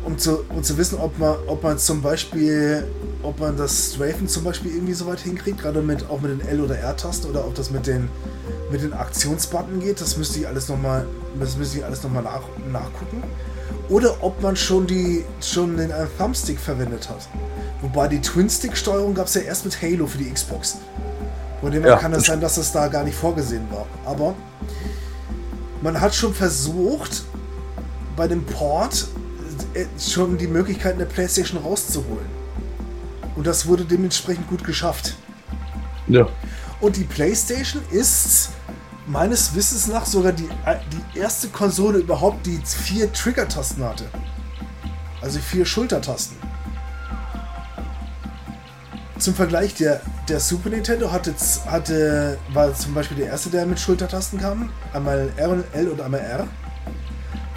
[0.08, 2.88] Um zu, um zu wissen, ob man, ob man zum Beispiel,
[3.24, 6.48] ob man das Strafen zum Beispiel irgendwie so weit hinkriegt, gerade mit, auch mit den
[6.48, 8.08] L- oder R-Tasten oder ob das mit den,
[8.72, 11.06] mit den Aktionsbutton geht, das müsste ich alles nochmal,
[11.38, 13.22] das müsste ich alles nochmal nach, nachgucken
[13.90, 17.28] oder ob man schon, die, schon den äh, Thumbstick verwendet hat.
[17.82, 20.78] Wobei die Twin-Stick-Steuerung gab es ja erst mit Halo für die Xbox.
[21.62, 21.98] Von dem ja.
[21.98, 23.86] kann es sein, dass das da gar nicht vorgesehen war.
[24.06, 24.36] Aber
[25.82, 27.24] man hat schon versucht,
[28.16, 29.08] bei dem Port
[30.00, 32.26] schon die Möglichkeiten der PlayStation rauszuholen.
[33.36, 35.16] Und das wurde dementsprechend gut geschafft.
[36.08, 36.28] Ja.
[36.80, 38.50] Und die PlayStation ist
[39.06, 44.06] meines Wissens nach sogar die, äh, die erste Konsole überhaupt, die vier Trigger-Tasten hatte.
[45.22, 46.38] Also vier Schultertasten.
[49.18, 51.34] Zum Vergleich, der, der Super Nintendo hatte,
[51.66, 54.70] hatte, war zum Beispiel der erste, der mit Schultertasten kam.
[54.94, 56.48] Einmal R und L und einmal R.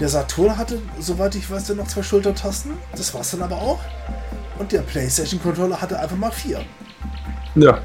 [0.01, 2.73] Der Saturn hatte, soweit ich weiß, noch zwei Schultertasten.
[2.97, 3.81] Das war es dann aber auch.
[4.59, 6.65] Und der PlayStation Controller hatte einfach mal vier.
[7.55, 7.81] Ja.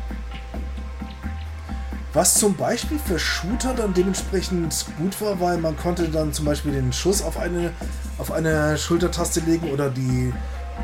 [2.14, 6.72] Was zum Beispiel für Shooter dann dementsprechend gut war, weil man konnte dann zum Beispiel
[6.72, 7.72] den Schuss auf eine,
[8.18, 10.34] auf eine Schultertaste legen oder die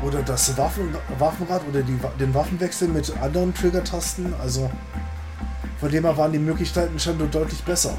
[0.02, 4.34] oder das Waffen, Waffenrad oder die, den Waffenwechsel mit anderen Trigger-Tasten.
[4.42, 4.70] Also
[5.80, 7.96] von dem her waren die Möglichkeiten schon deutlich besser.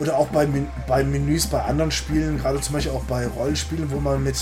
[0.00, 0.46] Oder auch bei,
[0.86, 4.36] bei Menüs bei anderen Spielen, gerade zum Beispiel auch bei Rollenspielen, wo man mit,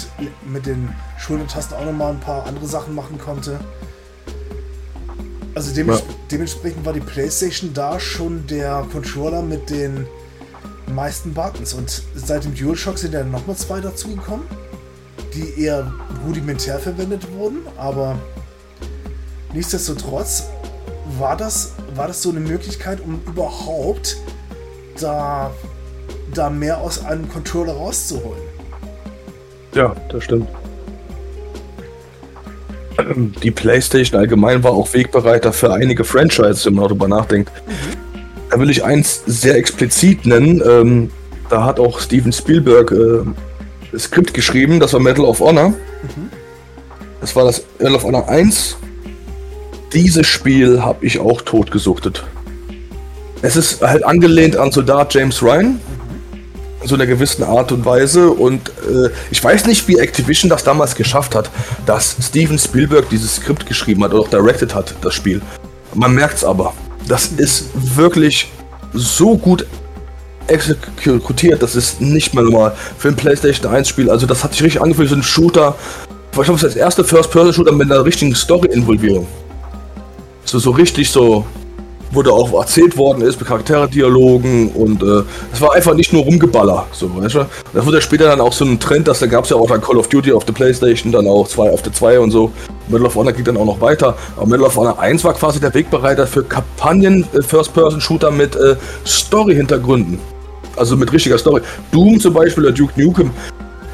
[0.46, 3.58] mit den Schultertasten auch nochmal ein paar andere Sachen machen konnte.
[5.54, 6.14] Also dements ja.
[6.30, 10.06] dementsprechend war die PlayStation da schon der Controller mit den
[10.92, 11.72] meisten Buttons.
[11.72, 14.46] Und seit dem DualShock sind ja nochmal zwei dazugekommen,
[15.34, 15.90] die eher
[16.26, 17.60] rudimentär verwendet wurden.
[17.78, 18.18] Aber
[19.54, 20.44] nichtsdestotrotz
[21.18, 24.18] war das, war das so eine Möglichkeit, um überhaupt
[25.00, 25.50] da,
[26.34, 28.42] da mehr aus einem Controller rauszuholen.
[29.74, 30.48] Ja, das stimmt
[33.42, 37.50] die PlayStation allgemein war auch Wegbereiter für einige Franchises, wenn man darüber nachdenkt.
[38.50, 40.62] Da will ich eins sehr explizit nennen.
[40.66, 41.10] Ähm,
[41.50, 43.22] da hat auch Steven Spielberg äh,
[43.92, 45.70] das Skript geschrieben, das war Medal of Honor.
[45.70, 46.30] Mhm.
[47.20, 48.76] Das war das Medal of Honor 1.
[49.92, 52.24] Dieses Spiel habe ich auch totgesuchtet.
[53.46, 55.78] Es ist halt angelehnt an Soldat James Ryan
[56.82, 58.30] so einer gewissen Art und Weise.
[58.30, 61.48] Und äh, ich weiß nicht, wie Activision das damals geschafft hat,
[61.86, 65.40] dass Steven Spielberg dieses Skript geschrieben hat oder auch directed hat, das Spiel.
[65.94, 66.74] Man merkt es aber.
[67.06, 68.50] Das ist wirklich
[68.92, 69.64] so gut
[70.48, 74.10] exekutiert, das ist nicht mehr normal für ein PlayStation 1 Spiel.
[74.10, 75.76] Also das hat sich richtig angefühlt, so ein Shooter.
[76.32, 79.28] Ich glaube, das erste First-Person-Shooter mit einer richtigen Story-Involvierung.
[80.44, 81.46] So, so richtig so
[82.12, 85.22] wo da auch erzählt worden ist mit Charakterdialogen und äh,
[85.52, 87.46] es war einfach nicht nur Rumgeballer, so weißt du.
[87.74, 89.68] Das wurde ja später dann auch so ein Trend, dass da gab es ja auch
[89.68, 92.50] dann Call of Duty auf der Playstation, dann auch zwei auf der 2 und so.
[92.88, 94.16] Medal of Honor geht dann auch noch weiter.
[94.36, 100.18] Aber Medal of Honor 1 war quasi der Wegbereiter für Kampagnen äh, mit äh, Story-Hintergründen.
[100.76, 101.62] Also mit richtiger Story.
[101.90, 103.30] Doom zum Beispiel oder Duke Nukem,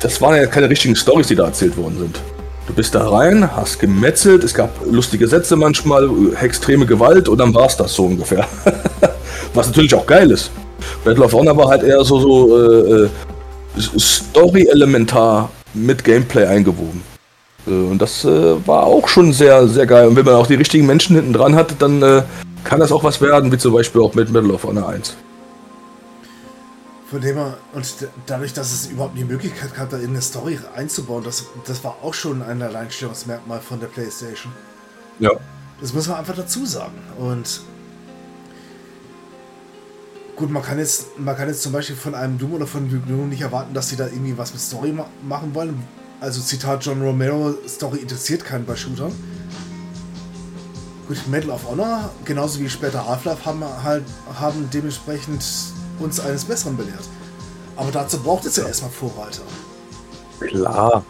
[0.01, 2.21] das waren ja keine richtigen Stories, die da erzählt worden sind.
[2.67, 6.09] Du bist da rein, hast gemetzelt, es gab lustige Sätze manchmal,
[6.41, 8.47] extreme Gewalt und dann war es das so ungefähr.
[9.55, 10.51] Was natürlich auch geil ist.
[11.05, 13.09] Battle of Honor war halt eher so, so äh, äh
[13.99, 17.03] Story-elementar mit Gameplay eingewoben.
[17.67, 20.09] Äh, und das äh, war auch schon sehr, sehr geil.
[20.09, 22.23] Und wenn man auch die richtigen Menschen hinten dran hat, dann äh,
[22.65, 25.17] kann das auch was werden, wie zum Beispiel auch mit Battle of Honor 1.
[27.13, 27.95] Von dem er, und
[28.25, 31.99] dadurch, dass es überhaupt die Möglichkeit gab, da in eine Story einzubauen, das, das war
[32.03, 34.51] auch schon ein Alleinstellungsmerkmal von der PlayStation.
[35.19, 35.33] Ja.
[35.79, 36.95] Das muss man einfach dazu sagen.
[37.19, 37.61] Und
[40.37, 43.13] gut, man kann jetzt, man kann jetzt zum Beispiel von einem Doom oder von Duke
[43.13, 45.83] nicht erwarten, dass sie da irgendwie was mit Story ma machen wollen.
[46.19, 49.13] Also Zitat John Romero, Story interessiert keinen bei Shootern.
[51.09, 54.05] Gut, Medal of Honor, genauso wie später Half-Life, haben halt
[54.41, 55.45] haben dementsprechend
[56.03, 57.05] uns eines Besseren belehrt.
[57.77, 59.43] Aber dazu braucht es ja erstmal Vorreiter.
[60.41, 61.05] Klar.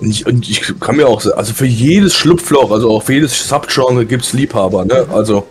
[0.00, 3.14] Und ich, und ich kann mir auch sagen, also für jedes Schlupfloch, also auch für
[3.14, 5.06] jedes Subgenre gibt es Liebhaber, ne?
[5.12, 5.46] Also.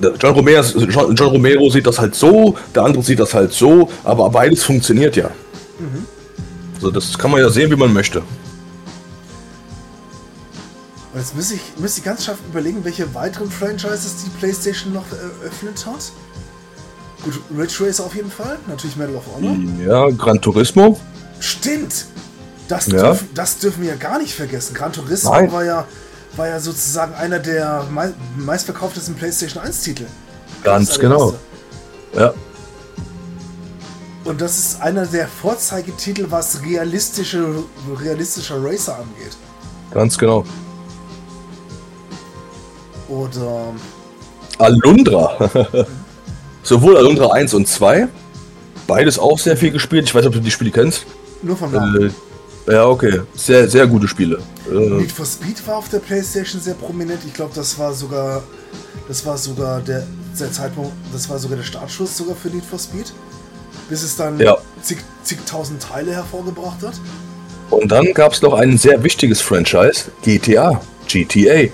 [0.00, 3.88] John Romero, John, John Romero sieht das halt so, der andere sieht das halt so,
[4.02, 5.30] aber beides funktioniert ja.
[5.78, 6.06] Mhm.
[6.74, 8.18] Also das kann man ja sehen, wie man möchte.
[11.12, 15.04] Und jetzt müsste ich, müsste ich ganz scharf überlegen, welche weiteren Franchises die PlayStation noch
[15.12, 16.10] eröffnet hat.
[17.22, 18.58] Gut, Ridge Racer auf jeden Fall.
[18.66, 19.56] Natürlich Medal of Honor.
[19.86, 20.98] Ja, Gran Turismo.
[21.38, 22.06] Stimmt.
[22.68, 23.02] Das, ja.
[23.02, 24.74] dürfen, das dürfen wir ja gar nicht vergessen.
[24.74, 25.86] Gran Turismo war ja,
[26.36, 30.06] war ja sozusagen einer der mei meistverkauftesten PlayStation 1-Titel.
[30.64, 31.34] Ganz genau.
[32.14, 32.32] Ja.
[34.24, 37.64] Und das ist einer der Vorzeigetitel, was realistische,
[38.00, 39.36] realistischer Racer angeht.
[39.92, 40.44] Ganz genau.
[43.08, 43.74] Oder.
[44.58, 45.50] Alundra.
[46.62, 48.08] Sowohl Alundra 1 und 2.
[48.86, 50.04] Beides auch sehr viel gespielt.
[50.04, 51.06] Ich weiß nicht, ob du die Spiele kennst.
[51.42, 52.14] Nur von Namen.
[52.66, 53.20] Äh, ja, okay.
[53.34, 54.38] Sehr, sehr gute Spiele.
[54.70, 57.20] Äh, Need for Speed war auf der Playstation sehr prominent.
[57.26, 58.42] Ich glaube, das war sogar.
[59.08, 60.06] Das war sogar der,
[60.38, 63.12] der Zeitpunkt, das war sogar der Startschuss sogar für Need for Speed.
[63.88, 64.56] Bis es dann ja.
[64.80, 66.94] zig, zigtausend Teile hervorgebracht hat.
[67.70, 70.80] Und dann gab es noch ein sehr wichtiges Franchise, GTA.
[71.08, 71.70] GTA.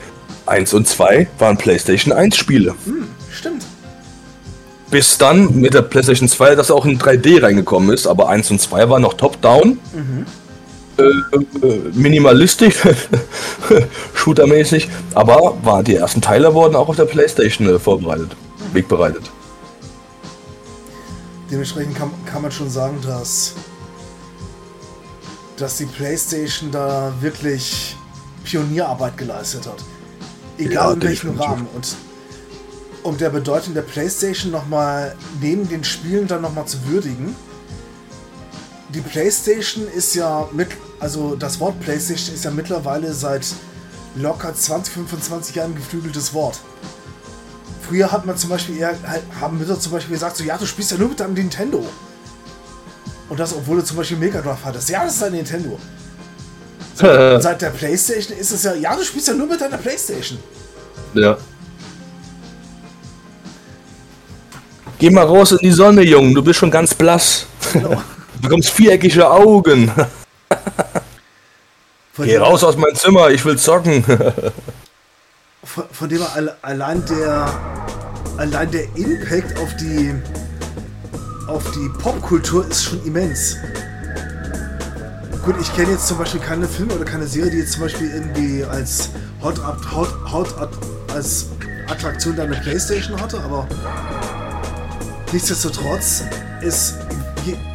[0.47, 2.75] 1 und 2 waren PlayStation 1 Spiele.
[2.87, 3.09] Hm.
[4.91, 8.61] Bis dann mit der PlayStation 2 das auch in 3D reingekommen ist, aber 1 und
[8.61, 9.79] 2 waren noch top-down.
[9.93, 10.27] Mhm.
[10.99, 12.77] Äh, äh minimalistisch,
[14.15, 18.75] shootermäßig, aber war, die ersten Teile wurden auch auf der PlayStation äh, vorbereitet, mhm.
[18.75, 19.31] wegbereitet.
[21.51, 23.55] Dementsprechend kann, kann man schon sagen, dass,
[25.57, 27.97] dass die PlayStation da wirklich
[28.45, 29.85] Pionierarbeit geleistet hat.
[30.59, 31.67] Egal ja, in welchem Rahmen.
[31.75, 31.97] Und
[33.03, 37.35] um der Bedeutung der PlayStation nochmal neben den Spielen dann nochmal zu würdigen.
[38.91, 40.69] Die PlayStation ist ja mit,
[40.99, 43.47] also das Wort PlayStation ist ja mittlerweile seit
[44.17, 46.61] locker 20, 25 Jahren ein geflügeltes Wort.
[47.87, 50.67] Früher hat man zum Beispiel eher, halt, haben Mütter zum Beispiel gesagt, so ja, du
[50.67, 51.85] spielst ja nur mit deinem Nintendo.
[53.29, 54.89] Und das, obwohl du zum Beispiel Mega Drive hattest.
[54.89, 55.79] Ja, das ist dein Nintendo.
[56.95, 60.39] Seit, seit der Playstation ist es ja, ja, du spielst ja nur mit deiner Playstation.
[61.15, 61.37] Ja.
[64.99, 67.47] Geh mal raus in die Sonne, Junge, du bist schon ganz blass.
[67.73, 67.91] Genau.
[67.91, 69.91] Du bekommst viereckige Augen.
[72.17, 74.05] Geh raus aus meinem Zimmer, ich will zocken.
[75.65, 76.23] von, von dem
[76.63, 77.49] allein der
[78.37, 80.15] allein der Impact auf die
[81.47, 83.57] auf die Popkultur ist schon immens.
[85.45, 88.11] Gut, ich kenne jetzt zum Beispiel keine Filme oder keine Serie, die jetzt zum Beispiel
[88.11, 89.11] irgendwie als
[89.43, 90.71] Hot, Hot, Hot, Hot
[91.15, 91.47] als
[91.89, 93.67] Attraktion deine Playstation hatte, aber
[95.33, 96.23] Nichtsdestotrotz,
[96.63, 96.95] es,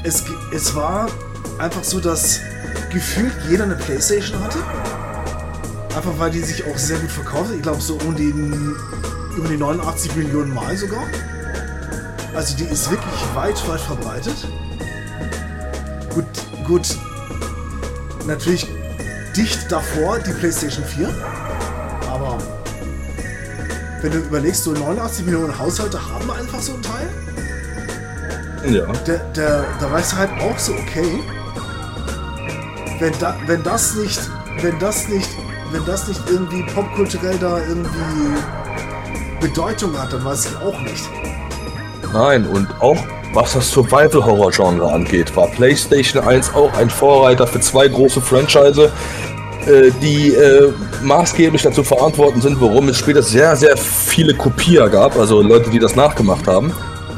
[0.03, 1.07] es, es war
[1.59, 2.39] einfach so, dass
[2.91, 4.59] gefühlt jeder eine Playstation hatte.
[5.95, 7.51] Einfach weil die sich auch sehr gut verkauft.
[7.55, 8.75] Ich glaube so um den,
[9.37, 11.03] über die 89 Millionen Mal sogar.
[12.35, 14.35] Also die ist wirklich weit, weit verbreitet.
[16.13, 16.25] Gut,
[16.65, 16.97] gut.
[18.25, 18.67] Natürlich
[19.35, 21.09] dicht davor die PlayStation 4.
[22.09, 22.39] Aber
[24.01, 27.09] wenn du überlegst, so 89 Millionen Haushalte haben einfach so ein Teil.
[28.65, 28.85] Ja.
[29.05, 31.19] Der, der, da weißt du halt auch so, okay,
[32.99, 34.19] wenn, da, wenn das nicht,
[34.61, 35.29] wenn das nicht,
[35.71, 38.39] wenn das nicht irgendwie popkulturell da irgendwie
[39.41, 41.03] Bedeutung hat, dann weiß ich auch nicht.
[42.13, 42.97] Nein, und auch
[43.33, 48.91] was das Survival-Horror-Genre angeht, war PlayStation 1 auch ein Vorreiter für zwei große Franchise,
[49.65, 50.71] äh, die äh,
[51.01, 55.79] maßgeblich dazu verantwortlich sind, warum es später sehr, sehr viele Kopier gab, also Leute, die
[55.79, 56.73] das nachgemacht haben.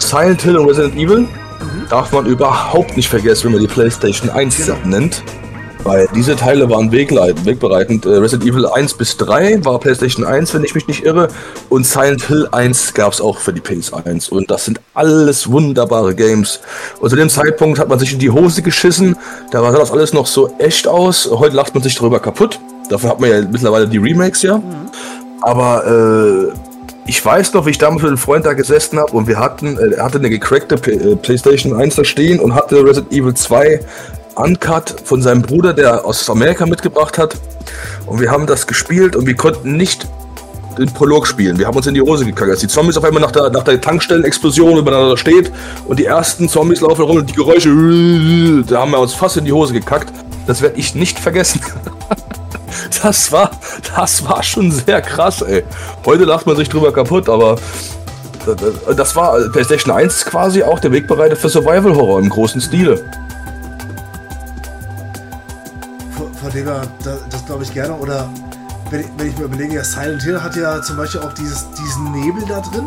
[0.05, 1.27] Silent Hill und Resident Evil mhm.
[1.89, 4.77] darf man überhaupt nicht vergessen, wenn man die PlayStation 1 genau.
[4.85, 5.23] nennt.
[5.83, 8.05] Weil diese Teile waren wegbereitend.
[8.05, 11.27] Äh, Resident Evil 1 bis 3 war PlayStation 1, wenn ich mich nicht irre.
[11.69, 14.29] Und Silent Hill 1 gab es auch für die PS1.
[14.29, 16.59] Und das sind alles wunderbare Games.
[16.99, 19.15] Und zu dem Zeitpunkt hat man sich in die Hose geschissen.
[19.51, 21.29] Da sah das alles noch so echt aus.
[21.31, 22.59] Heute lacht man sich darüber kaputt.
[22.89, 24.57] Dafür hat man ja mittlerweile die Remakes ja.
[24.57, 24.63] Mhm.
[25.41, 26.74] Aber äh,
[27.07, 29.77] ich weiß noch, wie ich damals mit einem Freund da gesessen habe und wir hatten,
[29.77, 33.79] äh, er hatte eine gecrackte äh, PlayStation 1 da stehen und hatte Resident Evil 2
[34.35, 37.37] Uncut von seinem Bruder, der aus Amerika mitgebracht hat.
[38.05, 40.07] Und wir haben das gespielt und wir konnten nicht
[40.77, 41.57] den Prolog spielen.
[41.57, 42.51] Wir haben uns in die Hose gekackt.
[42.51, 45.51] Als die Zombies auf einmal nach der, nach der Tankstellenexplosion übereinander steht
[45.87, 47.69] und die ersten Zombies laufen rum und die Geräusche,
[48.67, 50.11] da haben wir uns fast in die Hose gekackt.
[50.47, 51.61] Das werde ich nicht vergessen.
[53.03, 53.51] Das war,
[53.95, 55.63] das war schon sehr krass, ey.
[56.05, 57.57] Heute lacht man sich drüber kaputt, aber
[58.95, 63.03] das war PlayStation 1 quasi auch der Wegbereiter für Survival Horror im großen Stile.
[66.55, 66.65] dem
[67.03, 67.93] das, das glaube ich gerne.
[67.95, 68.29] Oder
[68.89, 71.69] wenn ich, wenn ich, mir überlege, ja, Silent Hill hat ja zum Beispiel auch dieses,
[71.71, 72.85] diesen Nebel da drin.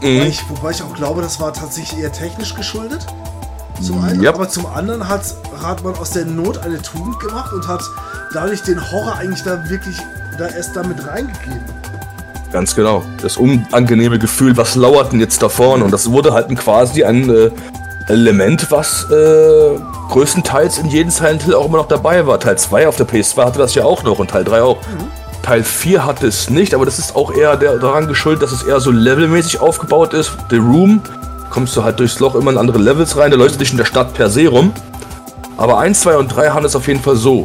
[0.00, 0.18] Mhm.
[0.18, 3.06] Wobei, ich, wobei, ich, auch glaube, das war tatsächlich eher technisch geschuldet.
[3.82, 4.34] Zum einen, yep.
[4.34, 5.22] aber zum anderen hat,
[5.60, 7.82] hat man aus der Not eine Tugend gemacht und hat
[8.32, 9.96] dadurch den Horror eigentlich da wirklich
[10.38, 11.60] da erst damit reingegeben.
[12.52, 13.02] Ganz genau.
[13.22, 15.84] Das unangenehme Gefühl, was lauert denn jetzt da vorne?
[15.84, 17.50] Und das wurde halt quasi ein äh,
[18.08, 19.78] Element, was äh,
[20.10, 22.38] größtenteils in jedem Silent Hill auch immer noch dabei war.
[22.38, 24.76] Teil 2 auf der PS2 hatte das ja auch noch und Teil 3 auch.
[24.76, 25.42] Mhm.
[25.42, 28.62] Teil 4 hatte es nicht, aber das ist auch eher der, daran geschuldet, dass es
[28.62, 30.36] eher so levelmäßig aufgebaut ist.
[30.50, 31.00] The Room,
[31.52, 33.84] kommst du halt durchs Loch immer in andere Levels rein, der leuchtet dich in der
[33.84, 34.72] Stadt per se rum.
[35.58, 37.44] Aber 1, 2 und 3 haben es auf jeden Fall so.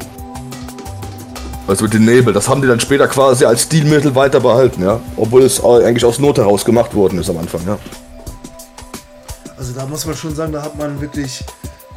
[1.68, 5.02] Also mit dem Nebel, das haben die dann später quasi als Stilmittel weiter behalten, ja.
[5.18, 7.78] Obwohl es eigentlich aus Not heraus gemacht worden ist am Anfang, ja.
[9.58, 11.44] Also da muss man schon sagen, da hat man wirklich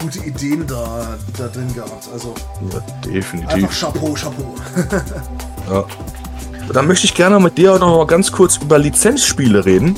[0.01, 2.09] gute Ideen da, da drin gehabt.
[2.13, 2.35] Also
[2.73, 3.55] ja, definitiv.
[3.55, 4.55] Einfach Chapeau, Chapeau.
[5.71, 5.85] ja.
[6.73, 9.95] Dann möchte ich gerne mit dir auch noch mal ganz kurz über Lizenzspiele reden.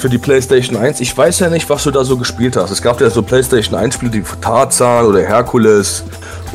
[0.00, 1.00] Für die PlayStation 1.
[1.00, 2.70] Ich weiß ja nicht, was du da so gespielt hast.
[2.70, 6.04] Es gab ja so PlayStation 1 Spiele, wie Tarzan oder Herkules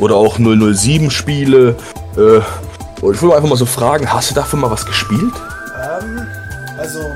[0.00, 1.76] oder auch 007 Spiele.
[2.16, 2.40] Äh,
[3.00, 5.32] und ich würde einfach mal so fragen, hast du dafür mal was gespielt?
[5.76, 6.26] Ähm,
[6.76, 7.08] also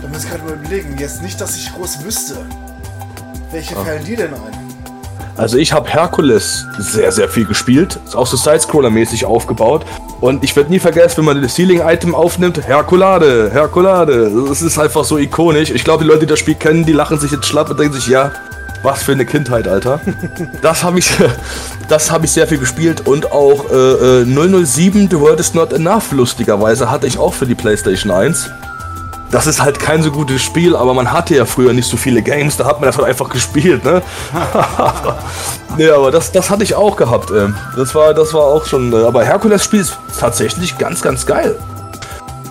[0.00, 0.96] da muss ich gerade mal überlegen.
[0.96, 2.36] Jetzt nicht, dass ich groß wüsste.
[3.50, 3.84] Welche ah.
[3.84, 4.59] fallen dir denn ein?
[5.40, 7.98] Also ich habe Herkules sehr, sehr viel gespielt.
[8.04, 9.86] Ist auch so Sidescroller-mäßig aufgebaut.
[10.20, 14.30] Und ich werde nie vergessen, wenn man das Ceiling-Item aufnimmt, Herkulade, Herkulade.
[14.46, 15.70] Das ist einfach so ikonisch.
[15.70, 17.94] Ich glaube, die Leute, die das Spiel kennen, die lachen sich jetzt schlapp und denken
[17.94, 18.32] sich, ja,
[18.82, 20.02] was für eine Kindheit, Alter.
[20.62, 21.10] das habe ich,
[21.88, 23.06] das hab ich sehr viel gespielt.
[23.06, 27.46] Und auch äh, 007 äh, The World is Not Enough, lustigerweise, hatte ich auch für
[27.46, 28.50] die PlayStation 1
[29.30, 32.20] das ist halt kein so gutes Spiel, aber man hatte ja früher nicht so viele
[32.22, 34.02] Games, da hat man das halt einfach gespielt, ne?
[35.76, 37.30] nee, aber das, das hatte ich auch gehabt.
[37.30, 37.48] Äh.
[37.76, 38.92] Das war, das war auch schon.
[38.92, 41.56] Äh, aber Herkules-Spiel ist tatsächlich ganz, ganz geil.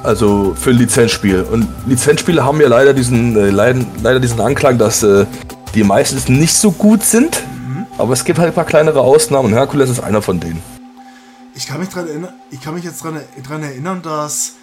[0.04, 1.46] Also für ein Lizenzspiel.
[1.52, 5.26] Und Lizenzspiele haben ja leider diesen, äh, leider, leider diesen Anklang, dass äh,
[5.76, 7.44] die meistens nicht so gut sind.
[7.68, 7.86] Mhm.
[7.98, 10.62] Aber es gibt halt ein paar kleinere Ausnahmen und Herkules ist einer von denen.
[11.54, 14.54] Ich kann mich, dran erinnern, ich kann mich jetzt daran erinnern, dass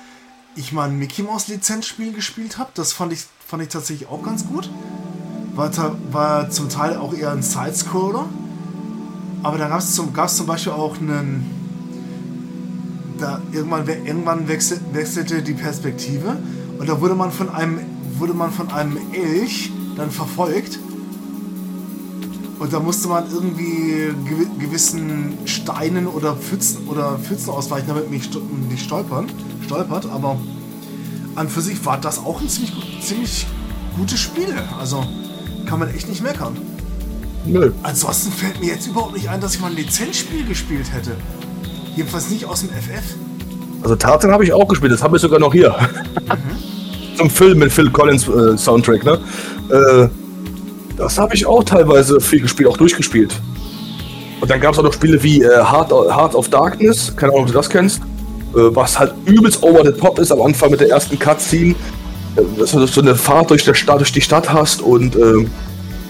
[0.57, 2.71] ich mal ein Mickey Mouse Lizenzspiel gespielt habe.
[2.75, 4.71] Das fand ich, fand ich tatsächlich auch ganz gut.
[5.55, 5.71] War,
[6.11, 8.27] war zum Teil auch eher ein Sidescroller.
[9.43, 11.53] Aber da gab es zum, zum Beispiel auch einen.
[13.19, 16.37] Da irgendwann, irgendwann wechsel, wechselte die Perspektive
[16.79, 17.81] und da wurde man von einem
[18.19, 20.79] wurde man von einem Elch dann verfolgt
[22.59, 24.13] und da musste man irgendwie
[24.59, 28.21] gewissen Steinen oder Pfützen oder Pfützen ausweichen, damit man
[28.69, 29.29] nicht stolpern
[29.67, 30.39] stolpert, aber
[31.35, 33.47] an für sich war das auch ein ziemlich, ziemlich
[33.99, 34.55] gutes Spiel.
[34.79, 35.05] Also
[35.67, 36.57] kann man echt nicht meckern.
[37.45, 37.73] Nö.
[37.83, 41.13] Ansonsten fällt mir jetzt überhaupt nicht ein, dass ich mal ein Lizenzspiel gespielt hätte.
[41.95, 43.15] Jedenfalls nicht aus dem FF.
[43.83, 45.71] Also Tarzan habe ich auch gespielt, das habe ich sogar noch hier.
[45.71, 47.17] Mhm.
[47.17, 49.19] Zum Film mit Phil Collins äh, Soundtrack, ne?
[49.71, 50.09] Äh,
[50.97, 53.35] das habe ich auch teilweise viel gespielt, auch durchgespielt.
[54.41, 57.45] Und dann gab es auch noch Spiele wie äh, Heart, Heart of Darkness, keine Ahnung,
[57.45, 58.01] ob du das kennst.
[58.57, 61.75] Äh, was halt übelst over the top ist am Anfang mit der ersten Cutscene,
[62.37, 65.47] äh, dass du so eine Fahrt durch, der Stadt, durch die Stadt hast und äh,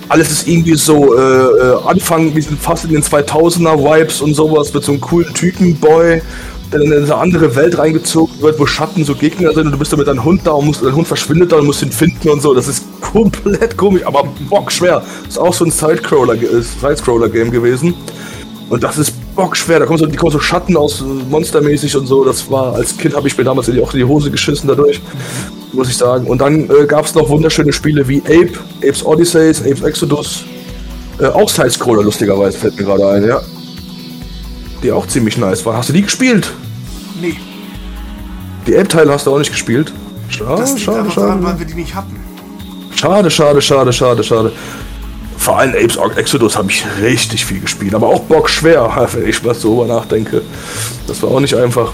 [0.08, 4.34] alles ist irgendwie so äh, äh Anfang, wir sind fast in den 2000er Vibes und
[4.34, 6.22] sowas mit so einem coolen Typen-Boy
[6.70, 9.92] dann in eine andere Welt reingezogen wird, wo Schatten so Gegner sind und du bist
[9.92, 12.28] dann mit deinem Hund da und musst, dein Hund verschwindet da und musst ihn finden
[12.28, 12.54] und so.
[12.54, 15.02] Das ist komplett komisch, aber bockschwer.
[15.24, 17.94] Das ist auch so ein Sidecrawler-Game Side gewesen.
[18.68, 19.78] Und das ist bockschwer.
[19.78, 22.24] Da kommen so, die kommen so Schatten aus, äh, monstermäßig und so.
[22.24, 25.00] Das war, als Kind habe ich mir damals auch in die Hose geschissen dadurch,
[25.72, 26.26] muss ich sagen.
[26.26, 30.44] Und dann äh, gab es noch wunderschöne Spiele wie Ape, Apes Odysseys, Apes Exodus.
[31.20, 33.40] Äh, auch Sidescroller, lustigerweise, fällt mir gerade ein, ja.
[34.82, 35.76] Die auch ziemlich nice waren.
[35.76, 36.52] Hast du die gespielt?
[37.20, 37.36] Nee.
[38.66, 39.92] Die Ape-Teile hast du auch nicht gespielt?
[40.28, 41.26] Schade, das schade, schade.
[41.28, 42.16] Daran, weil wir die nicht hatten.
[42.94, 44.52] Schade, schade, schade, schade, schade.
[45.46, 49.44] Vor allem Apes Exodus habe ich richtig viel gespielt, aber auch Bock schwer, wenn ich
[49.44, 50.42] was so nachdenke.
[51.06, 51.92] Das war auch nicht einfach.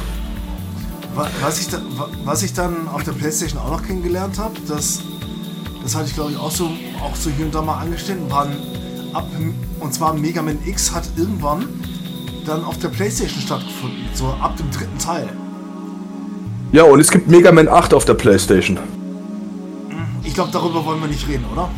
[1.43, 1.79] Was ich, da,
[2.25, 5.01] was ich dann auf der Playstation auch noch kennengelernt habe, das,
[5.83, 6.71] das hatte ich glaube ich auch so,
[7.05, 8.57] auch so hier und da mal angestellt, waren
[9.13, 9.27] ab,
[9.81, 11.69] und zwar Mega Man X hat irgendwann
[12.47, 15.29] dann auf der Playstation stattgefunden, so ab dem dritten Teil.
[16.73, 18.79] Ja, und es gibt Mega Man 8 auf der Playstation.
[20.25, 21.69] Ich glaube, darüber wollen wir nicht reden, oder?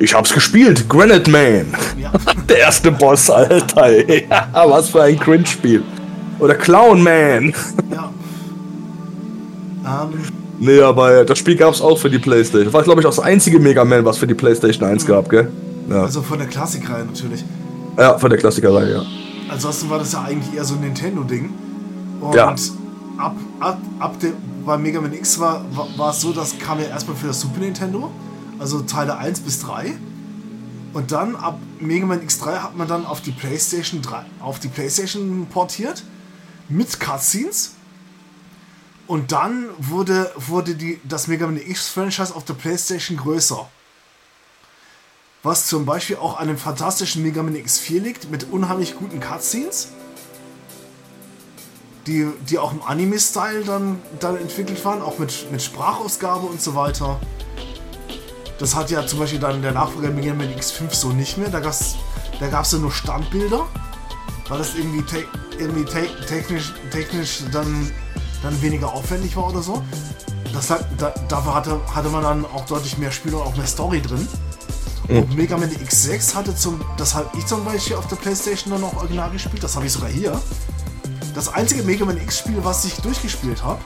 [0.00, 1.66] Ich hab's gespielt, Granite Man.
[1.96, 2.12] Ja.
[2.48, 4.08] Der erste Boss, Alter.
[4.08, 5.82] Ja, was für ein Cringe-Spiel.
[6.38, 7.52] Oder Clown Man.
[7.90, 8.10] Ja.
[10.04, 10.12] Um.
[10.12, 10.20] Ähm.
[10.60, 12.64] Nee, aber das Spiel gab's auch für die Playstation.
[12.64, 15.08] Das war, glaube ich, auch das einzige Mega Man, was für die Playstation 1 mhm.
[15.08, 15.50] gab, gell?
[15.88, 16.02] Ja.
[16.02, 17.44] Also von der Klassikreihe natürlich.
[17.96, 19.02] Ja, von der Klassikerreihe, ja.
[19.48, 21.50] Ansonsten war das ja eigentlich eher so ein Nintendo-Ding.
[22.20, 22.48] Und ja.
[23.18, 24.32] ab, ab, ab dem,
[24.64, 27.40] bei Mega Man X war, war, war es so, das kam ja erstmal für das
[27.40, 28.10] Super Nintendo
[28.58, 29.94] also Teile 1 bis 3.
[30.92, 34.68] Und dann ab Mega Man X3 hat man dann auf die PlayStation 3, auf die
[34.68, 36.02] PlayStation portiert
[36.68, 37.74] mit Cutscenes.
[39.06, 43.68] Und dann wurde, wurde die, das Mega Man X-Franchise auf der PlayStation größer.
[45.42, 49.88] Was zum Beispiel auch an dem fantastischen Mega Man X4 liegt, mit unheimlich guten Cutscenes.
[52.06, 56.74] Die, die auch im Anime-Style dann, dann entwickelt waren, auch mit, mit Sprachausgabe und so
[56.74, 57.20] weiter.
[58.58, 61.48] Das hat ja zum Beispiel dann der Nachfolger Mega Man X5 so nicht mehr.
[61.48, 61.96] Da gab es
[62.40, 63.66] da gab's ja nur Standbilder,
[64.48, 65.24] weil das irgendwie, te
[65.58, 67.90] irgendwie te technisch, technisch dann,
[68.42, 69.82] dann weniger aufwendig war oder so.
[70.52, 73.66] Das hat, da, dafür hatte, hatte man dann auch deutlich mehr Spiel und auch mehr
[73.66, 74.26] Story drin.
[75.08, 78.84] Und Mega Man X6 hatte zum, das habe ich zum Beispiel auf der Playstation dann
[78.84, 80.38] auch original gespielt, das habe ich sogar hier.
[81.34, 83.80] Das einzige Mega Man X-Spiel, was ich durchgespielt habe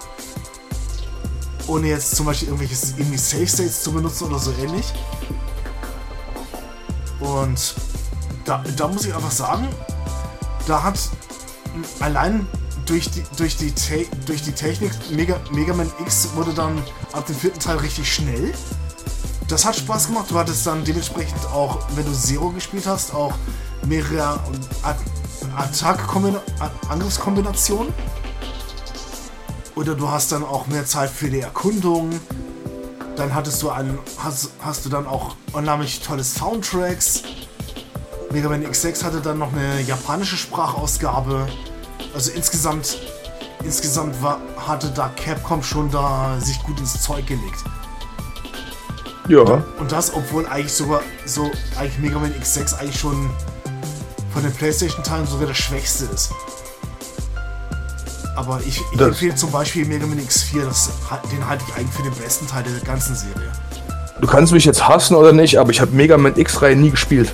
[1.66, 4.86] ohne jetzt zum Beispiel irgendwelches irgendwie Safe States zu benutzen oder so ähnlich.
[7.20, 7.74] Und
[8.44, 9.68] da, da muss ich einfach sagen,
[10.66, 10.98] da hat
[12.00, 12.48] allein
[12.86, 13.72] durch die, durch die,
[14.26, 16.82] durch die Technik Mega, Mega Man X wurde dann
[17.12, 18.52] ab dem vierten Teil richtig schnell.
[19.48, 20.26] Das hat Spaß gemacht.
[20.30, 23.32] Du hattest dann dementsprechend auch, wenn du Zero gespielt hast, auch
[23.86, 24.38] mehrere
[25.56, 27.94] Attack-Angriffskombinationen.
[29.74, 32.10] Oder du hast dann auch mehr Zeit für die Erkundung.
[33.16, 37.22] Dann hattest du einen, hast, hast du dann auch unheimlich tolle Soundtracks.
[38.30, 41.46] Mega Man X6 hatte dann noch eine japanische Sprachausgabe.
[42.14, 42.98] Also insgesamt,
[43.64, 47.64] insgesamt war, hatte da Capcom schon da sich gut ins Zeug gelegt.
[49.28, 49.62] Ja.
[49.78, 53.30] Und das, obwohl eigentlich sogar so eigentlich Mega Man X6 eigentlich schon
[54.32, 56.32] von den PlayStation-Teilen sogar der schwächste ist.
[58.34, 60.90] Aber ich, ich empfehle zum Beispiel Mega Man X4, das,
[61.30, 63.52] den halte ich eigentlich für den besten Teil der ganzen Serie.
[64.20, 67.32] Du kannst mich jetzt hassen oder nicht, aber ich habe Mega Man X-Reihe nie gespielt.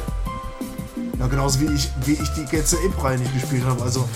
[1.18, 3.82] Ja, genauso wie ich, wie ich die ganze Ape-Reihe nicht gespielt habe.
[3.82, 4.08] Also.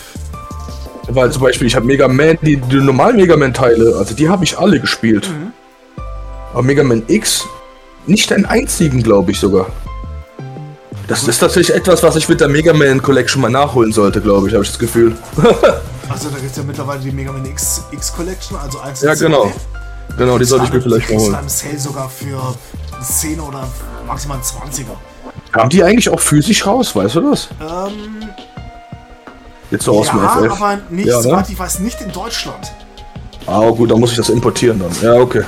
[1.08, 4.44] Weil zum Beispiel, ich habe Mega Man, die, die normalen Mega Man-Teile, also die habe
[4.44, 5.28] ich alle gespielt.
[5.28, 5.52] Mhm.
[6.52, 7.44] Aber Mega Man X,
[8.06, 9.66] nicht einen einzigen, glaube ich sogar.
[11.08, 14.48] Das ist tatsächlich etwas, was ich mit der Mega Man Collection mal nachholen sollte, glaube
[14.48, 15.14] ich, habe ich das Gefühl.
[16.12, 19.14] Also da gibt es ja mittlerweile die Mega Man X, X Collection, also 1 Ja,
[19.14, 19.50] genau.
[20.18, 21.36] Genau, die sollte ich mir vielleicht mal holen.
[21.40, 22.54] im Sale sogar für
[23.02, 23.66] 10 oder
[24.06, 24.84] maximal 20er.
[25.54, 27.48] Haben die eigentlich auch physisch raus, weißt du das?
[27.60, 28.28] Ähm,
[29.70, 30.60] Jetzt so aus ja, dem FF.
[30.62, 32.72] aber nicht, ja, soweit ich weiß, nicht in Deutschland.
[33.46, 34.92] Ah, gut, dann muss ich das importieren dann.
[35.02, 35.42] Ja, okay.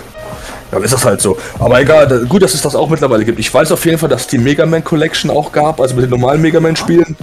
[0.70, 1.36] Dann ist das halt so.
[1.59, 3.39] Aber egal, gut, dass es das auch mittlerweile gibt.
[3.39, 6.05] Ich weiß auf jeden Fall, dass es die Mega Man Collection auch gab, also mit
[6.05, 7.16] den normalen Mega Man Spielen.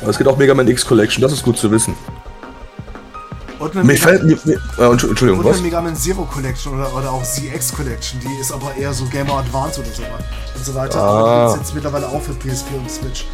[0.00, 1.94] Aber es gibt auch Mega Man X Collection, das ist gut zu wissen.
[3.64, 6.74] Und eine, mir Mega, fällt, mir, mir, äh, Entschuldigung, und eine Mega Man Zero Collection
[6.74, 10.64] oder, oder auch ZX Collection, die ist aber eher so Gamer Advance oder so, und
[10.66, 10.98] so weiter.
[11.00, 11.08] Ah.
[11.08, 13.24] Aber die gibt jetzt mittlerweile auch für PS4 und Switch.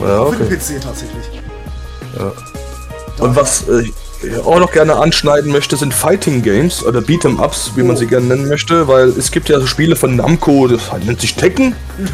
[0.00, 0.36] Ja, okay.
[0.36, 1.42] Für den PC tatsächlich.
[2.18, 2.32] Ja.
[3.24, 7.70] Und was äh, ich auch noch gerne anschneiden möchte, sind Fighting Games oder Beat'em Ups,
[7.76, 7.86] wie oh.
[7.86, 11.20] man sie gerne nennen möchte, weil es gibt ja so Spiele von Namco, das nennt
[11.20, 11.76] sich Tekken.
[11.98, 12.08] Mhm.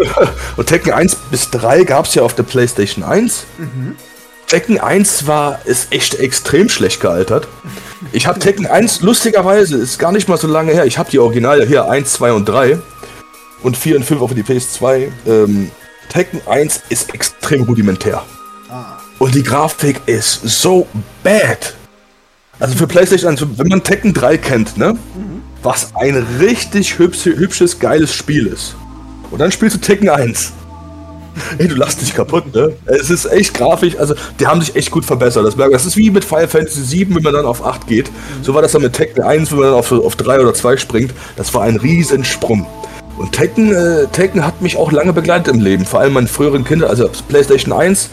[0.56, 3.46] und Tekken 1 bis 3 gab es ja auf der PlayStation 1.
[3.58, 3.96] Mhm.
[4.48, 7.46] Tekken 1 war, ist echt extrem schlecht gealtert.
[8.12, 10.86] Ich habe Tekken 1, lustigerweise, ist gar nicht mal so lange her.
[10.86, 12.78] Ich habe die Originale hier, 1, 2 und 3.
[13.62, 15.08] Und 4 und 5 auf die PS2.
[15.26, 15.70] Ähm,
[16.08, 18.24] Tekken 1 ist extrem rudimentär.
[18.70, 18.96] Ah.
[19.18, 20.86] Und die Grafik ist so
[21.22, 21.74] bad.
[22.58, 24.94] Also für PlayStation 1, wenn man Tekken 3 kennt, ne?
[24.94, 25.42] Mhm.
[25.62, 28.76] Was ein richtig hübsch, hübsches, geiles Spiel ist.
[29.30, 30.52] Und dann spielst du Tekken 1.
[31.58, 32.72] Ey, du lachst dich kaputt, ne?
[32.86, 35.44] Es ist echt grafisch, also die haben sich echt gut verbessert.
[35.46, 38.10] Das, ist wie mit Final Fantasy 7, wenn man dann auf 8 geht.
[38.42, 40.76] So war das dann mit Tekken 1, wenn man dann auf, auf 3 oder 2
[40.76, 41.12] springt.
[41.36, 42.66] Das war ein Riesensprung.
[43.16, 45.84] Und Tekken, äh, Tekken hat mich auch lange begleitet im Leben.
[45.84, 48.10] Vor allem meine früheren Kinder, also PlayStation 1,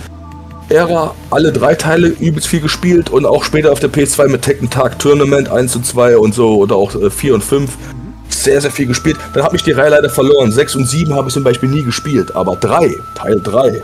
[0.70, 4.70] Ära, alle drei Teile übelst viel gespielt und auch später auf der PS2 mit Tekken
[4.72, 7.70] Tag Tournament 1 und 2 und so oder auch äh, 4 und 5
[8.30, 9.18] sehr, sehr viel gespielt.
[9.34, 10.52] Dann habe ich die Reihe leider verloren.
[10.52, 13.84] 6 und 7 habe ich zum Beispiel nie gespielt, aber 3, Teil 3.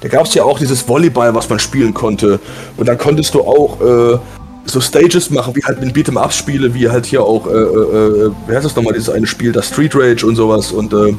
[0.00, 2.38] Da gab es ja auch dieses Volleyball, was man spielen konnte.
[2.76, 4.18] Und dann konntest du auch äh,
[4.66, 8.26] so Stages machen, wie halt in Beat'em Up Spiele, wie halt hier auch, äh, äh,
[8.26, 10.72] äh, wie heißt das nochmal, dieses eine Spiel, das Street Rage und sowas.
[10.72, 11.14] Und äh,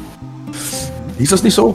[1.18, 1.74] hieß das nicht so?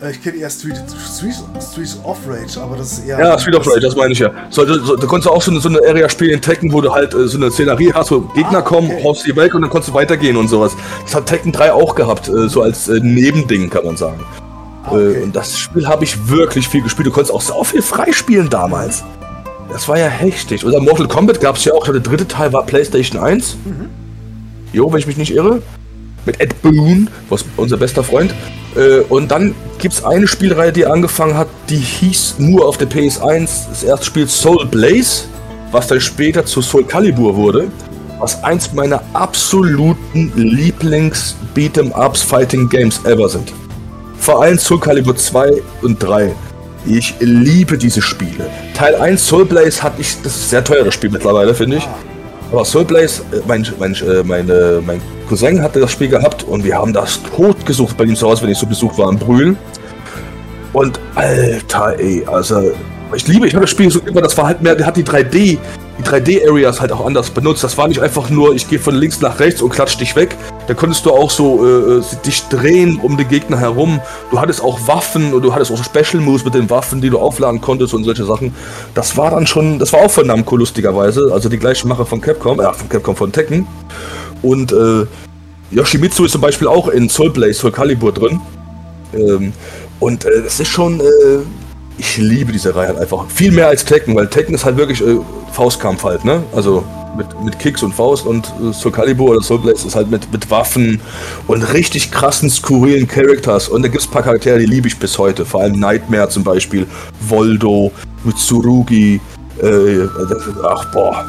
[0.00, 0.76] Äh, ich kenne eher Street,
[1.16, 3.18] Street, Street of Rage, aber das ist eher.
[3.18, 4.30] Ja, Street of Rage, das meine ich ja.
[4.50, 6.80] So, so, da konntest du auch so eine, so eine Area spielen in Tekken, wo
[6.80, 9.04] du halt äh, so eine Szenerie hast, wo Gegner ah, kommen, okay.
[9.04, 10.76] haust die weg und dann konntest du weitergehen und sowas.
[11.04, 14.24] Das hat Tekken 3 auch gehabt, äh, so als Nebending, kann man sagen.
[14.84, 15.22] Ah, okay.
[15.22, 17.06] Und das Spiel habe ich wirklich viel gespielt.
[17.06, 19.04] Du konntest auch so viel freispielen damals.
[19.70, 20.64] Das war ja heftig.
[20.64, 21.84] Oder Mortal Kombat gab es ja auch.
[21.84, 23.56] Der dritte Teil war PlayStation 1.
[23.64, 23.90] Mhm.
[24.72, 25.60] Jo, wenn ich mich nicht irre.
[26.26, 28.34] Mit Ed Boon, was unser bester Freund.
[28.76, 32.88] Äh, und dann gibt es eine Spielreihe, die angefangen hat, die hieß nur auf der
[32.88, 35.24] PS1 das erste Spiel Soul Blaze,
[35.72, 37.68] was dann später zu Soul Calibur wurde,
[38.18, 43.52] was eins meiner absoluten Lieblings-Beat'em-Ups Fighting Games ever sind.
[44.18, 46.34] Vor allem Soul Calibur 2 und 3.
[46.86, 48.50] Ich liebe diese Spiele.
[48.74, 51.88] Teil 1 Soul Blaze hatte ich, das ist ein sehr teures Spiel mittlerweile, finde ich.
[52.50, 56.64] Aber Soul Blaze, äh, mein, mein, äh, meine, mein Cousin hatte das Spiel gehabt und
[56.64, 59.18] wir haben das tot gesucht bei ihm zu Hause, wenn ich so Besuch war in
[59.18, 59.56] Brühl.
[60.72, 62.72] Und Alter, ey, also
[63.14, 65.04] ich liebe, ich habe das Spiel so immer, das war halt mehr, der hat die
[65.04, 65.58] 3D,
[65.98, 67.64] die 3D-Areas halt auch anders benutzt.
[67.64, 70.36] Das war nicht einfach nur, ich gehe von links nach rechts und klatsch dich weg.
[70.66, 74.00] Da konntest du auch so äh, äh dich drehen um den Gegner herum.
[74.30, 77.18] Du hattest auch Waffen und du hattest auch Special Moves mit den Waffen, die du
[77.18, 78.54] aufladen konntest und solche Sachen.
[78.94, 82.20] Das war dann schon, das war auch von Namco lustigerweise, also die gleiche Mache von
[82.20, 83.66] Capcom, ja, von Capcom von Tekken.
[84.42, 85.06] Und äh,
[85.70, 88.40] Yoshimitsu ist zum Beispiel auch in Soul Blaze, Soul Calibur drin.
[89.14, 89.52] Ähm,
[90.00, 91.04] und äh, es ist schon, äh,
[91.98, 93.26] ich liebe diese Reihe halt einfach.
[93.28, 95.18] Viel mehr als Tekken, weil Tekken ist halt wirklich äh,
[95.52, 96.42] Faustkampf halt, ne?
[96.54, 96.84] Also
[97.16, 100.30] mit, mit Kicks und Faust und äh, Soul Calibur oder Soul Blaze ist halt mit,
[100.32, 101.00] mit Waffen
[101.46, 103.68] und richtig krassen, skurrilen Characters.
[103.68, 105.44] Und da gibt es ein paar Charaktere, die liebe ich bis heute.
[105.44, 106.86] Vor allem Nightmare zum Beispiel,
[107.20, 107.90] Voldo,
[108.24, 109.20] Mitsurugi.
[109.60, 110.06] Äh,
[110.62, 111.26] ach boah,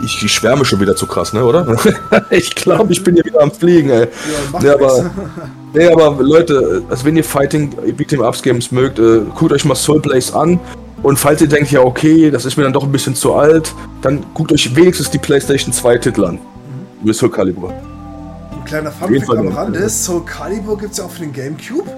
[0.00, 1.76] ich, ich, schwärme schon wieder zu krass, ne, oder?
[2.30, 4.06] ich glaube, ich bin hier wieder am Fliegen, ey.
[4.52, 5.10] Ja, nee, aber,
[5.74, 9.74] nee, aber Leute, also wenn ihr Fighting Beat'em Ups Games mögt, äh, guckt euch mal
[9.74, 10.60] Soul Blaze an.
[11.02, 13.72] Und falls ihr denkt, ja, okay, das ist mir dann doch ein bisschen zu alt,
[14.02, 16.34] dann guckt euch wenigstens die PlayStation 2 Titel an.
[16.34, 17.08] Mhm.
[17.08, 17.70] Wie Soul Calibur.
[17.70, 21.90] Ein kleiner Funfact am Rande: Soul Calibur gibt es ja auch für den Gamecube.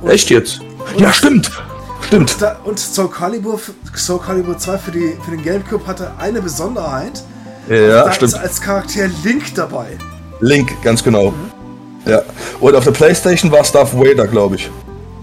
[0.00, 0.60] Und Echt jetzt?
[0.98, 1.50] Ja, stimmt.
[2.06, 2.32] Stimmt.
[2.32, 3.60] Und, da, und Soul, Calibur,
[3.94, 7.22] Soul Calibur 2 für, die, für den Gamecube hatte eine Besonderheit.
[7.68, 8.32] Ja, da stimmt.
[8.32, 9.96] ist als Charakter Link dabei.
[10.40, 11.30] Link, ganz genau.
[11.30, 12.10] Mhm.
[12.10, 12.22] Ja.
[12.60, 14.70] Und auf der Playstation war es Darth Vader, glaube ich.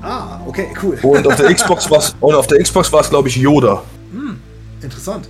[0.02, 0.98] Ah, okay, cool.
[1.03, 3.84] Und auf der Xbox war es, und auf der Xbox war es, glaube ich, Yoda.
[4.12, 4.40] Hm,
[4.82, 5.28] interessant.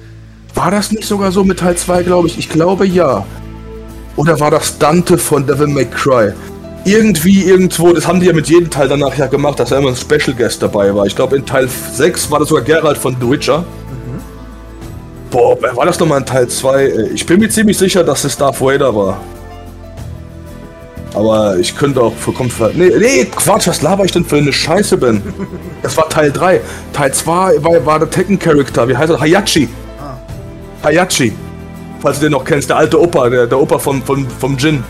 [0.53, 2.38] War das nicht sogar so mit Teil 2, glaube ich?
[2.38, 3.26] Ich glaube ja.
[4.15, 6.34] Oder war das Dante von Devil May Cry?
[6.86, 9.90] Irgendwie irgendwo, das haben die ja mit jedem Teil danach ja gemacht, dass da immer
[9.90, 11.06] ein Special Guest dabei war.
[11.06, 13.60] Ich glaube, in Teil 6 war das sogar Geralt von The Witcher.
[13.60, 14.22] Mhm.
[15.30, 17.10] Boah, war das nochmal in Teil 2?
[17.14, 19.20] Ich bin mir ziemlich sicher, dass es Darth Vader war.
[21.14, 22.72] Aber ich könnte auch vollkommen ver...
[22.74, 25.22] Nee, nee, Quatsch, was laber ich denn für eine Scheiße bin?
[25.84, 26.62] Das war Teil 3.
[26.94, 28.88] Teil 2 war, war der Tekken-Charakter.
[28.88, 29.20] Wie heißt er?
[29.20, 29.68] Hayachi.
[29.99, 30.16] Ah.
[30.86, 31.34] Hayachi.
[31.99, 34.84] Falls du den noch kennst, der alte Opa, der, der Opa vom, vom, vom Jin.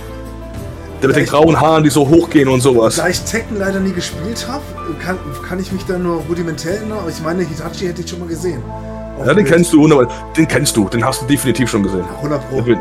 [1.01, 2.95] Der mit den grauen Haaren, die so hochgehen und sowas.
[2.95, 4.61] Da ich Tekken leider nie gespielt habe,
[5.03, 5.17] kann,
[5.47, 8.27] kann ich mich da nur rudimentär erinnern, aber ich meine, Hitachi hätte ich schon mal
[8.27, 8.61] gesehen.
[9.19, 9.87] Auf ja, den kennst du,
[10.37, 12.05] den kennst du, den hast du definitiv schon gesehen.
[12.17, 12.61] 100 Pro.
[12.61, 12.79] Bin,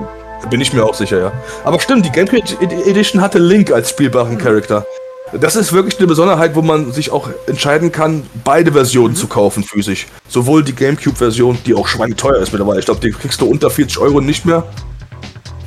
[0.50, 1.32] bin ich mir auch sicher, ja.
[1.64, 4.38] Aber stimmt, die GameCube Edition hatte Link als spielbaren mhm.
[4.38, 4.86] Charakter.
[5.32, 9.18] Das ist wirklich eine Besonderheit, wo man sich auch entscheiden kann, beide Versionen mhm.
[9.18, 10.08] zu kaufen physisch.
[10.28, 12.80] Sowohl die GameCube-Version, die auch schweineteuer ist mittlerweile.
[12.80, 14.64] Ich glaube, die kriegst du unter 40 Euro nicht mehr.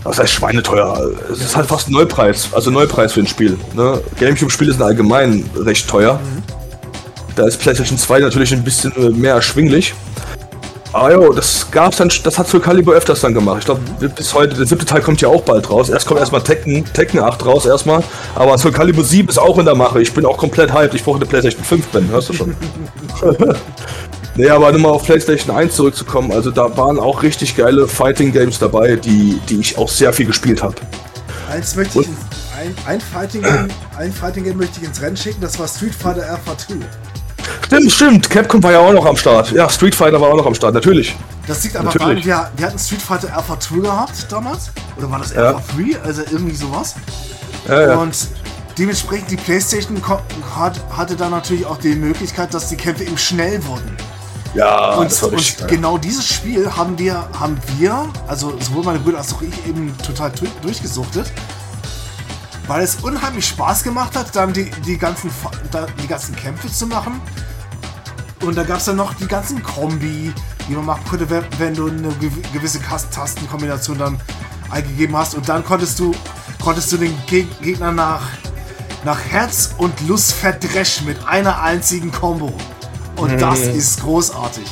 [0.03, 1.11] Das heißt schweineteuer.
[1.31, 2.49] Es ist halt fast Neupreis.
[2.51, 3.57] Also Neupreis für ein Spiel.
[3.73, 4.01] Ne?
[4.19, 6.19] Gamecube-Spiele sind allgemein recht teuer.
[7.35, 9.93] Da ist PlayStation 2 natürlich ein bisschen äh, mehr erschwinglich.
[10.91, 13.57] Ah jo, das gab's dann, das hat Soul Calibur öfters dann gemacht.
[13.61, 15.89] Ich glaube, bis heute, der siebte Teil kommt ja auch bald raus.
[15.89, 18.03] Erst kommt erstmal Tekken, Tekken 8 raus erstmal.
[18.35, 20.01] Aber Soul Calibur 7 ist auch in der Mache.
[20.03, 20.93] Ich bin auch komplett hyped.
[20.93, 22.55] Ich brauche eine PlayStation 5, Ben, hörst du schon?
[24.35, 26.31] nee, aber nur mal auf PlayStation 1 zurückzukommen.
[26.31, 30.25] Also da waren auch richtig geile Fighting Games dabei, die, die ich auch sehr viel
[30.25, 30.75] gespielt habe.
[31.51, 32.07] Eins möchte ich,
[32.59, 35.93] ein, ein, Fighting Game, ein Fighting Game möchte ich ins Rennen schicken, das war Street
[35.93, 36.75] Fighter Alpha 2.
[37.65, 38.29] Stimmt, stimmt.
[38.29, 39.51] Capcom war ja auch noch am Start.
[39.51, 41.15] Ja, Street Fighter war auch noch am Start, natürlich.
[41.47, 44.71] Das liegt aber daran, wir, wir hatten Street Fighter Alpha 2 gehabt damals.
[44.97, 45.93] Oder war das Alpha ja.
[45.97, 46.01] 3?
[46.03, 46.95] Also irgendwie sowas.
[47.67, 47.95] Ja, ja.
[47.95, 48.15] Und
[48.77, 50.01] dementsprechend die Playstation
[50.55, 53.95] hat, hatte dann natürlich auch die Möglichkeit, dass die Kämpfe eben schnell wurden.
[54.53, 59.33] Ja, und, und genau dieses Spiel haben wir, haben wir, also sowohl meine Brüder als
[59.33, 60.31] auch ich eben total
[60.61, 61.31] durchgesuchtet
[62.67, 65.29] weil es unheimlich Spaß gemacht hat, dann die, die, ganzen,
[66.01, 67.21] die ganzen Kämpfe zu machen.
[68.41, 70.33] Und da gab es dann noch die ganzen Kombi,
[70.67, 72.09] die man machen konnte, wenn du eine
[72.53, 74.21] gewisse Tastenkombination dann
[74.69, 75.35] eingegeben hast.
[75.35, 76.13] Und dann konntest du,
[76.61, 78.21] konntest du den Gegner nach,
[79.03, 82.53] nach Herz und Lust verdreschen mit einer einzigen Combo.
[83.15, 84.65] Und das ist großartig.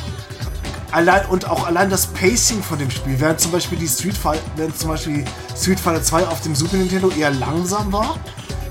[0.90, 4.42] Allein und auch allein das Pacing von dem Spiel, während zum Beispiel die Street Fighter,
[4.56, 5.24] während zum Beispiel
[5.56, 8.16] Street Fighter 2 auf dem Super Nintendo eher langsam war,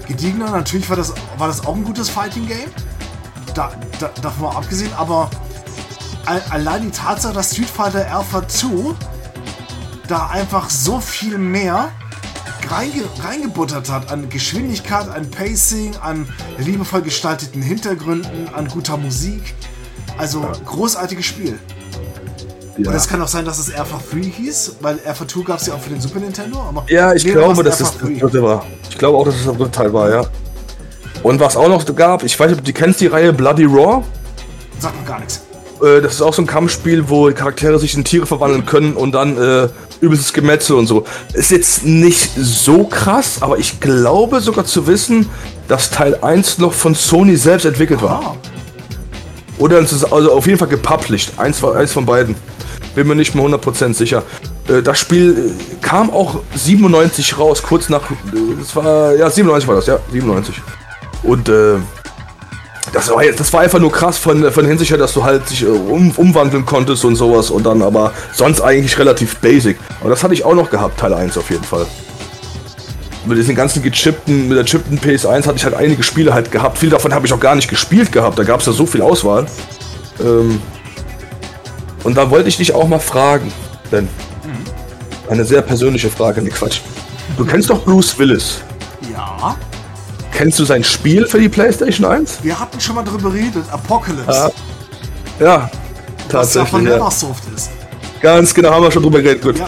[0.07, 2.69] gediegener, natürlich war das, war das auch ein gutes Fighting Game.
[3.55, 5.29] Da, da, davon mal abgesehen, aber
[6.25, 8.93] allein die Tatsache, dass Street Fighter Alpha 2
[10.07, 11.89] da einfach so viel mehr
[12.71, 16.27] reinge reingebuttert hat an Geschwindigkeit, an Pacing, an
[16.57, 19.53] liebevoll gestalteten Hintergründen, an guter Musik.
[20.17, 21.57] Also großartiges Spiel.
[22.77, 22.89] Ja.
[22.89, 25.67] Und es kann auch sein, dass es Alpha 3 hieß, weil Alpha 2 gab es
[25.67, 26.63] ja auch für den Super Nintendo.
[26.87, 28.65] ja, ich glaube, dass es das dritte war.
[28.89, 30.25] Ich glaube auch, dass es das dritte Teil war, ja.
[31.23, 34.03] Und was auch noch gab, ich weiß nicht, ob du kennst die Reihe Bloody Raw?
[34.79, 35.41] Sagt mir gar nichts.
[35.83, 39.11] Äh, das ist auch so ein Kampfspiel, wo Charaktere sich in Tiere verwandeln können und
[39.11, 39.67] dann äh,
[40.01, 41.05] übelstes Gemetzel und so.
[41.33, 45.29] Ist jetzt nicht so krass, aber ich glaube sogar zu wissen,
[45.67, 48.21] dass Teil 1 noch von Sony selbst entwickelt war.
[48.23, 48.35] Ah.
[49.57, 51.33] Oder es ist also auf jeden Fall gepublished.
[51.37, 52.35] Eins, eins von beiden.
[52.95, 54.23] Bin mir nicht mehr 100% sicher.
[54.67, 58.09] Äh, das Spiel äh, kam auch 97 raus, kurz nach.
[58.09, 58.15] Äh,
[58.59, 59.15] das war.
[59.15, 60.55] Ja, 97 war das, ja, 97.
[61.23, 61.75] Und äh,
[62.93, 65.65] das war, das war einfach nur krass von, von Hinsicht her, dass du halt sich
[65.65, 69.77] um, umwandeln konntest und sowas und dann aber sonst eigentlich relativ basic.
[70.01, 71.85] Aber das hatte ich auch noch gehabt, Teil 1 auf jeden Fall.
[73.25, 76.79] Mit diesen ganzen gechippten, mit der chippten PS1 hatte ich halt einige Spiele halt gehabt.
[76.79, 79.01] Viel davon habe ich auch gar nicht gespielt gehabt, da gab es ja so viel
[79.01, 79.45] Auswahl.
[80.19, 80.61] Ähm,
[82.03, 83.53] und da wollte ich dich auch mal fragen,
[83.91, 84.07] denn
[85.29, 86.81] eine sehr persönliche Frage, ne Quatsch.
[87.37, 88.57] Du kennst doch Bruce Willis.
[89.13, 89.55] Ja.
[90.31, 92.39] Kennst du sein Spiel für die PlayStation 1?
[92.43, 94.51] Wir hatten schon mal darüber geredet, Apocalypse.
[95.39, 95.69] Ja, ja
[96.29, 96.33] tatsächlich.
[96.33, 97.69] Was ja von Neversoft ist.
[98.21, 99.41] Ganz genau, haben wir schon drüber geredet.
[99.41, 99.59] Gut.
[99.59, 99.67] Ja.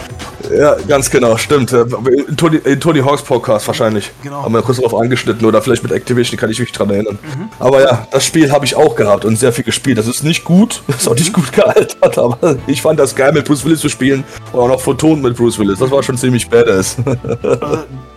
[0.52, 1.72] Ja, ganz genau, stimmt.
[1.72, 4.10] In Tony, in Tony Hawks Podcast wahrscheinlich.
[4.22, 4.42] Genau.
[4.42, 7.18] Haben wir kurz darauf angeschnitten oder vielleicht mit Activision, kann ich mich dran erinnern.
[7.22, 7.48] Mhm.
[7.58, 9.98] Aber ja, das Spiel habe ich auch gehabt und sehr viel gespielt.
[9.98, 11.40] Das ist nicht gut, ist auch nicht mhm.
[11.40, 14.80] gut gealtert, aber ich fand das geil, mit Bruce Willis zu spielen und auch noch
[14.80, 15.78] vertont mit Bruce Willis.
[15.78, 16.96] Das war schon ziemlich badass.
[16.98, 17.16] Äh,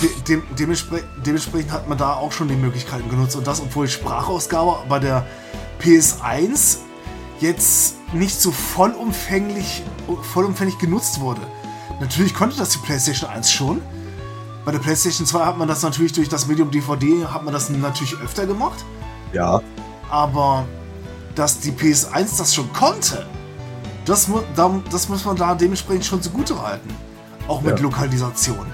[0.00, 4.78] de dementsprechend, dementsprechend hat man da auch schon die Möglichkeiten genutzt und das, obwohl Sprachausgabe
[4.88, 5.26] bei der
[5.80, 6.78] PS1
[7.40, 9.82] jetzt nicht so vollumfänglich,
[10.32, 11.40] vollumfänglich genutzt wurde.
[12.00, 13.82] Natürlich konnte das die PlayStation 1 schon.
[14.64, 17.70] Bei der PlayStation 2 hat man das natürlich durch das Medium DVD, hat man das
[17.70, 18.84] natürlich öfter gemacht.
[19.32, 19.60] Ja.
[20.10, 20.66] Aber
[21.34, 23.26] dass die PS1 das schon konnte,
[24.04, 24.28] das,
[24.90, 26.90] das muss man da dementsprechend schon zugute halten.
[27.48, 27.82] Auch mit ja.
[27.82, 28.66] Lokalisation.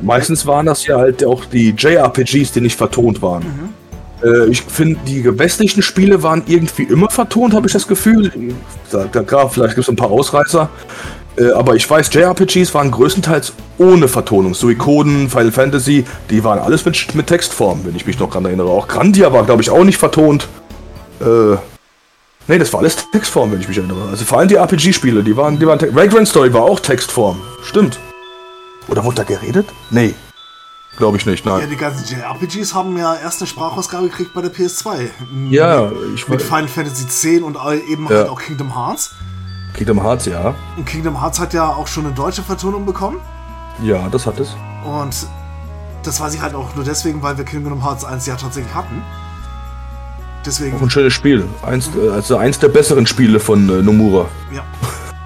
[0.00, 3.42] Meistens waren das ja halt auch die JRPGs, die nicht vertont waren.
[3.42, 3.68] Mhm.
[4.22, 8.32] Äh, ich finde, die westlichen Spiele waren irgendwie immer vertont, habe ich das Gefühl.
[8.90, 10.68] Da, da, klar, vielleicht gibt es ein paar Ausreißer.
[11.36, 14.54] Äh, aber ich weiß, JRPGs waren größtenteils ohne Vertonung.
[14.54, 18.68] Suikoden, Final Fantasy, die waren alles mit, mit Textform, wenn ich mich noch dran erinnere.
[18.68, 20.48] Auch Grandia war, glaube ich, auch nicht vertont.
[21.20, 21.56] Äh,
[22.48, 24.08] nee, das war alles Textform, wenn ich mich erinnere.
[24.10, 25.80] Also vor allem die RPG-Spiele, die waren, die waren.
[25.94, 27.40] Vagrant Story war auch Textform.
[27.62, 27.98] Stimmt.
[28.88, 29.66] Oder wurde da geredet?
[29.90, 30.14] Nee.
[30.96, 31.60] Glaube ich nicht, nein.
[31.60, 35.08] Ja, die ganzen JRPGs haben ja erst eine Sprachausgabe gekriegt bei der PS2.
[35.48, 37.56] Ja, ich Mit Final Fantasy X und
[37.88, 38.16] eben ja.
[38.16, 39.12] halt auch Kingdom Hearts.
[39.72, 40.54] Kingdom Hearts, ja.
[40.76, 43.20] Und Kingdom Hearts hat ja auch schon eine deutsche Vertonung bekommen.
[43.82, 44.54] Ja, das hat es.
[44.84, 45.14] Und
[46.02, 49.02] das weiß ich halt auch nur deswegen, weil wir Kingdom Hearts 1 ja tatsächlich hatten.
[50.44, 50.76] Deswegen.
[50.76, 51.48] Auch ein schönes Spiel.
[51.62, 54.26] Eins, also eins der besseren Spiele von äh, Nomura.
[54.52, 54.62] Ja.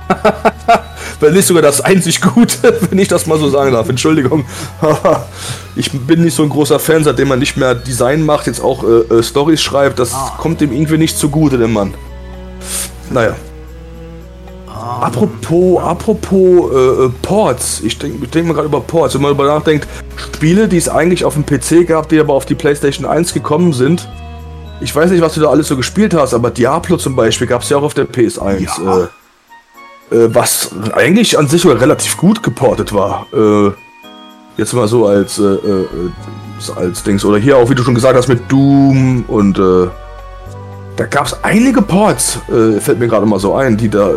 [1.20, 3.88] wenn nicht sogar das einzig Gute, wenn ich das mal so sagen darf.
[3.88, 4.44] Entschuldigung.
[5.76, 8.84] ich bin nicht so ein großer Fan, seitdem man nicht mehr Design macht, jetzt auch
[8.84, 9.98] äh, äh, Stories schreibt.
[9.98, 10.34] Das ah.
[10.38, 11.94] kommt dem irgendwie nicht zugute, dem Mann.
[13.10, 13.34] Naja.
[14.68, 15.06] Ah.
[15.06, 19.54] Apropos, apropos äh, äh Ports, ich denke denk mal gerade über Ports, wenn man darüber
[19.54, 23.32] nachdenkt, Spiele, die es eigentlich auf dem PC gab, die aber auf die PlayStation 1
[23.32, 24.08] gekommen sind,
[24.80, 27.62] ich weiß nicht, was du da alles so gespielt hast, aber Diablo zum Beispiel gab
[27.62, 28.84] es ja auch auf der PS1.
[28.84, 29.08] Ja.
[30.10, 33.26] Äh, äh, was eigentlich an sich relativ gut geportet war.
[33.32, 33.72] Äh,
[34.56, 35.86] jetzt mal so als, äh, äh,
[36.76, 37.24] als Dings.
[37.24, 39.88] Oder hier auch, wie du schon gesagt hast, mit Doom und äh,
[40.96, 44.14] da gab es einige Ports, fällt mir gerade mal so ein, die da.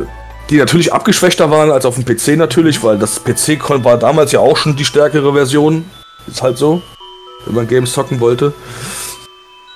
[0.50, 4.40] Die natürlich abgeschwächter waren als auf dem PC natürlich, weil das PC war damals ja
[4.40, 5.84] auch schon die stärkere Version.
[6.26, 6.82] Ist halt so,
[7.46, 8.54] wenn man Games zocken wollte.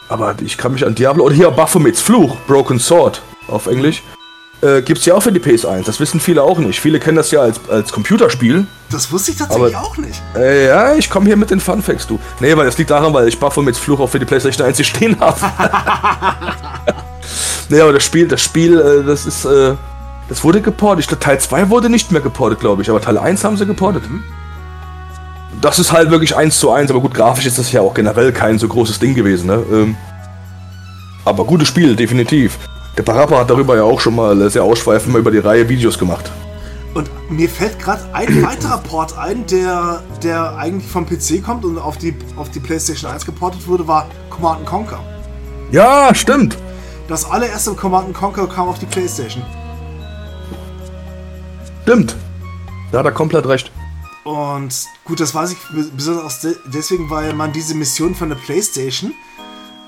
[0.07, 4.01] Aber ich kann mich an Diablo oder hier Baphomets Fluch, Broken Sword auf Englisch.
[4.63, 5.85] Äh, gibt es ja auch für die PS1.
[5.85, 6.79] Das wissen viele auch nicht.
[6.79, 8.65] Viele kennen das ja als, als Computerspiel.
[8.89, 10.21] Das wusste ich tatsächlich aber, auch nicht.
[10.35, 12.19] Äh, ja, ich komme hier mit den Funfacts, du.
[12.39, 14.85] Nee, weil das liegt daran, weil ich Baphomets Fluch auch für die PlayStation 1 hier
[14.85, 15.39] stehen habe.
[17.69, 19.73] nee, aber das Spiel, das Spiel, äh, das ist, äh,
[20.29, 21.01] das wurde geportet.
[21.01, 22.89] Ich glaube, Teil 2 wurde nicht mehr geportet, glaube ich.
[22.89, 24.09] Aber Teil 1 haben sie geportet.
[24.09, 24.23] Mhm
[25.61, 28.33] das ist halt wirklich eins zu eins, aber gut, grafisch ist das ja auch generell
[28.33, 29.63] kein so großes Ding gewesen, ne?
[29.71, 29.95] Ähm,
[31.23, 32.57] aber gutes Spiel, definitiv.
[32.95, 35.97] Der Parappa hat darüber ja auch schon mal sehr ausschweifend mal über die Reihe Videos
[35.97, 36.31] gemacht.
[36.93, 41.79] Und mir fällt gerade ein weiterer Port ein, der, der eigentlich vom PC kommt und
[41.79, 44.99] auf die, auf die PlayStation 1 geportet wurde, war Command Conquer.
[45.71, 46.57] Ja, stimmt.
[47.07, 49.43] Das allererste Command Conquer kam auf die PlayStation.
[51.81, 52.15] Stimmt.
[52.91, 53.71] Da hat er komplett recht.
[54.23, 55.57] Und gut, das weiß ich
[55.97, 59.13] besonders deswegen, weil man diese Mission von der PlayStation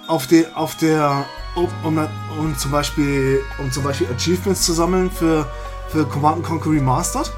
[0.07, 1.25] auf der, auf der,
[1.55, 2.07] um, um,
[2.39, 5.47] um zum Beispiel, um zum Beispiel Achievements zu sammeln für,
[5.89, 7.31] für Command Conquer Remastered,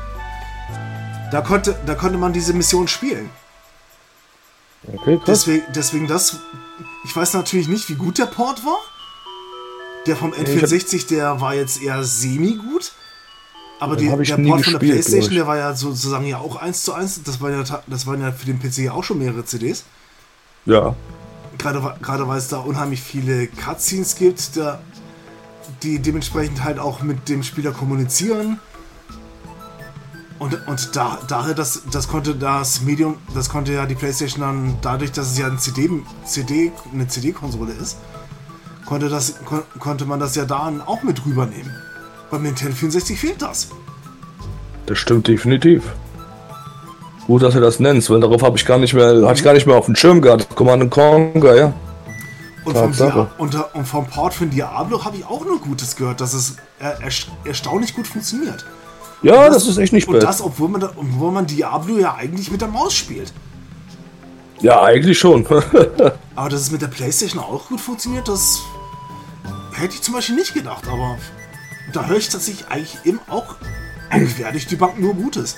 [1.32, 3.30] da konnte, da konnte man diese Mission spielen.
[4.94, 5.20] Okay.
[5.28, 6.38] Deswegen, deswegen das,
[7.04, 8.80] ich weiß natürlich nicht, wie gut der Port war.
[10.06, 12.94] Der vom N64, der war jetzt eher semi-gut.
[13.80, 16.94] Aber die, der Port von der Playstation, der war ja sozusagen ja auch 1 zu
[16.94, 17.24] 1.
[17.24, 19.84] Das waren ja, das waren ja für den PC ja auch schon mehrere CDs.
[20.66, 20.96] Ja.
[21.58, 24.80] Gerade, gerade weil es da unheimlich viele Cutscenes gibt, der,
[25.84, 28.60] die dementsprechend halt auch mit dem Spieler kommunizieren.
[30.40, 34.78] Und, und da, daher, das, das konnte das Medium, das konnte ja die Playstation dann,
[34.82, 35.90] dadurch, dass es ja ein CD,
[36.26, 37.98] CD, eine CD-Konsole ist,
[38.86, 41.72] konnte, das, kon, konnte man das ja dann auch mit rübernehmen.
[42.30, 43.70] Beim Nintendo 64 fehlt das.
[44.86, 45.84] Das stimmt definitiv.
[47.28, 49.54] Gut, dass du das nennst, weil darauf habe ich gar nicht mehr, hatte ich gar
[49.54, 50.56] nicht mehr auf dem Schirm gehabt.
[50.56, 51.74] Command Conquer, ja.
[52.64, 56.20] Und vom, Dia und, und vom Port von Diablo habe ich auch nur Gutes gehört,
[56.20, 56.98] dass es er
[57.46, 58.66] erstaunlich gut funktioniert.
[59.24, 62.52] Ja, das, das, ist echt nicht Und das, obwohl man, obwohl man Diablo ja eigentlich
[62.52, 63.34] mit der Maus spielt.
[64.62, 65.46] Ja, eigentlich schon.
[66.36, 68.60] aber dass es mit der Playstation auch gut funktioniert, das
[69.74, 71.18] hätte ich zum Beispiel nicht gedacht, aber
[71.94, 73.56] da höre ich tatsächlich eigentlich eben auch
[74.36, 75.58] quer durch die Bank nur Gutes.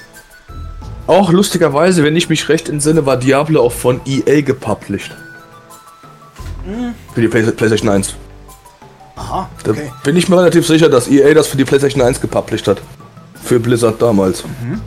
[1.09, 5.09] Auch lustigerweise, wenn ich mich recht entsinne, war Diablo auch von EA gepublished.
[6.63, 6.93] Mhm.
[7.15, 8.13] Für die PlayStation 1.
[9.15, 9.87] Aha, okay.
[9.87, 12.83] Da bin ich mir relativ sicher, dass EA das für die PlayStation 1 gepublished hat.
[13.43, 14.43] Für Blizzard damals.
[14.43, 14.81] Mhm.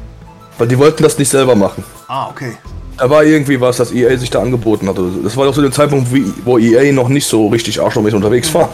[0.59, 1.83] Weil die wollten das nicht selber machen.
[2.07, 2.57] Ah, okay.
[2.99, 5.05] Da war irgendwie was, dass EA sich da angeboten hatte.
[5.25, 6.07] Das war doch so der Zeitpunkt,
[6.45, 8.69] wo EA noch nicht so richtig arschlochmäßig unterwegs war.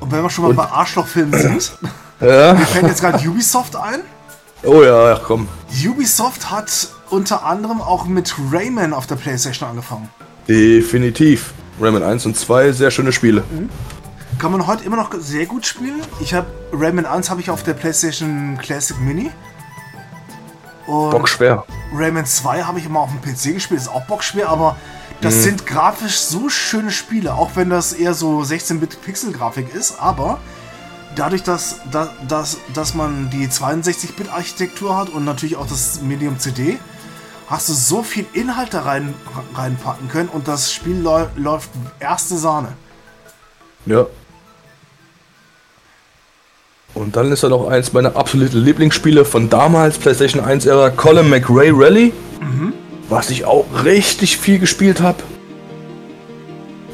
[0.00, 0.56] Und wenn wir schon mal Und?
[0.56, 1.72] bei Arschlochfilmen sind,
[2.22, 2.54] ja.
[2.54, 4.00] mir fällt jetzt gerade Ubisoft ein.
[4.66, 5.46] Oh ja, ja, komm.
[5.86, 10.08] Ubisoft hat unter anderem auch mit Rayman auf der Playstation angefangen.
[10.48, 11.52] Definitiv.
[11.80, 13.42] Rayman 1 und 2, sehr schöne Spiele.
[13.50, 13.68] Mhm.
[14.38, 16.00] Kann man heute immer noch sehr gut spielen.
[16.20, 19.30] Ich habe Rayman 1 habe ich auf der PlayStation Classic Mini.
[20.86, 21.64] Und bockschwer.
[21.94, 24.76] Rayman 2 habe ich immer auf dem PC gespielt, ist auch bockschwer, aber
[25.20, 25.40] das mhm.
[25.40, 30.38] sind grafisch so schöne Spiele, auch wenn das eher so 16-Bit-Pixel-Grafik ist, aber
[31.16, 31.80] dadurch, dass,
[32.28, 36.78] dass, dass man die 62-Bit-Architektur hat und natürlich auch das Medium CD,
[37.46, 39.14] hast du so viel Inhalt da rein,
[39.54, 41.04] reinpacken können und das Spiel
[41.36, 41.70] läuft
[42.00, 42.68] erste Sahne.
[43.86, 44.06] Ja.
[46.94, 51.72] Und dann ist da noch eins meiner absoluten Lieblingsspiele von damals, PlayStation 1-Ära, Colin McRae
[51.72, 52.12] Rally.
[52.40, 52.72] Mhm
[53.08, 55.18] was ich auch richtig viel gespielt habe.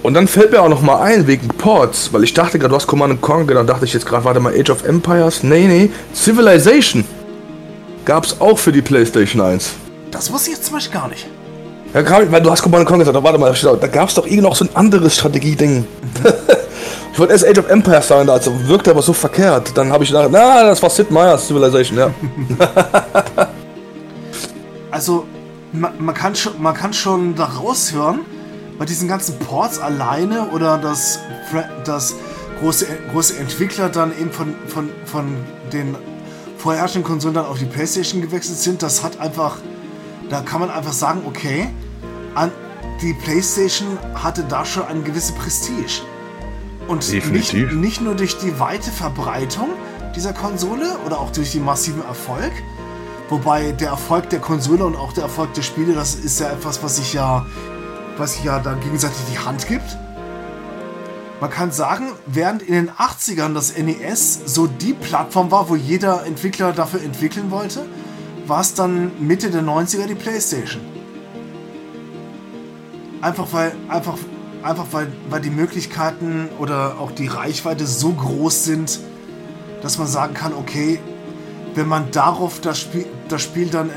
[0.02, 2.76] Und dann fällt mir auch noch mal ein, wegen Ports, weil ich dachte gerade, du
[2.76, 5.42] hast Command Conquer, dann dachte ich jetzt gerade, warte mal, Age of Empires?
[5.42, 7.04] Nee, nee, Civilization
[8.06, 9.72] gab es auch für die Playstation 1.
[10.10, 11.26] Das wusste ich jetzt zum Beispiel gar nicht.
[11.92, 14.56] Ja, weil du hast Command Conquer gesagt, warte mal, da gab es doch irgendwie noch
[14.56, 15.78] so ein anderes Strategieding.
[15.78, 15.86] Mhm.
[17.12, 19.76] Ich wollte erst Age of Empires sagen, das wirkte aber so verkehrt.
[19.76, 22.10] Dann habe ich gedacht, na, das war Sid Meier's Civilization, ja.
[24.90, 25.26] also,
[25.72, 28.20] man, man, kann schon, man kann schon da raushören,
[28.80, 31.18] bei diesen ganzen Ports alleine oder dass
[31.84, 32.14] das
[32.60, 35.36] große, große Entwickler dann eben von, von, von
[35.70, 35.94] den
[36.56, 39.58] vorherrschenden Konsolen dann auf die Playstation gewechselt sind, das hat einfach,
[40.30, 41.68] da kann man einfach sagen, okay,
[42.34, 42.50] an,
[43.02, 46.00] die Playstation hatte da schon eine gewisse Prestige.
[46.88, 49.68] Und nicht, nicht nur durch die weite Verbreitung
[50.16, 52.52] dieser Konsole oder auch durch den massiven Erfolg,
[53.28, 56.82] wobei der Erfolg der Konsole und auch der Erfolg der Spiele, das ist ja etwas,
[56.82, 57.44] was sich ja,
[58.20, 59.96] was sich ja dann gegenseitig die Hand gibt.
[61.40, 66.26] Man kann sagen, während in den 80ern das NES so die Plattform war, wo jeder
[66.26, 67.86] Entwickler dafür entwickeln wollte,
[68.46, 70.82] war es dann Mitte der 90er die PlayStation.
[73.22, 74.18] Einfach weil, einfach,
[74.62, 79.00] einfach weil, weil die Möglichkeiten oder auch die Reichweite so groß sind,
[79.82, 81.00] dass man sagen kann, okay,
[81.74, 83.90] wenn man darauf das Spiel, das Spiel dann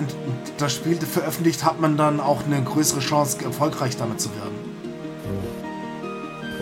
[0.57, 4.53] das Spiel veröffentlicht, hat man dann auch eine größere Chance, erfolgreich damit zu werden.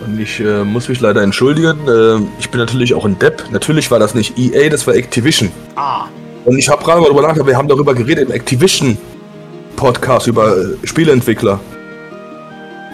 [0.06, 1.88] Und ich äh, muss mich leider entschuldigen.
[1.88, 3.44] Äh, ich bin natürlich auch ein Depp.
[3.52, 5.52] Natürlich war das nicht EA, das war Activision.
[5.76, 6.06] Ah.
[6.46, 8.98] Und ich habe gerade mal darüber nachgedacht, wir haben darüber geredet im Activision
[9.76, 11.60] Podcast über äh, Spieleentwickler.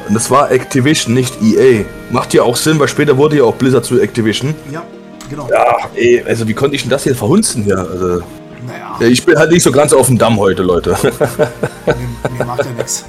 [0.07, 1.85] Und das war Activision, nicht EA.
[2.11, 4.53] Macht ja auch Sinn, weil später wurde ja auch Blizzard zu Activision.
[4.71, 4.83] Ja,
[5.29, 5.49] genau.
[5.49, 7.77] Ja, ey, also wie konnte ich denn das hier verhunzen hier?
[7.77, 8.21] Also,
[8.65, 8.95] naja.
[8.99, 10.97] Ich bin halt nicht so ganz auf dem Damm heute, Leute.
[11.85, 13.05] mir, mir macht ja nichts.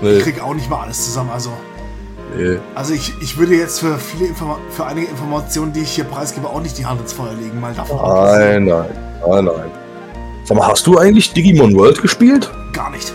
[0.00, 0.18] Nee.
[0.18, 1.50] Ich krieg auch nicht mal alles zusammen, also.
[2.36, 2.58] Nee.
[2.74, 6.46] Also ich, ich würde jetzt für viele Informa für einige Informationen, die ich hier preisgebe,
[6.46, 8.86] auch nicht die Hand ins Feuer legen, mal davon Nein, nein,
[9.26, 9.70] nein, nein.
[10.44, 12.50] Sag mal, hast du eigentlich Digimon World gespielt?
[12.72, 13.12] Gar nicht.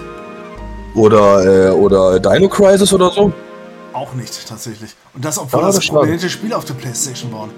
[0.95, 3.31] Oder, äh, oder Dino Crisis oder so?
[3.93, 4.95] Auch nicht, tatsächlich.
[5.13, 7.49] Und das, obwohl ja, das, das prominente Spiele auf der Playstation waren.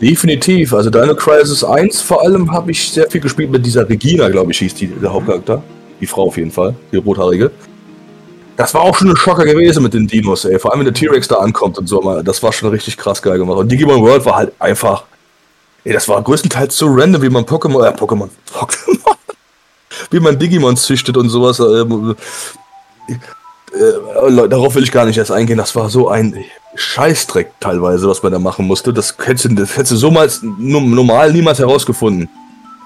[0.00, 0.74] Definitiv.
[0.74, 4.52] Also Dino Crisis 1 vor allem habe ich sehr viel gespielt mit dieser Regina, glaube
[4.52, 5.62] ich, hieß die, der Hauptcharakter.
[6.00, 7.50] Die Frau auf jeden Fall, die rothaarige.
[8.56, 10.58] Das war auch schon ein Schocker gewesen mit den Dinos, ey.
[10.58, 12.22] Vor allem, wenn der T-Rex da ankommt und so.
[12.22, 13.58] Das war schon richtig krass geil gemacht.
[13.58, 15.04] Und Digimon World war halt einfach.
[15.84, 17.86] Ey, das war größtenteils so random, wie man Pokémon.
[17.86, 18.28] Äh, Pokémon.
[18.54, 19.16] Pokémon.
[20.10, 21.60] wie man Digimon züchtet und sowas.
[21.60, 22.16] Ähm,
[23.08, 23.12] äh,
[23.78, 25.58] äh, darauf will ich gar nicht erst eingehen.
[25.58, 26.44] Das war so ein
[26.76, 28.92] Scheißdreck teilweise, was man da machen musste.
[28.92, 30.28] Das hättest du, das hättest du so mal
[30.58, 32.28] normal niemals herausgefunden.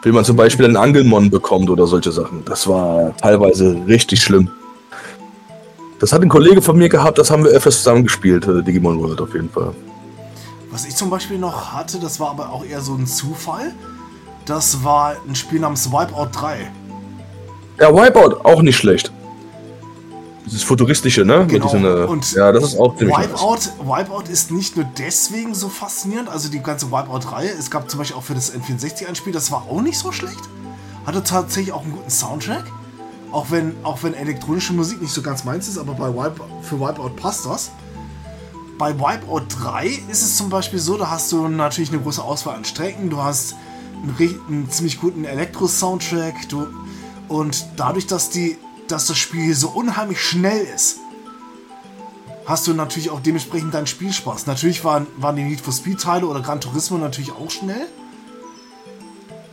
[0.03, 2.43] Wie man zum Beispiel einen Angelmon bekommt oder solche Sachen.
[2.47, 4.51] Das war teilweise richtig schlimm.
[5.99, 9.21] Das hat ein Kollege von mir gehabt, das haben wir öfters zusammengespielt, äh, Digimon World
[9.21, 9.75] auf jeden Fall.
[10.71, 13.75] Was ich zum Beispiel noch hatte, das war aber auch eher so ein Zufall.
[14.47, 16.71] Das war ein Spiel namens Wipeout 3.
[17.79, 19.13] Ja, Wipeout, auch nicht schlecht.
[20.47, 21.47] Dieses futuristische, ne?
[21.47, 21.67] Genau.
[21.67, 25.69] Diesen, äh, und ja, das ist auch ziemlich Wipeout, Wipeout ist nicht nur deswegen so
[25.69, 27.51] faszinierend, also die ganze Wipeout-Reihe.
[27.51, 30.13] Es gab zum Beispiel auch für das N64 ein Spiel, das war auch nicht so
[30.13, 30.41] schlecht.
[31.07, 32.65] Hatte tatsächlich auch einen guten Soundtrack.
[33.33, 36.81] Auch wenn, auch wenn elektronische Musik nicht so ganz meins ist, aber bei Wipe, für
[36.81, 37.71] Wipeout passt das.
[38.77, 42.57] Bei Wipeout 3 ist es zum Beispiel so, da hast du natürlich eine große Auswahl
[42.57, 43.55] an Strecken, du hast
[44.03, 46.35] einen, einen ziemlich guten Elektro-Soundtrack,
[47.29, 48.59] und dadurch, dass, die,
[48.91, 50.99] dass das Spiel so unheimlich schnell ist,
[52.47, 54.47] hast du natürlich auch dementsprechend deinen Spielspaß.
[54.47, 57.87] Natürlich waren, waren die Need for Speed-Teile oder Gran Turismo natürlich auch schnell.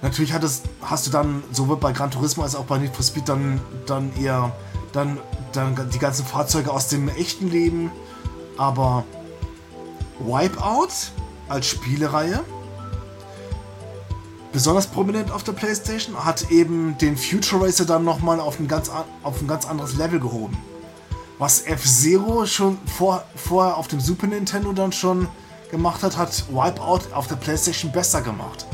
[0.02, 3.30] Natürlich hattest, hast du dann sowohl bei Gran Turismo als auch bei Need for Speed
[3.30, 4.56] dann, dann eher
[4.94, 5.20] dann,
[5.54, 7.92] dann die ganzen Fahrzeuge aus dem echten Leben.
[8.58, 9.06] Aber
[10.20, 11.12] Wipeout
[11.48, 12.44] als Spielereihe,
[14.58, 18.90] besonders prominent auf der PlayStation, hat eben den Future Racer dann nochmal auf ein, ganz,
[19.22, 20.58] auf ein ganz anderes Level gehoben.
[21.38, 25.28] Was F-Zero schon vor, vorher auf dem Super Nintendo dann schon
[25.70, 28.66] gemacht hat, hat Wipeout auf der PlayStation besser gemacht.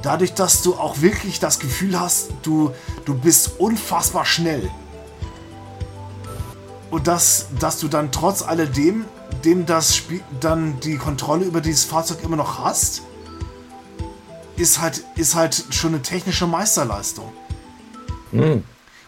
[0.00, 2.70] Dadurch, dass du auch wirklich das Gefühl hast, du,
[3.04, 4.70] du bist unfassbar schnell.
[6.90, 9.04] Und dass, dass du dann trotz alledem
[9.44, 13.02] dem das Spiel dann die Kontrolle über dieses Fahrzeug immer noch hast,
[14.56, 17.32] ist halt, ist halt schon eine technische Meisterleistung.
[18.32, 18.64] Mhm.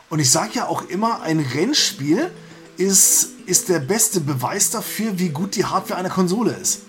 [0.08, 2.30] Und ich sage ja auch immer, ein Rennspiel
[2.76, 6.82] ist, ist der beste Beweis dafür, wie gut die Hardware einer Konsole ist.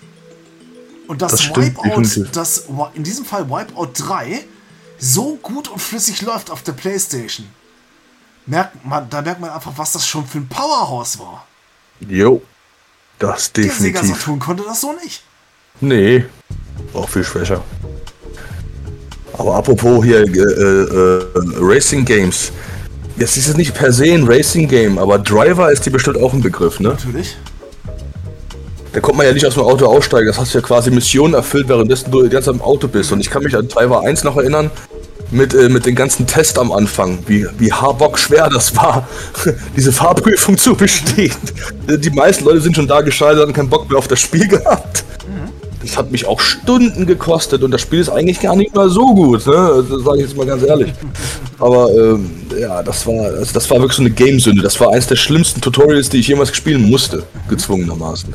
[1.08, 4.44] Und das, das Wipeout, das in diesem Fall Wipeout 3
[4.98, 7.48] so gut und flüssig läuft auf der Playstation.
[8.46, 11.46] Merkt man, da merkt man einfach, was das schon für ein Powerhouse war.
[12.00, 12.42] Jo,
[13.18, 13.92] das definitiv.
[13.92, 15.22] Der Sega Saturn konnte das so nicht.
[15.80, 16.26] Nee,
[16.92, 17.62] auch viel schwächer.
[19.38, 21.24] Aber apropos hier äh, äh,
[21.60, 22.52] Racing Games.
[23.16, 26.32] Jetzt ist es nicht per se ein Racing Game, aber Driver ist die bestimmt auch
[26.32, 26.90] ein Begriff, ne?
[26.90, 27.36] Natürlich.
[28.92, 30.26] da kommt man ja nicht aus dem Auto aussteigen.
[30.26, 33.10] Das hast du ja quasi Missionen erfüllt, währenddessen du Zeit im Auto bist.
[33.12, 34.70] Und ich kann mich an Driver 1 noch erinnern,
[35.30, 39.06] mit, äh, mit den ganzen Tests am Anfang, wie, wie haarbock schwer das war,
[39.76, 41.34] diese Fahrprüfung zu bestehen.
[41.88, 45.04] Die meisten Leute sind schon da gescheitert und keinen Bock mehr auf das Spiel gehabt.
[45.82, 49.14] Das hat mich auch Stunden gekostet und das Spiel ist eigentlich gar nicht mal so
[49.14, 49.84] gut, ne?
[49.88, 50.92] Das sage ich jetzt mal ganz ehrlich.
[51.58, 54.62] Aber ähm, ja, das war, also das war wirklich so eine Gamesünde.
[54.62, 58.34] Das war eines der schlimmsten Tutorials, die ich jemals spielen musste, gezwungenermaßen.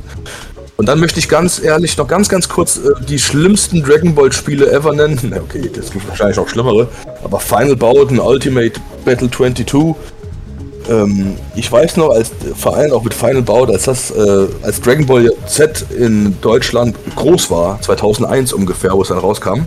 [0.76, 4.32] Und dann möchte ich ganz ehrlich noch ganz, ganz kurz äh, die schlimmsten Dragon Ball
[4.32, 5.34] Spiele ever nennen.
[5.44, 6.88] Okay, das gibt wahrscheinlich auch schlimmere.
[7.24, 9.66] Aber Final Bout und Ultimate Battle 22
[10.90, 12.32] ähm, ich weiß noch, als
[12.64, 17.50] allem auch mit Final Bout, als das, äh, als Dragon Ball Z in Deutschland groß
[17.52, 19.62] war, 2001 ungefähr, wo es dann rauskam,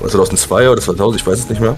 [0.00, 1.76] oder 2002 oder 2000, ich weiß es nicht mehr.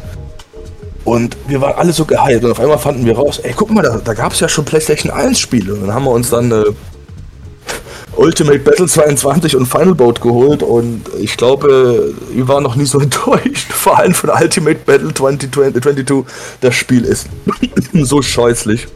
[1.04, 3.82] Und wir waren alle so gehypt und auf einmal fanden wir raus, ey, guck mal,
[3.82, 5.74] da, da gab es ja schon PlayStation 1 Spiele.
[5.74, 6.64] Und dann haben wir uns dann äh,
[8.20, 13.00] Ultimate Battle 22 und Final Boat geholt und ich glaube, wir waren noch nie so
[13.00, 16.26] enttäuscht, vor allem von Ultimate Battle 2022.
[16.60, 17.28] Das Spiel ist
[17.94, 18.88] so scheußlich.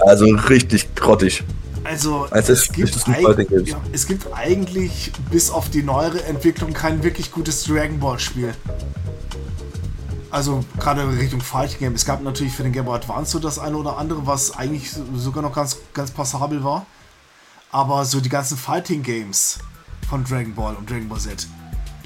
[0.00, 1.44] Also richtig grottig.
[1.84, 7.30] Also, also es, gibt ja, es gibt eigentlich bis auf die neuere Entwicklung kein wirklich
[7.30, 8.54] gutes Dragon Ball Spiel.
[10.30, 11.94] Also gerade in Richtung Fighting Game.
[11.94, 14.90] Es gab natürlich für den Game Boy Advance so das eine oder andere, was eigentlich
[15.16, 16.86] sogar noch ganz, ganz passabel war.
[17.70, 19.58] Aber so die ganzen Fighting Games
[20.08, 21.46] von Dragon Ball und Dragon Ball Z,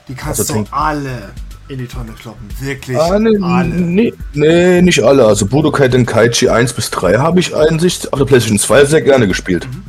[0.08, 1.32] die kannst also du alle
[1.68, 2.48] in die Tonne kloppen.
[2.60, 3.68] Wirklich ah, nee, alle.
[3.68, 5.24] Nee, nee, nicht alle.
[5.24, 9.28] Also Budokai Tenkaichi 1 bis 3 habe ich eigentlich auf der PlayStation 2 sehr gerne
[9.28, 9.68] gespielt.
[9.70, 9.84] Mhm.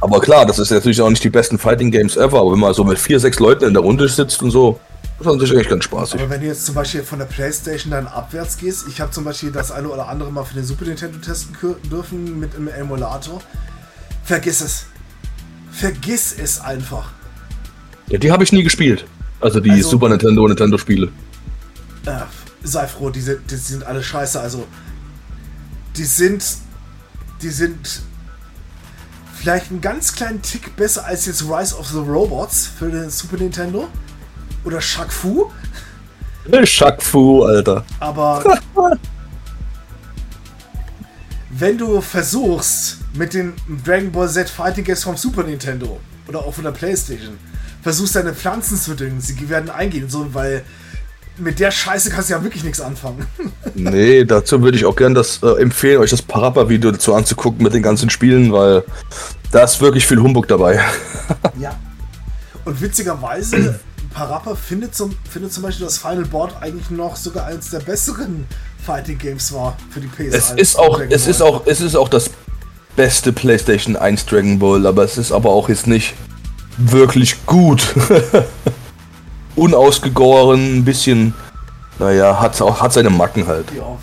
[0.00, 2.74] Aber klar, das ist natürlich auch nicht die besten Fighting Games ever, aber wenn man
[2.74, 4.78] so mit vier, sechs Leuten in der Runde sitzt und so,
[5.18, 6.20] das ist natürlich eigentlich ganz spaßig.
[6.20, 9.24] Aber wenn du jetzt zum Beispiel von der Playstation dann abwärts gehst, ich habe zum
[9.24, 11.56] Beispiel das eine oder andere mal für den Super Nintendo testen
[11.90, 13.40] dürfen mit einem Emulator.
[14.26, 14.86] Vergiss es.
[15.70, 17.10] Vergiss es einfach.
[18.08, 19.06] Ja, die habe ich nie gespielt.
[19.40, 21.12] Also die also, Super Nintendo Nintendo Spiele.
[22.04, 22.20] Äh,
[22.62, 24.40] sei froh, diese, die sind alle scheiße.
[24.40, 24.66] Also
[25.96, 26.44] die sind,
[27.40, 28.02] die sind
[29.34, 33.36] vielleicht einen ganz kleinen Tick besser als jetzt Rise of the Robots für den Super
[33.36, 33.86] Nintendo
[34.64, 35.50] oder Shaq Fu.
[36.64, 37.84] Shaq Fu, Alter.
[38.00, 38.42] Aber
[41.58, 43.54] wenn du versuchst, mit den
[43.84, 47.38] Dragon Ball Z Fighting Games vom Super Nintendo oder auch von der Playstation,
[47.82, 50.64] versuchst deine Pflanzen zu düngen, sie werden eingehen, so, weil
[51.38, 53.26] mit der Scheiße kannst du ja wirklich nichts anfangen.
[53.74, 57.74] nee, dazu würde ich auch gerne das äh, empfehlen, euch das Parappa-Video dazu anzugucken mit
[57.74, 58.84] den ganzen Spielen, weil
[59.52, 60.80] da ist wirklich viel Humbug dabei.
[61.60, 61.78] ja.
[62.64, 63.78] Und witzigerweise,
[64.12, 68.46] Parappa findet zum, findet zum Beispiel das Final Board eigentlich noch sogar eines der besseren
[68.86, 70.32] Fighting Games war für die PS1.
[70.32, 72.30] Es ist auch, es ist auch, es ist auch das
[72.94, 76.14] beste PlayStation 1 Dragon Ball, aber es ist aber auch jetzt nicht
[76.78, 77.94] wirklich gut.
[79.56, 81.34] Unausgegoren, ein bisschen,
[81.98, 83.66] naja, hat auch hat seine Macken halt.
[83.76, 83.98] Ja.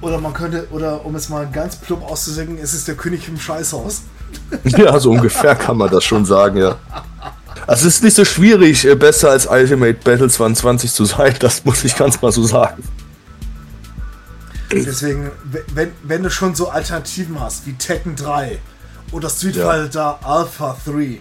[0.00, 3.38] Oder man könnte, oder um es mal ganz plump auszusingen, es ist der König im
[3.38, 4.02] Scheißhaus.
[4.64, 6.76] ja, so ungefähr kann man das schon sagen, ja.
[7.66, 11.64] Also es ist nicht so schwierig, äh, besser als Ultimate Battle 22 zu sein, das
[11.64, 12.82] muss ich ganz mal so sagen.
[14.72, 15.30] Deswegen,
[15.74, 18.58] wenn, wenn du schon so Alternativen hast, wie Tekken 3
[19.12, 19.66] oder Street ja.
[19.66, 21.20] Fighter Alpha 3,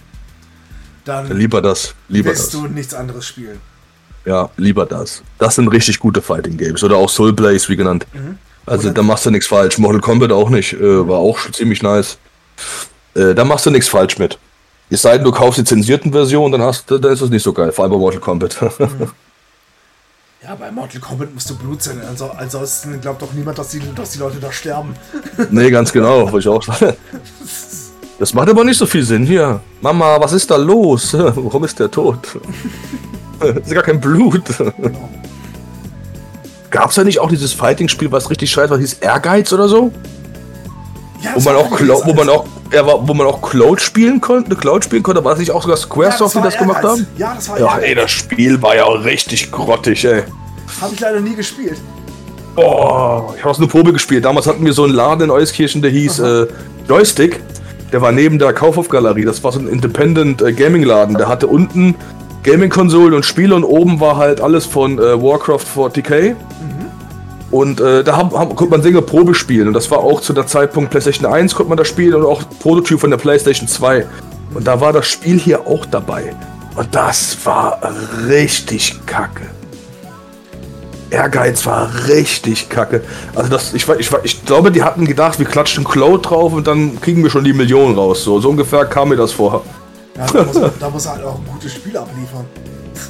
[1.06, 2.62] dann lieber das, lieber wirst das.
[2.62, 3.60] du nichts anderes spielen.
[4.26, 5.24] Ja, lieber das.
[5.40, 6.84] Das sind richtig gute Fighting Games.
[6.84, 8.06] Oder auch Soul Blaze, wie genannt.
[8.14, 8.38] Mhm.
[8.66, 9.80] Also da machst du nichts falsch.
[9.80, 10.74] Mortal Kombat auch nicht.
[10.74, 12.20] Äh, war auch ziemlich nice.
[13.16, 14.38] Äh, da machst du nichts falsch mit.
[14.92, 17.54] Es sei denn, du kaufst die zensierten Version, dann hast dann ist das nicht so
[17.54, 17.72] geil.
[17.72, 18.58] Vor allem bei Mortal Kombat.
[18.80, 19.10] Mhm.
[20.42, 22.00] Ja, bei Mortal Kombat musst du Blut sein.
[22.08, 24.96] Also, ansonsten glaubt doch niemand, dass die, dass die Leute da sterben.
[25.52, 26.96] Nee, ganz genau, wollte ich auch sagen.
[28.20, 29.26] Das macht aber nicht so viel Sinn.
[29.26, 31.14] Hier, Mama, was ist da los?
[31.14, 32.40] Warum ist der tot?
[33.40, 34.44] Das ist gar kein Blut.
[36.70, 39.92] Gab es da nicht auch dieses Fighting-Spiel, was richtig scheiße war, hieß Ehrgeiz oder so?
[41.22, 44.56] Ja, wo man auch Cloud, wo man auch, ja, wo man auch Cloud spielen konnte,
[44.56, 47.08] Cloud spielen konnte, war das nicht auch sogar Squaresoft, ja, die das gemacht haben?
[47.18, 47.78] Ja, das war ja.
[47.80, 50.24] Ey, das Spiel war ja richtig grottig, ey.
[50.82, 51.78] Habe ich leider nie gespielt.
[52.56, 54.26] Boah, ich habe eine Probe gespielt.
[54.26, 56.48] Damals hatten wir so einen Laden in Euskirchen, der hieß äh,
[56.88, 57.42] Joystick.
[57.92, 59.26] Der war neben der Kaufhofgalerie.
[59.26, 61.18] Das war so ein Independent äh, Gaming Laden.
[61.18, 61.96] Der hatte unten
[62.44, 66.36] Gaming-Konsolen und Spiele und oben war halt alles von äh, Warcraft 40k.
[67.52, 69.68] Und äh, da haben, haben, konnte man Dinge Probe spielen.
[69.68, 72.44] Und das war auch zu der Zeitpunkt PlayStation 1 konnte man das spielen und auch
[72.60, 74.06] Prototyp von der PlayStation 2.
[74.54, 76.36] Und da war das Spiel hier auch dabei.
[76.76, 77.80] Und das war
[78.28, 79.44] richtig kacke.
[81.12, 83.02] Ehrgeiz war richtig kacke.
[83.34, 87.02] Also das, ich, ich, ich glaube, die hatten gedacht, wir klatschen Cloud drauf und dann
[87.02, 88.24] kriegen wir schon die Millionen raus.
[88.24, 89.64] So, so ungefähr kam mir das vor.
[90.16, 92.46] Ja, da, muss, man- da muss er halt auch ein gutes Spiel abliefern.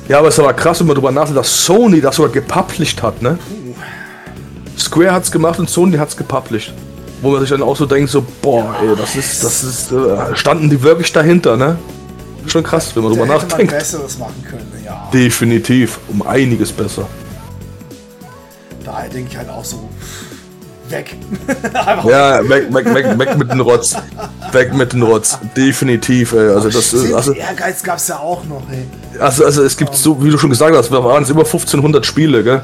[0.07, 3.03] Ja, aber es ist aber krass, wenn man drüber nachdenkt, dass Sony das sogar gepublished
[3.03, 3.38] hat, ne?
[4.80, 6.73] Square hat's gemacht und Sony hat's gepublished.
[7.22, 10.35] Wo man sich dann auch so denkt, so, boah, ey, das ist, das ist, äh,
[10.35, 11.77] standen die wirklich dahinter, ne?
[12.45, 13.73] Schon krass, wenn man Da drüber hätte man nachdenkt.
[13.73, 15.10] Besseres machen können, ja.
[15.14, 17.07] Definitiv, um einiges besser.
[18.85, 19.89] Daher denke ich halt auch so,
[20.89, 21.15] weg.
[22.06, 23.95] Ja, weg, weg, weg, weg mit den Rotz.
[24.51, 25.38] Weg mit den Rotz.
[25.56, 26.49] Definitiv, ey.
[26.49, 28.85] Also das ist, also, Ehrgeiz gab es ja auch noch, ey.
[29.20, 32.06] Also, also es gibt so, wie du schon gesagt hast, wir waren jetzt über 1500
[32.06, 32.62] Spiele, gell?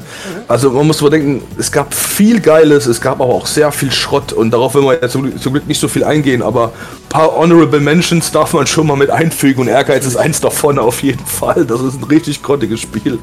[0.48, 4.32] Also man muss überdenken, es gab viel Geiles, es gab aber auch sehr viel Schrott
[4.32, 7.36] und darauf will man jetzt zum, zum Glück nicht so viel eingehen, aber ein paar
[7.36, 11.24] Honorable Mentions darf man schon mal mit einfügen und Ehrgeiz ist eins davon auf jeden
[11.26, 11.64] Fall.
[11.64, 13.18] Das ist ein richtig grottiges Spiel.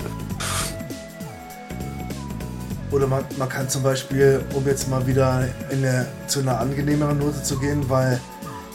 [2.92, 7.18] Oder man, man kann zum Beispiel, um jetzt mal wieder in eine, zu einer angenehmeren
[7.18, 8.20] Note zu gehen, weil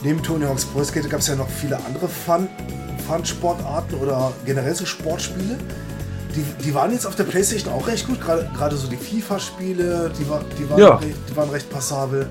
[0.03, 2.47] neben Tony Hawk's Pro Skater gab es ja noch viele andere Fun,
[3.07, 5.57] Fun-Sportarten oder generell so Sportspiele.
[6.35, 10.29] Die, die waren jetzt auf der Playstation auch recht gut, gerade so die FIFA-Spiele, die,
[10.29, 10.95] war, die, waren Ja.
[10.95, 12.27] recht, die waren recht passabel.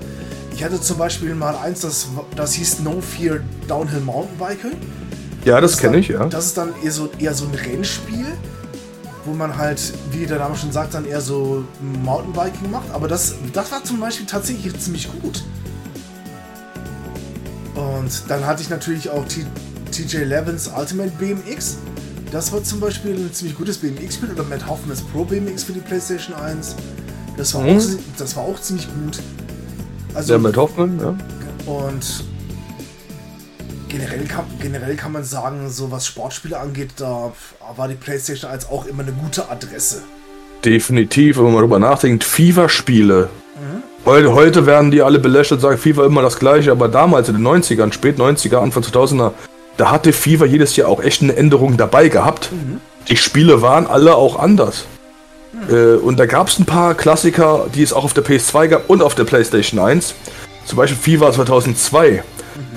[0.53, 4.77] Ich hatte zum Beispiel mal eins, das, das hieß No Fear Downhill Mountainbiking.
[5.45, 6.25] Ja, das ist kenne ich, ja.
[6.25, 8.25] Das ist dann eher so, eher so ein Rennspiel,
[9.25, 11.63] wo man halt, wie der Name schon sagt, dann eher so
[12.03, 12.89] Mountainbiking macht.
[12.93, 15.43] Aber das, das war zum Beispiel tatsächlich ziemlich gut.
[17.79, 19.45] Und dann hatte ich natürlich auch T-
[19.91, 21.77] TJ Levins Ultimate BMX.
[22.31, 24.31] Das war zum Beispiel ein ziemlich gutes BMX-Spiel.
[24.33, 26.75] Oder Matt Hoffmans Pro BMX für die PlayStation 1.
[27.37, 27.77] Das war, Mhm.
[27.77, 27.83] auch,
[28.17, 29.19] das war auch ziemlich gut.
[30.13, 31.15] Also, Der mit Hoffmann, ja.
[31.71, 32.23] und
[33.87, 37.31] generell kann, generell kann man sagen, so was Sportspiele angeht, da
[37.75, 40.01] war die PlayStation 1 auch immer eine gute Adresse.
[40.65, 43.29] Definitiv, wenn man mal drüber nachdenkt, FIFA-Spiele.
[44.05, 47.45] Heute, heute werden die alle belächelt, sagen FIFA immer das gleiche, aber damals in den
[47.45, 49.31] 90ern, spät 90er, Anfang 2000er,
[49.77, 52.49] da hatte FIFA jedes Jahr auch echt eine Änderung dabei gehabt.
[53.07, 54.85] Die Spiele waren alle auch anders.
[55.69, 58.89] Äh, und da gab es ein paar Klassiker, die es auch auf der PS2 gab
[58.89, 60.15] und auf der PlayStation 1.
[60.65, 62.23] Zum Beispiel FIFA 2002.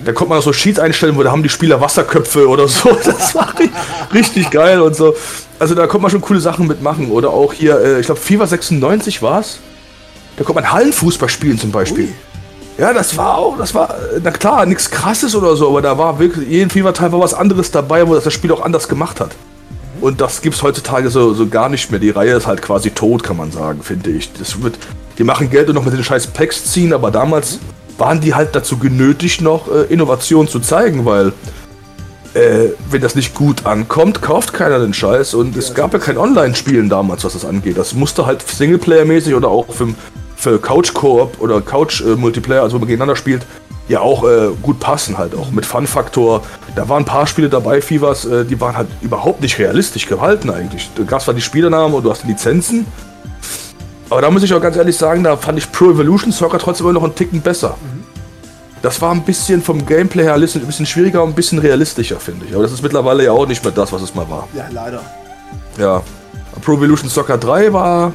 [0.05, 2.90] Da konnte man so Sheets einstellen, wo da haben die Spieler Wasserköpfe oder so.
[3.05, 3.70] Das war ri
[4.12, 5.15] richtig geil und so.
[5.59, 7.11] Also da konnte man schon coole Sachen mitmachen.
[7.11, 9.61] Oder auch hier, äh, ich glaube FIFA 96 war es.
[10.36, 12.04] Da konnte man Hallenfußball spielen zum Beispiel.
[12.04, 12.14] Ui.
[12.78, 15.98] Ja, das war auch, das war, äh, na klar, nichts krasses oder so, aber da
[15.98, 19.20] war wirklich, jeden FIFA-Teil war was anderes dabei, wo das das Spiel auch anders gemacht
[19.20, 19.32] hat.
[20.00, 22.00] Und das gibt's heutzutage so, so gar nicht mehr.
[22.00, 24.32] Die Reihe ist halt quasi tot, kann man sagen, finde ich.
[24.32, 24.78] Das wird,
[25.18, 27.60] die machen Geld und noch mit den scheiß Packs ziehen, aber damals
[27.98, 31.32] waren die halt dazu genötigt, noch äh, Innovation zu zeigen, weil
[32.34, 35.34] äh, wenn das nicht gut ankommt, kauft keiner den Scheiß.
[35.34, 37.76] Und es gab ja kein Online-Spielen damals, was das angeht.
[37.76, 39.88] Das musste halt Singleplayer-mäßig oder auch für,
[40.43, 43.47] für Couch-Koop oder Couch-Multiplayer, also wenn man gegeneinander spielt,
[43.89, 46.43] ja auch äh, gut passen halt auch mit Fun-Faktor.
[46.74, 50.51] Da waren ein paar Spiele dabei, FIVAs, äh, die waren halt überhaupt nicht realistisch gehalten
[50.51, 50.90] eigentlich.
[50.97, 52.86] Du gab zwar die Spielernamen und du hast die Lizenzen,
[54.10, 56.86] aber da muss ich auch ganz ehrlich sagen, da fand ich Pro Evolution Soccer trotzdem
[56.86, 57.77] immer noch einen Ticken besser.
[58.82, 62.47] Das war ein bisschen vom Gameplay her ein bisschen schwieriger und ein bisschen realistischer, finde
[62.47, 62.52] ich.
[62.52, 64.48] Aber das ist mittlerweile ja auch nicht mehr das, was es mal war.
[64.55, 65.02] Ja, leider.
[65.78, 66.02] Ja.
[66.62, 68.12] Pro Evolution Soccer 3 war.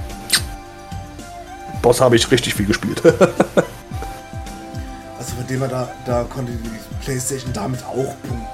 [1.82, 3.02] Boss habe ich richtig viel gespielt.
[5.20, 6.70] Also von dem her, da, da konnte die
[7.04, 8.46] PlayStation damit auch punkten.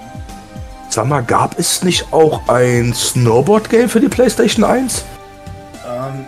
[0.90, 5.04] Sag mal, gab es nicht auch ein Snowboard-Game für die PlayStation 1?
[5.86, 6.26] Ähm,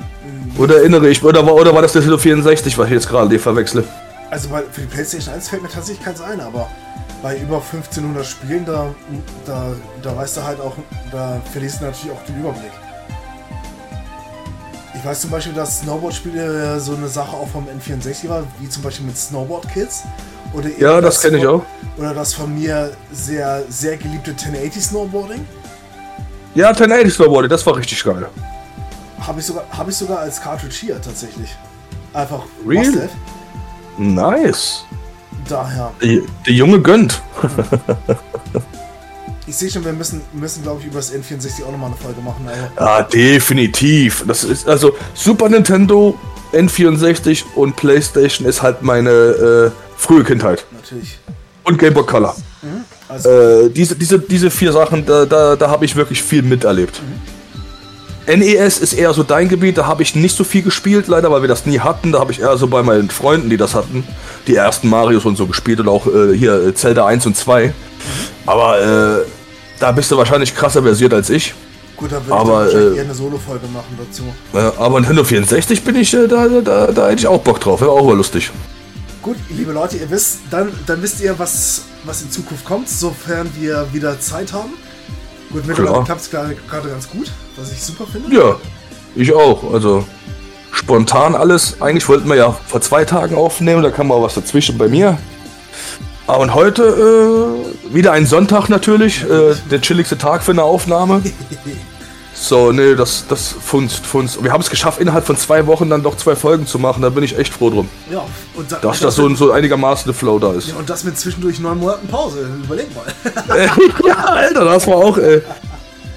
[0.58, 3.40] Oder erinnere ich, oder war, oder war das der Nintendo 64, was ich jetzt gerade
[3.40, 3.86] verwechsle?
[4.30, 6.70] also bei, für die PlayStation 1 fällt mir tatsächlich keins ein, aber
[7.24, 8.94] bei über 1500 Spielen, da,
[9.46, 10.76] da, da weißt du halt auch,
[11.12, 12.72] da verlierst du natürlich auch den Überblick.
[15.06, 18.82] Ich weiß zum Beispiel, dass Snowboard-Spiele so eine Sache auch vom N64 war, wie zum
[18.82, 20.02] Beispiel mit Snowboard Kids.
[20.52, 21.64] Oder Ja, das kenne ich auch.
[21.96, 25.46] Oder das von mir sehr, sehr geliebte 1080 Snowboarding.
[26.56, 28.28] Ja, 1080 Snowboard, das war richtig geil.
[29.20, 31.56] Habe ich, sogar, hab ich sogar als Cartridge hier tatsächlich.
[32.12, 33.08] Einfach Real?
[34.00, 34.86] Nice.
[35.48, 35.92] Daher.
[36.02, 37.22] Der, der Junge gönnt.
[39.48, 42.22] Ich sehe schon, wir müssen, müssen glaube ich, über das N64 auch nochmal eine Folge
[42.22, 42.48] machen.
[42.76, 44.24] Aber Ja, definitiv.
[44.28, 46.18] Das ist also Super Nintendo,
[46.52, 50.66] N64 und PlayStation ist halt meine äh, frühe Kindheit.
[50.74, 51.20] natürlich.
[51.64, 52.36] Und Game Boy Color.
[53.08, 57.02] Also, Äh, diese, diese, diese vier Sachen, da, da, da habe ich wirklich viel miterlebt.
[58.28, 61.42] NES ist eher so dein Gebiet, da habe ich nicht so viel gespielt, leider, weil
[61.42, 62.12] wir das nie hatten.
[62.12, 64.04] Da habe ich eher so bei meinen Freunden, die das hatten,
[64.48, 67.72] die ersten Marios und so gespielt und auch äh, hier äh, Zelda 1 und 2.
[68.48, 69.26] Aber äh,
[69.80, 71.54] da bist du wahrscheinlich krasser versiert als ich.
[71.96, 74.24] gut, da würde aber, ich dann äh, eher eine Solo-Folge machen dazu.
[74.54, 77.82] Äh, aber Nintendo 64 bin ich, äh, da, da, da hätte ich auch Bock drauf,
[77.82, 78.52] wäre auch mal lustig.
[79.22, 83.50] Gut, liebe Leute, ihr wisst, dann, dann wisst ihr, was, was in Zukunft kommt, sofern
[83.56, 84.74] wir wieder Zeit haben.
[85.52, 86.56] Gut, mittlerweile klappt es gerade
[86.90, 88.36] ganz gut, was ich super finde.
[88.36, 88.56] Ja,
[89.16, 89.74] ich auch.
[89.74, 90.06] Also
[90.72, 91.82] spontan alles.
[91.82, 95.18] Eigentlich wollten wir ja vor zwei Tagen aufnehmen, da kam mal was dazwischen bei mir.
[96.28, 101.22] Ah, und heute äh, wieder ein Sonntag natürlich, äh, der chilligste Tag für eine Aufnahme.
[102.38, 104.44] So, nee, das, das funzt, funzt.
[104.44, 107.02] Wir haben es geschafft, innerhalb von zwei Wochen dann doch zwei Folgen zu machen.
[107.02, 107.88] Da bin ich echt froh drum.
[108.12, 108.26] Ja,
[108.56, 110.68] und da, dass das so, so einigermaßen der Flow da ist.
[110.68, 112.46] Ja, und das mit zwischendurch neun Monaten Pause.
[112.66, 113.06] Überleg mal.
[114.06, 115.42] ja, Alter, das war auch, ey.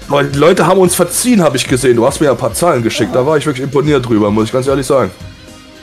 [0.09, 1.95] Aber die Leute haben uns verziehen, habe ich gesehen.
[1.95, 3.15] Du hast mir ein paar Zahlen geschickt.
[3.15, 3.21] Ja.
[3.21, 5.11] Da war ich wirklich imponiert drüber, muss ich ganz ehrlich sagen.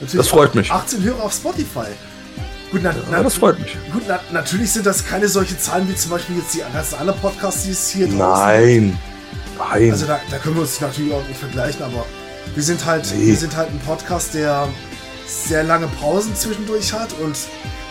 [0.00, 0.70] Natürlich das freut mich.
[0.70, 1.86] 18 Hörer auf Spotify.
[2.72, 3.76] Gut, na, ja, das freut mich.
[3.92, 7.20] Gut, na, natürlich sind das keine solche Zahlen wie zum Beispiel jetzt die ganzen anderen
[7.20, 8.98] Podcasts, die es hier draußen Nein.
[9.58, 9.90] Nein.
[9.90, 12.04] Also da, da, können wir uns natürlich auch nicht vergleichen, aber
[12.54, 13.28] wir sind halt, nee.
[13.28, 14.68] wir sind halt ein Podcast, der
[15.26, 17.36] sehr lange Pausen zwischendurch hat und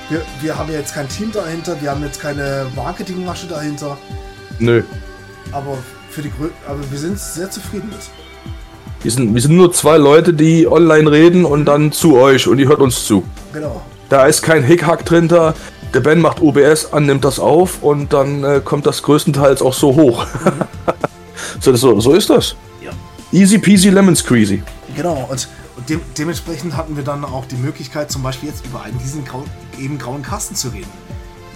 [0.09, 3.97] wir, wir haben jetzt kein Team dahinter, wir haben jetzt keine Marketingmasche dahinter.
[4.59, 4.83] Nö.
[5.51, 5.77] Aber
[6.09, 6.31] für die
[6.67, 7.99] aber wir sind sehr zufrieden mit.
[9.01, 12.59] Wir sind, wir sind nur zwei Leute, die online reden und dann zu euch und
[12.59, 13.23] ihr hört uns zu.
[13.53, 13.81] Genau.
[14.15, 15.53] Da ist kein Hickhack drin, da.
[15.93, 19.73] Der Ben macht OBS an, nimmt das auf und dann äh, kommt das größtenteils auch
[19.73, 20.25] so hoch.
[21.59, 22.55] So, so, so, ist das.
[22.81, 22.91] Ja.
[23.31, 24.63] Easy peasy lemon squeezy.
[24.95, 28.83] Genau, und, und de dementsprechend hatten wir dann auch die Möglichkeit, zum Beispiel jetzt über
[28.83, 29.43] einen diesen grau
[29.79, 30.89] eben grauen Kasten zu reden.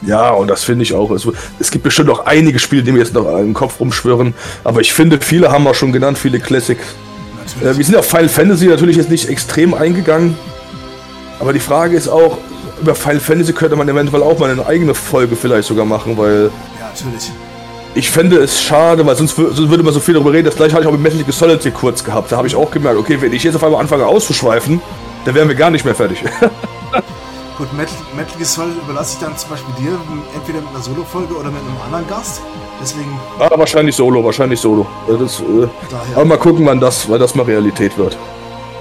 [0.06, 1.12] Ja, und das finde ich auch.
[1.12, 4.34] Also, es gibt bestimmt auch einige Spiele, die mir jetzt noch im Kopf rumschwirren.
[4.66, 6.78] Aber ich finde, viele haben wir schon genannt, viele Classic.
[7.62, 10.38] Äh, wir sind auf Final Fantasy natürlich jetzt nicht extrem eingegangen.
[11.40, 12.38] Aber die Frage ist auch,
[12.82, 16.52] über Final Fantasy könnte man eventuell auch mal eine eigene Folge vielleicht sogar machen, weil.
[16.80, 17.32] Ja, natürlich.
[17.96, 20.46] Ich fände es schade, weil sonst, sonst, würde man so viel darüber reden.
[20.46, 22.32] Das gleiche hatte ich auch mit Metal Gear Solid hier kurz gehabt.
[22.32, 24.80] Da habe ich auch gemerkt, okay, wenn ich jetzt auf einmal anfange auszuschweifen,
[25.26, 26.24] dann wären wir gar nicht mehr fertig.
[27.58, 29.98] Gut, Metal, Metal Gear Solid überlasse ich dann zum Beispiel dir,
[30.36, 32.42] entweder mit einer Solo-Folge oder mit einem anderen Gast.
[32.82, 33.20] Deswegen.
[33.40, 34.88] Ah, wahrscheinlich Solo, wahrscheinlich Solo.
[35.08, 35.68] Das, äh,
[36.16, 38.16] aber mal gucken, wann das, weil das mal Realität wird.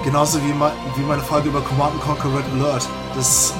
[0.04, 0.54] Genauso wie,
[1.00, 2.88] wie meine Frage über Command Conquer Red Alert.
[3.16, 3.52] Das,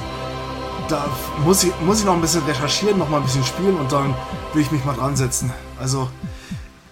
[0.89, 1.05] da
[1.45, 4.13] muss ich, muss ich noch ein bisschen recherchieren, noch mal ein bisschen spielen und dann
[4.53, 5.51] will ich mich mal dran setzen.
[5.79, 6.09] Also,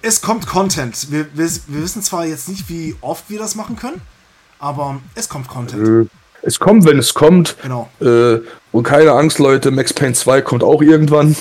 [0.02, 1.11] es kommt Content.
[1.11, 4.02] Wir, wir, wir wissen zwar jetzt nicht, wie oft wir das machen können,
[4.60, 6.07] aber es kommt Content.
[6.07, 6.10] Äh,
[6.44, 7.57] es kommt, wenn es kommt.
[7.61, 7.90] Genau.
[7.99, 8.40] Äh,
[8.72, 11.36] und keine Angst, Leute, Max Payne 2 kommt auch irgendwann.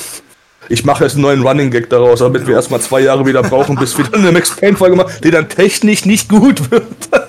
[0.69, 2.49] Ich mache jetzt einen neuen Running Gag daraus, damit genau.
[2.49, 5.31] wir erstmal zwei Jahre wieder brauchen, bis wir dann eine Max Payne Folge machen, die
[5.31, 6.87] dann technisch nicht gut wird.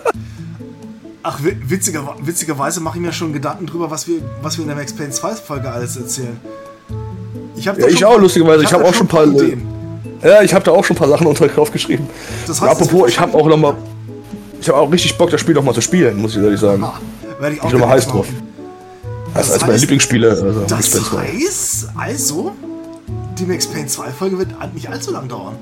[1.30, 4.78] Ach, witziger, witzigerweise mache ich mir schon Gedanken drüber, was wir, was wir in der
[4.78, 6.40] Max Payne 2 Folge alles erzählen.
[7.58, 9.68] Ich habe ja, ich auch lustigerweise, ich habe hab auch schon ein paar Ideen.
[10.24, 12.08] Ja, ich habe da auch schon ein paar Sachen unter drauf geschrieben.
[12.48, 13.76] Das heißt, apropos, ich habe auch noch mal
[14.62, 16.82] ich habe auch richtig Bock, das Spiel noch mal zu spielen, muss ich ehrlich sagen.
[16.82, 17.00] Ah,
[17.40, 18.28] werde ich auch ich bin mal heiß drauf.
[19.34, 20.30] Das, das ist meine Lieblingsspiele.
[20.30, 22.52] Also das heißt also,
[23.40, 25.56] die Max Payne 2 Folge wird nicht allzu lang dauern.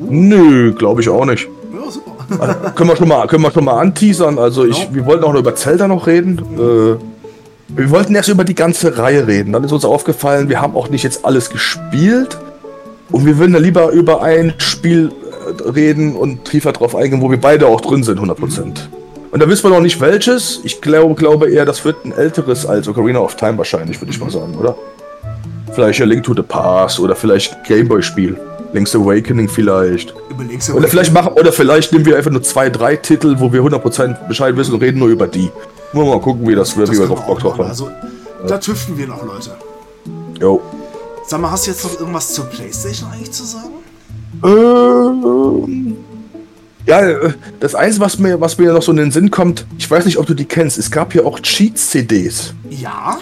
[0.00, 1.48] Nö, glaube ich auch nicht.
[1.72, 2.12] Ja, super.
[2.38, 4.38] Also, können, wir schon mal, können wir schon mal anteasern.
[4.38, 4.94] Also ich, genau.
[4.94, 6.40] wir wollten auch noch über Zelda noch reden.
[6.50, 6.58] Mhm.
[6.58, 9.52] Äh, wir wollten erst über die ganze Reihe reden.
[9.52, 12.38] Dann ist uns aufgefallen, wir haben auch nicht jetzt alles gespielt.
[13.10, 17.30] Und wir würden da lieber über ein Spiel äh, reden und tiefer drauf eingehen, wo
[17.30, 18.60] wir beide auch drin sind, 100%.
[18.60, 18.72] Mhm.
[19.32, 20.60] Und da wissen wir noch nicht welches.
[20.64, 24.18] Ich glaube, glaube eher, das wird ein älteres als Ocarina of Time wahrscheinlich, würde ich
[24.18, 24.76] mal sagen, oder?
[25.74, 28.38] Vielleicht A Link to the Past oder vielleicht Gameboy-Spiel.
[28.72, 30.14] Link's Awakening vielleicht.
[30.38, 30.76] Link's Awakening.
[30.76, 34.28] Oder vielleicht machen, oder vielleicht nehmen wir einfach nur zwei, drei Titel, wo wir 100%
[34.28, 35.50] Bescheid wissen und reden nur über die.
[35.92, 37.68] Wir mal gucken, wie das wird, das wie wir drauf Bock drauf haben.
[37.68, 38.46] Also, ja.
[38.46, 39.50] da tüften wir noch, Leute.
[40.40, 40.60] Jo.
[41.26, 43.70] Sag mal, hast du jetzt noch irgendwas zur Playstation eigentlich zu sagen?
[44.44, 45.96] Ähm.
[46.86, 49.90] Ja, äh, das Einzige, was mir, was mir noch so in den Sinn kommt, ich
[49.90, 52.54] weiß nicht, ob du die kennst, es gab ja auch Cheat-CDs.
[52.70, 53.18] Ja?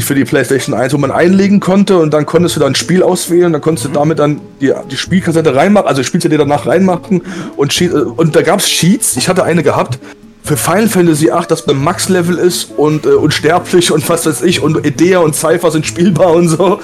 [0.00, 3.02] Für die PlayStation 1, wo man einlegen konnte und dann konntest du dann ein Spiel
[3.02, 3.94] auswählen, dann konntest du mhm.
[3.94, 7.22] damit dann die, die Spielkassette reinmachen, also Spiel-CD danach reinmachen
[7.56, 9.98] und, äh, und da gab es Cheats, ich hatte eine gehabt,
[10.44, 14.60] für Final Fantasy 8, das beim Max-Level ist und äh, unsterblich und was weiß ich
[14.60, 16.80] und Edea und Cypher sind spielbar und so.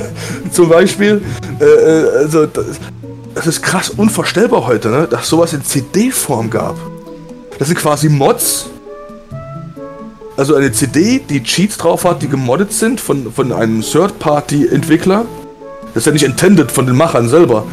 [0.50, 1.20] Zum Beispiel.
[1.60, 2.64] Äh, äh, also, das,
[3.34, 5.06] das, ist krass unvorstellbar heute, ne?
[5.10, 6.76] dass sowas in CD-Form gab.
[7.58, 8.70] Das sind quasi Mods,
[10.36, 15.26] also eine CD, die Cheats drauf hat, die gemoddet sind von, von einem Third-Party-Entwickler.
[15.94, 17.66] Das ist ja nicht intended von den Machern selber.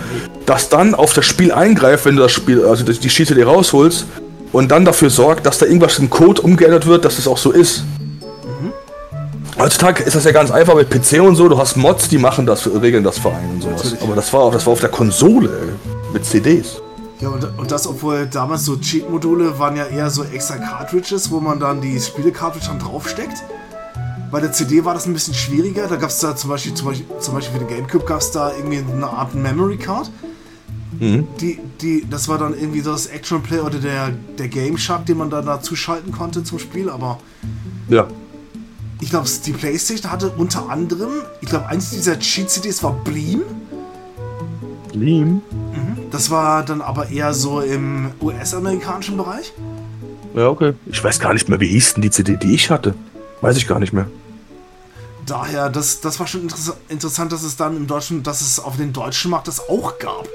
[0.45, 4.06] Das dann auf das Spiel eingreift, wenn du das Spiel, also die Cheat-CD rausholst
[4.52, 7.38] und dann dafür sorgt, dass da irgendwas im Code umgeändert wird, dass es das auch
[7.38, 7.84] so ist.
[8.44, 8.73] Mhm.
[9.57, 11.48] Heutzutage ist das ja ganz einfach mit PC und so.
[11.48, 13.95] Du hast Mods, die machen das, regeln das Verein und sowas.
[14.02, 15.49] Aber das war, das war auf der Konsole
[16.11, 16.81] mit CDs.
[17.20, 21.40] Ja, und, und das, obwohl damals so Cheat-Module waren ja eher so extra Cartridges, wo
[21.40, 23.44] man dann die Spiele-Cartridge dann draufsteckt.
[24.32, 25.88] Bei der CD war das ein bisschen schwieriger.
[25.88, 28.32] Da gab es da zum Beispiel, zum Beispiel, zum Beispiel für den Gamecube gab es
[28.32, 30.10] da irgendwie eine Art Memory Card.
[31.00, 31.28] Mhm.
[31.41, 35.18] Die, die, das war dann irgendwie das Action Play oder der, der Game Shark, den
[35.18, 37.20] man dann da zuschalten konnte zum Spiel, aber.
[37.90, 38.08] Ja.
[39.02, 41.10] Ich glaube, die PlayStation hatte unter anderem,
[41.41, 43.41] ich glaube, eins dieser Cheat-CDs war Bleam.
[44.91, 45.41] Bleam?
[45.74, 45.89] Mhm.
[46.11, 49.53] Das war dann aber eher so im US-amerikanischen Bereich.
[50.36, 50.73] Ja, okay.
[50.88, 52.95] Ich weiß gar nicht mehr, wie hieß denn die CD, die ich hatte.
[53.41, 54.07] Weiß ich gar nicht mehr.
[55.26, 58.77] Daher, das, das war schon interess interessant, dass es dann im deutschen, dass es auf
[58.77, 60.27] den deutschen Markt das auch gab.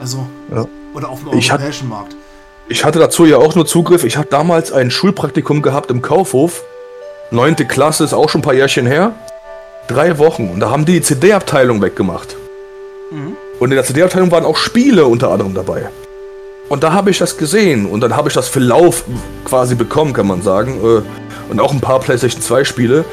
[0.00, 0.66] Also, ja.
[0.94, 2.16] oder auf dem europäischen Markt.
[2.70, 4.04] Ich hatte dazu ja auch nur Zugriff.
[4.04, 6.62] Ich hatte damals ein Schulpraktikum gehabt im Kaufhof.
[7.30, 9.14] Neunte Klasse ist auch schon ein paar Jährchen her.
[9.86, 10.50] Drei Wochen.
[10.50, 12.36] Und da haben die die CD-Abteilung weggemacht.
[13.58, 15.90] Und in der CD-Abteilung waren auch Spiele unter anderem dabei.
[16.68, 17.86] Und da habe ich das gesehen.
[17.86, 19.04] Und dann habe ich das für Lauf
[19.44, 20.80] quasi bekommen, kann man sagen.
[20.84, 21.02] Äh,
[21.50, 23.04] und auch ein paar PlayStation 2 Spiele.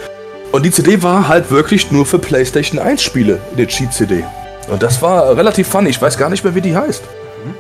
[0.52, 4.24] Und die CD war halt wirklich nur für PlayStation 1 Spiele, die Cheat-CD.
[4.68, 5.90] Und das war relativ funny.
[5.90, 7.04] Ich weiß gar nicht mehr, wie die heißt.
[7.04, 7.56] Mhm.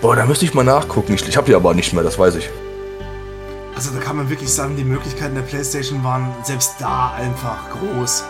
[0.00, 1.14] Boah, da müsste ich mal nachgucken.
[1.14, 2.48] Ich, ich habe die aber nicht mehr, das weiß ich.
[3.74, 8.24] Also da kann man wirklich sagen, die Möglichkeiten der PlayStation waren selbst da einfach groß.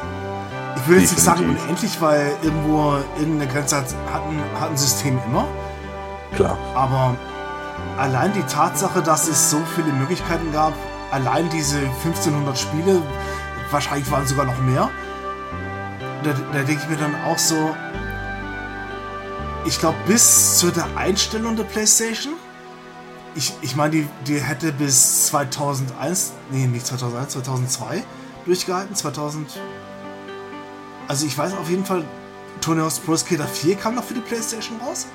[0.80, 4.76] Ich würde jetzt nicht sagen unendlich, weil irgendwo irgendeine Grenze hat, hat, ein, hat ein
[4.76, 5.46] System immer.
[6.34, 6.56] Klar.
[6.74, 7.16] Aber
[7.96, 10.72] allein die Tatsache, dass es so viele Möglichkeiten gab,
[11.10, 13.02] allein diese 1500 Spiele,
[13.70, 14.88] wahrscheinlich waren es sogar noch mehr,
[16.22, 17.74] da, da denke ich mir dann auch so,
[19.64, 22.34] ich glaube, bis zu der Einstellung der PlayStation,
[23.34, 28.02] ich, ich meine, die, die hätte bis 2001, nee, nicht 2001, 2002
[28.46, 29.60] durchgehalten, 2000.
[31.08, 32.04] Also ich weiß auf jeden Fall,
[32.60, 35.06] Tony Hawk's Pro Skater 4 kam noch für die PlayStation raus.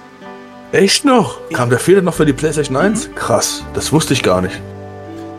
[0.72, 1.38] Echt noch?
[1.52, 1.58] Ja.
[1.60, 3.10] Kam der 4 noch für die PlayStation 1?
[3.10, 3.16] Mhm.
[3.16, 4.60] Krass, das wusste ich gar nicht.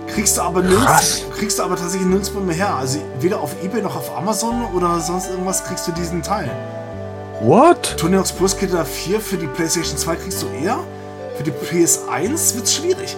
[0.06, 2.74] Kriegst du aber nirgends, kriegst du aber tatsächlich nirgendwo mehr her.
[2.76, 6.48] Also weder auf Ebay noch auf Amazon oder sonst irgendwas kriegst du diesen Teil.
[7.40, 7.96] What?
[7.98, 10.78] Tony Hawk's Pro Skater 4 für die PlayStation 2 kriegst du eher.
[11.36, 13.16] Für die PS1 wird's schwierig.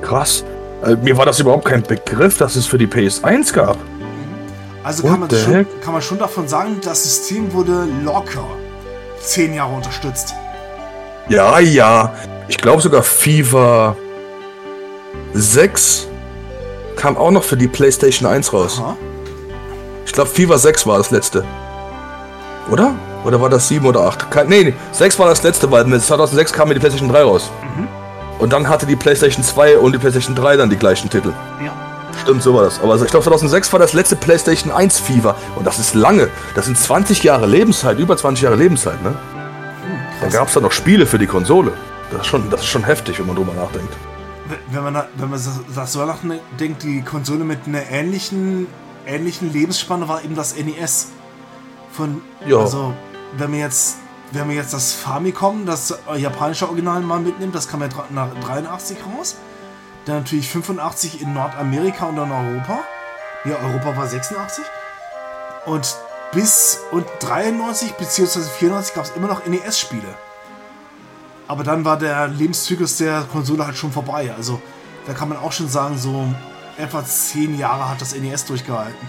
[0.00, 0.44] Krass.
[0.80, 3.76] Also, mir war das überhaupt kein Begriff, dass es für die PS1 gab.
[4.88, 8.46] Also kann man, schon, kann man schon davon sagen, das System wurde locker
[9.20, 10.34] zehn Jahre unterstützt.
[11.28, 12.14] Ja, ja.
[12.48, 13.94] Ich glaube sogar FIFA
[15.34, 16.08] 6
[16.96, 18.80] kam auch noch für die PlayStation 1 raus.
[18.82, 18.96] Aha.
[20.06, 21.44] Ich glaube, FIFA 6 war das letzte.
[22.70, 22.94] Oder?
[23.26, 24.30] Oder war das 7 oder 8?
[24.30, 27.22] Kein, nee, nee, 6 war das letzte, weil mit 2006 kam mir die PlayStation 3
[27.24, 27.50] raus.
[27.76, 27.88] Mhm.
[28.38, 31.34] Und dann hatte die PlayStation 2 und die PlayStation 3 dann die gleichen Titel.
[31.62, 31.87] Ja.
[32.22, 32.80] Stimmt, so war das.
[32.80, 35.36] Aber ich glaube, 2006 war das letzte PlayStation 1 FIFA.
[35.56, 36.28] Und das ist lange.
[36.54, 39.10] Das sind 20 Jahre Lebenszeit, über 20 Jahre Lebenszeit, ne?
[39.10, 39.16] Hm,
[40.20, 41.72] dann gab es da noch Spiele für die Konsole.
[42.10, 43.94] Das ist, schon, das ist schon heftig, wenn man drüber nachdenkt
[44.70, 45.40] wenn man, wenn man
[45.74, 48.66] das so nachdenkt, die Konsole mit einer ähnlichen,
[49.06, 51.08] ähnlichen Lebensspanne war eben das NES.
[51.92, 52.58] Von, ja.
[52.58, 52.94] Also,
[53.36, 53.96] wenn man jetzt,
[54.32, 58.98] wenn man jetzt das Famicom, das japanische Original mal mitnimmt, das kam ja nach 83
[59.06, 59.36] raus.
[60.08, 62.78] Dann natürlich 85 in Nordamerika und dann Europa.
[63.44, 64.64] Ja, Europa war 86.
[65.66, 65.96] Und
[66.32, 68.40] bis und 93 bzw.
[68.40, 70.14] 94 gab es immer noch NES-Spiele.
[71.46, 74.32] Aber dann war der Lebenszyklus der Konsole halt schon vorbei.
[74.34, 74.62] Also
[75.06, 76.26] da kann man auch schon sagen, so
[76.78, 79.08] etwa zehn Jahre hat das NES durchgehalten.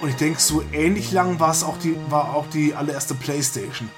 [0.00, 3.90] Und ich denke, so ähnlich lang war es auch die, war auch die allererste Playstation.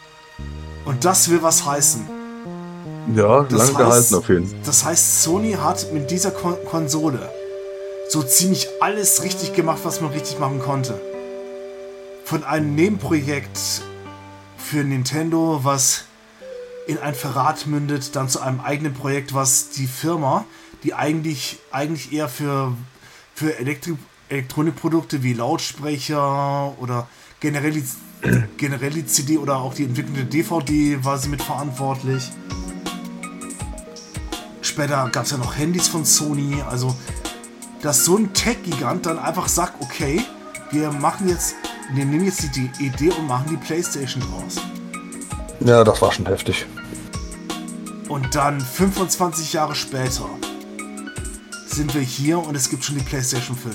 [0.87, 2.20] Und das will was heißen.
[3.15, 4.59] Ja, das lang heißt, gehalten auf jeden Fall.
[4.65, 7.31] Das heißt, Sony hat mit dieser Kon Konsole
[8.09, 11.01] so ziemlich alles richtig gemacht, was man richtig machen konnte.
[12.25, 13.59] Von einem Nebenprojekt
[14.57, 16.05] für Nintendo, was
[16.87, 20.45] in ein Verrat mündet, dann zu einem eigenen Projekt, was die Firma,
[20.83, 22.73] die eigentlich, eigentlich eher für,
[23.35, 23.97] für Elektri
[24.29, 27.09] Elektronikprodukte wie Lautsprecher oder
[27.41, 27.85] generell die,
[28.57, 32.31] generell die CD oder auch die entwickelte DVD war sie mitverantwortlich.
[34.71, 36.95] Später gab es ja noch Handys von Sony, also
[37.83, 40.23] dass so ein Tech-Gigant dann einfach sagt, okay,
[40.71, 41.57] wir machen jetzt,
[41.93, 44.63] wir nehmen jetzt die Idee und machen die Playstation draus.
[45.59, 46.67] Ja, das war schon heftig.
[48.09, 50.31] Und dann 25 Jahre später
[51.67, 53.75] sind wir hier und es gibt schon die PlayStation 5.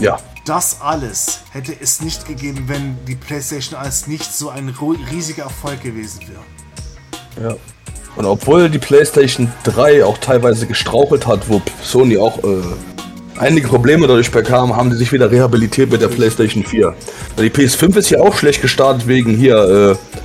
[0.00, 0.18] Ja.
[0.46, 4.68] Das alles hätte es nicht gegeben, wenn die PlayStation 1 nicht so ein
[5.12, 7.50] riesiger Erfolg gewesen wäre.
[7.50, 7.56] Ja.
[8.16, 12.62] Und obwohl die PlayStation 3 auch teilweise gestrauchelt hat, wo Sony auch äh,
[13.38, 16.94] einige Probleme dadurch bekam, haben die sich wieder rehabilitiert mit der PlayStation 4.
[17.38, 20.20] Die PS5 ist ja auch schlecht gestartet wegen hier äh,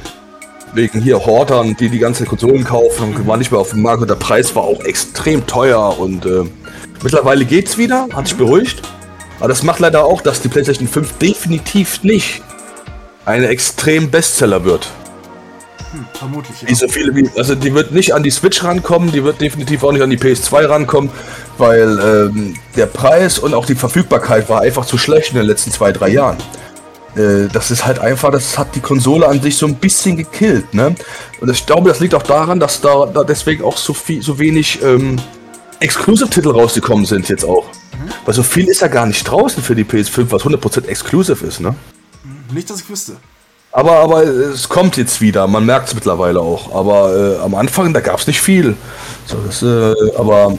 [0.76, 4.02] wegen hier Hortern, die die ganze Konsolen kaufen und war nicht mehr auf dem Markt
[4.02, 6.44] und der Preis war auch extrem teuer und äh,
[7.02, 8.82] mittlerweile geht's wieder, hat sich beruhigt.
[9.40, 12.42] Aber das macht leider auch, dass die PlayStation 5 definitiv nicht
[13.26, 14.90] eine extrem Bestseller wird.
[15.96, 16.62] Hm, vermutlich.
[16.62, 16.76] Ja.
[16.76, 19.94] so viele wie, also die wird nicht an die Switch rankommen, die wird definitiv auch
[19.94, 21.10] nicht an die PS2 rankommen,
[21.58, 25.72] weil ähm, der Preis und auch die Verfügbarkeit war einfach zu schlecht in den letzten
[25.72, 26.38] zwei, drei Jahren.
[27.16, 30.74] Äh, das ist halt einfach, das hat die Konsole an sich so ein bisschen gekillt,
[30.74, 30.96] ne?
[31.40, 34.38] Und ich glaube, das liegt auch daran, dass da, da deswegen auch so viel, so
[34.38, 35.16] wenig ähm,
[35.80, 37.68] Exclusive-Titel rausgekommen sind jetzt auch.
[37.94, 38.10] Mhm.
[38.26, 41.62] Weil so viel ist ja gar nicht draußen für die PS5, was 100% Exclusive ist,
[41.62, 41.74] ne?
[42.52, 43.16] Nicht, dass ich wüsste.
[43.76, 46.74] Aber, aber es kommt jetzt wieder, man merkt es mittlerweile auch.
[46.74, 48.78] Aber äh, am Anfang, da gab es nicht viel.
[49.26, 50.58] So, das, äh, aber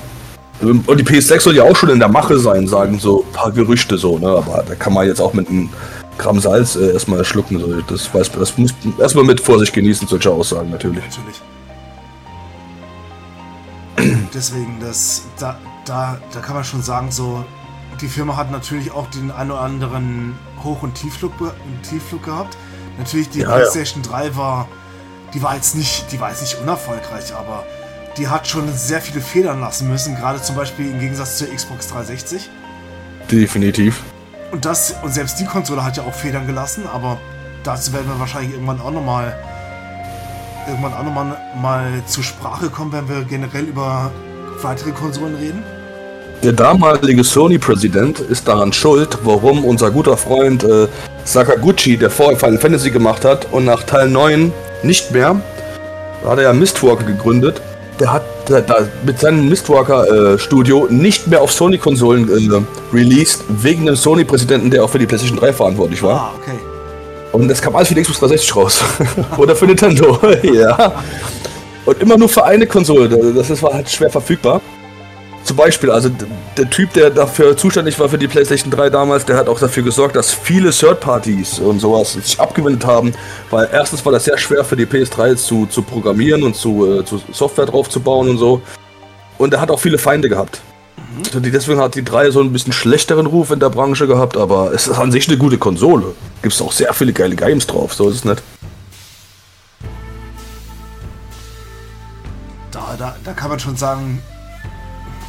[0.61, 3.53] und die PS6 soll ja auch schon in der Mache sein, sagen so ein paar
[3.53, 4.29] Gerüchte so, ne?
[4.29, 5.71] Aber da kann man jetzt auch mit einem
[6.19, 7.59] Gramm Salz äh, erstmal schlucken.
[7.59, 7.81] So.
[7.81, 11.03] Das, weiß, das muss erstmal mit Vorsicht genießen, solche Aussagen natürlich.
[11.03, 11.41] Natürlich.
[14.35, 17.43] Deswegen, das, da, da, da kann man schon sagen, so,
[17.99, 21.33] die Firma hat natürlich auch den einen oder anderen Hoch- und Tiefflug,
[21.83, 22.59] Tiefflug gehabt.
[22.99, 24.11] Natürlich, die ja, PlayStation ja.
[24.11, 24.69] 3 war,
[25.35, 27.65] die war jetzt nicht, die war jetzt nicht unerfolgreich, aber
[28.17, 31.89] die hat schon sehr viele Federn lassen müssen, gerade zum Beispiel im Gegensatz zur Xbox
[31.89, 32.49] 360.
[33.31, 34.03] Definitiv.
[34.53, 37.19] Und das, und selbst die Konsole hat ja auch Federn gelassen, aber
[37.63, 39.37] dazu werden wir wahrscheinlich irgendwann auch nochmal
[40.67, 44.11] irgendwann auch nochmal mal zur Sprache kommen, wenn wir generell über
[44.63, 45.63] weitere Konsolen reden.
[46.43, 50.87] Der damalige Sony-Präsident ist daran schuld, warum unser guter Freund äh,
[51.27, 55.41] Sakaguchi, der vorher Final Fantasy gemacht hat und nach Teil 9 nicht mehr,
[56.23, 57.61] da hat er ja Mistwalker gegründet,
[57.99, 63.87] der hat da, da mit seinem Mistwalker-Studio äh, nicht mehr auf Sony-Konsolen äh, released, wegen
[63.87, 66.21] dem Sony-Präsidenten, der auch für die PlayStation 3 verantwortlich war.
[66.21, 66.59] Ah, okay.
[67.33, 68.85] Und das kam alles für die Xbox 360 raus.
[69.37, 70.19] Oder für Nintendo.
[70.43, 71.03] ja.
[71.85, 73.09] Und immer nur für eine Konsole.
[73.35, 74.61] Das war halt schwer verfügbar.
[75.47, 76.11] Zum Beispiel, also
[76.57, 79.85] der Typ, der dafür zuständig war für die PlayStation 3 damals, der hat auch dafür
[79.85, 83.15] gesorgt, dass viele Third-Parties und sowas sich abgewendet haben,
[83.51, 87.05] weil erstens war das sehr schwer für die PS3 zu, zu programmieren und zu, äh,
[87.05, 88.61] zu Software draufzubauen und so.
[89.39, 90.61] Und er hat auch viele Feinde gehabt.
[90.97, 91.41] Mhm.
[91.53, 94.89] Deswegen hat die 3 so ein bisschen schlechteren Ruf in der Branche gehabt, aber es
[94.89, 96.07] ist an sich eine gute Konsole.
[96.43, 98.43] Gibt es auch sehr viele geile Games drauf, so ist es nicht.
[102.73, 104.21] Da, da, da kann man schon sagen,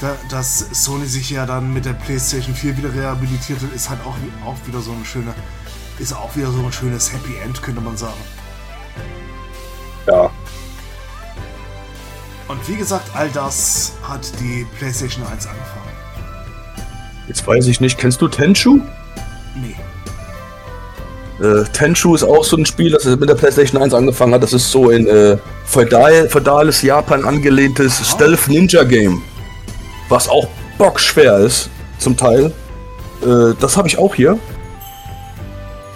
[0.02, 4.00] da, dass Sony sich ja dann mit der PlayStation 4 wieder rehabilitiert hat, ist halt
[4.06, 4.16] auch,
[4.46, 5.34] auch wieder so eine schöne,
[6.00, 8.14] ist auch wieder so ein schönes Happy End, könnte man sagen.
[10.08, 10.30] Ja.
[12.48, 15.84] Und wie gesagt, all das hat die PlayStation 1 angefangen.
[17.28, 18.80] Jetzt weiß ich nicht, kennst du Tenchu?
[19.56, 19.76] Nee.
[21.44, 24.44] Äh, Tenchu ist auch so ein Spiel, das mit der PlayStation 1 angefangen hat.
[24.44, 29.22] Das ist so ein äh, feudal, feudales Japan angelehntes Stealth Ninja Game
[30.10, 30.48] was auch
[30.78, 32.52] bockschwer ist, zum Teil.
[33.22, 34.38] Äh, das habe ich auch hier.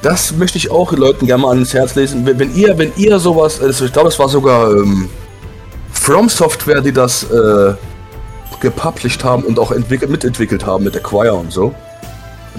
[0.02, 2.26] Das möchte ich auch Leuten gerne mal ans Herz lesen.
[2.26, 5.10] Wenn, wenn ihr, wenn ihr sowas, also ich glaube, es war sogar ähm,
[5.92, 7.74] From Software, die das äh,
[8.60, 11.74] gepublished haben und auch mitentwickelt haben mit Acquire und so.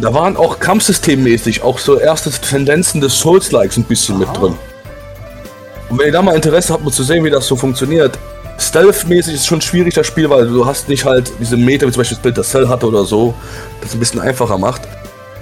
[0.00, 4.32] Da waren auch kampfsystemmäßig auch so erste Tendenzen des Souls-Likes ein bisschen Aha.
[4.32, 4.54] mit drin.
[5.90, 8.18] Und wenn ihr da mal Interesse habt, mal zu sehen, wie das so funktioniert,
[8.58, 12.00] Stealth-mäßig ist schon schwierig das Spiel, weil du hast nicht halt diese Meter, wie zum
[12.00, 13.34] Beispiel Splinter Cell hatte oder so,
[13.80, 14.82] das ein bisschen einfacher macht.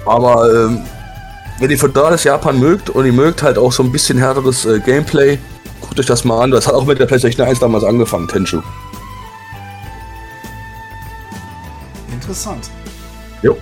[0.05, 0.81] Aber ähm,
[1.59, 4.79] wenn ihr feudales Japan mögt und ihr mögt halt auch so ein bisschen härteres äh,
[4.79, 5.37] Gameplay,
[5.79, 6.51] guckt euch das mal an.
[6.51, 8.61] Das hat auch mit der PlayStation 1 damals angefangen, Tenchu.
[12.11, 12.69] Interessant.
[13.43, 13.57] Jo.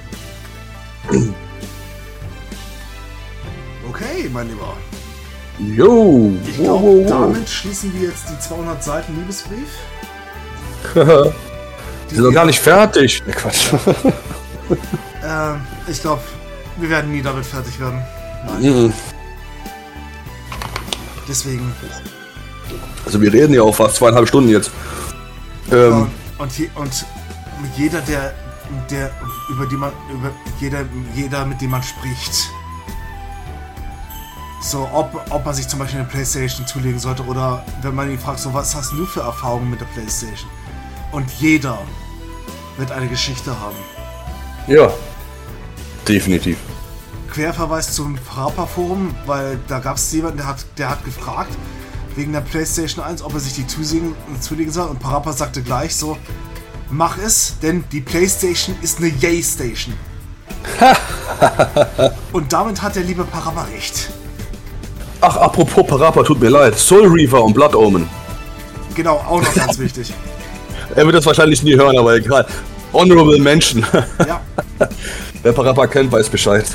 [3.90, 4.78] Okay, mein Lieber.
[5.60, 6.32] Jo!
[6.46, 9.68] Ich glaube, wow, wow, damit schließen wir jetzt die 200 Seiten Liebesbrief.
[12.10, 13.22] die sind doch gar nicht fertig.
[13.26, 13.74] Ne, Quatsch.
[15.24, 16.22] ähm, ich glaube,
[16.78, 18.02] wir werden nie damit fertig werden.
[18.46, 18.62] Nein.
[18.62, 18.94] Mhm.
[21.28, 21.74] Deswegen.
[23.06, 24.72] Also wir reden ja auch fast zweieinhalb Stunden jetzt.
[25.72, 27.06] Ähm, und, und, und
[27.76, 28.34] jeder, der,
[28.90, 29.12] der
[29.50, 32.50] über die man, über jeder, jeder, mit dem man spricht,
[34.62, 38.20] so, ob, ob man sich zum Beispiel eine Playstation zulegen sollte oder wenn man ihn
[38.20, 40.50] fragt, so, was hast du für Erfahrungen mit der Playstation?
[41.12, 41.80] Und jeder
[42.78, 43.78] wird eine Geschichte haben.
[44.68, 44.92] Ja,
[46.08, 46.58] definitiv.
[47.32, 51.52] Querverweis zum Parappa-Forum, weil da gab es jemanden, der hat, der hat gefragt,
[52.16, 54.90] wegen der PlayStation 1, ob er sich die zulegen, zulegen soll.
[54.90, 56.18] Und Parappa sagte gleich so:
[56.90, 59.94] Mach es, denn die PlayStation ist eine Yay-Station.
[62.34, 64.10] und damit hat der liebe Parappa recht.
[65.22, 66.78] Ach, apropos Parappa, tut mir leid.
[66.78, 68.10] Soul Reaver und Blood Omen.
[68.96, 70.14] Genau, auch noch ganz wichtig.
[70.96, 72.46] Er wird das wahrscheinlich nie hören, aber egal.
[72.94, 73.86] Honorable Mention.
[74.28, 74.42] Ja.
[75.44, 76.66] Wer Parappa kennt, weiß Bescheid.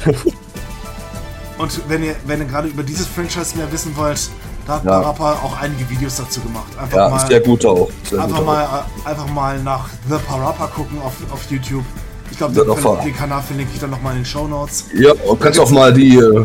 [1.59, 4.29] Und wenn ihr, wenn ihr gerade über dieses Franchise mehr wissen wollt,
[4.67, 5.01] da hat Ja.
[5.01, 6.67] Parappa auch einige Videos dazu gemacht.
[6.81, 7.89] Einfach Ja, mal, ist sehr gut auch.
[8.09, 11.85] Sehr einfach, gut mal äh, einfach mal nach The Parappa gucken auf, auf YouTube.
[12.31, 14.87] Ich glaube, den, auch den Kanal verlinke ich dann nochmal in den Show Notes.
[14.95, 16.45] Ja, und kannst auch mal die, äh,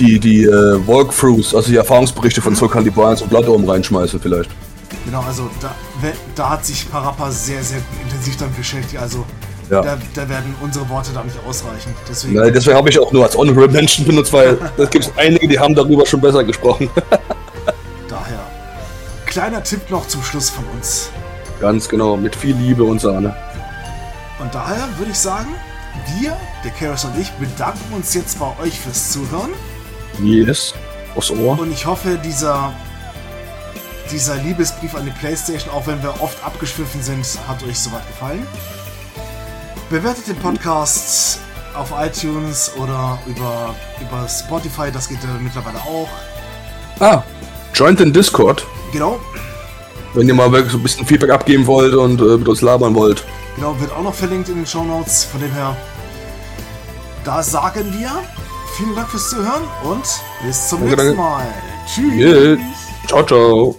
[0.00, 4.50] die, die äh, Walkthroughs, also die Erfahrungsberichte von Soul Calibur 1 und Bloodborne reinschmeißen vielleicht.
[5.04, 5.74] Genau, also da,
[6.34, 9.00] da hat sich Parappa sehr, sehr intensiv damit beschäftigt.
[9.00, 9.24] Also
[9.70, 9.82] Ja.
[9.82, 11.94] da, da werden unsere Worte da nicht ausreichen.
[12.08, 15.46] Deswegen, Ja, deswegen habe ich auch nur als Honorable Mention benutzt, weil es gibt einige,
[15.46, 16.88] die haben darüber schon besser gesprochen.
[18.08, 18.40] daher.
[19.26, 21.10] Kleiner Tipp noch zum Schluss von uns.
[21.60, 23.34] Ganz genau, mit viel Liebe und Sahne.
[24.40, 25.48] Und daher würde ich sagen,
[26.18, 29.50] wir, der Chaos und ich, bedanken uns jetzt bei euch fürs Zuhören.
[30.22, 30.74] Yes.
[31.16, 31.58] Aufs Ohr.
[31.58, 32.72] Und ich hoffe, dieser,
[34.10, 38.46] dieser Liebesbrief an die Playstation, auch wenn wir oft abgeschwiffen sind, hat euch soweit gefallen.
[39.88, 41.40] Bewertet den Podcast
[41.74, 46.08] auf iTunes oder über, über Spotify, das geht ja mittlerweile auch.
[47.00, 47.22] Ah,
[47.74, 49.18] joint den Discord, Genau,
[50.14, 52.94] wenn ihr mal wirklich so ein bisschen Feedback abgeben wollt und äh, mit uns labern
[52.96, 53.24] wollt.
[53.54, 55.24] genau, wird auch noch verlinkt in den Show Notes.
[55.24, 55.76] Von dem her,
[57.24, 58.10] da sagen wir
[58.80, 60.04] vielen Dank fürs Zuhören und
[60.42, 61.20] bis zum Danke, nächsten danke.
[61.20, 61.54] Mal.
[61.86, 62.14] Tschüss.
[62.14, 62.58] Yeah.
[63.06, 63.76] Ciao, ciao.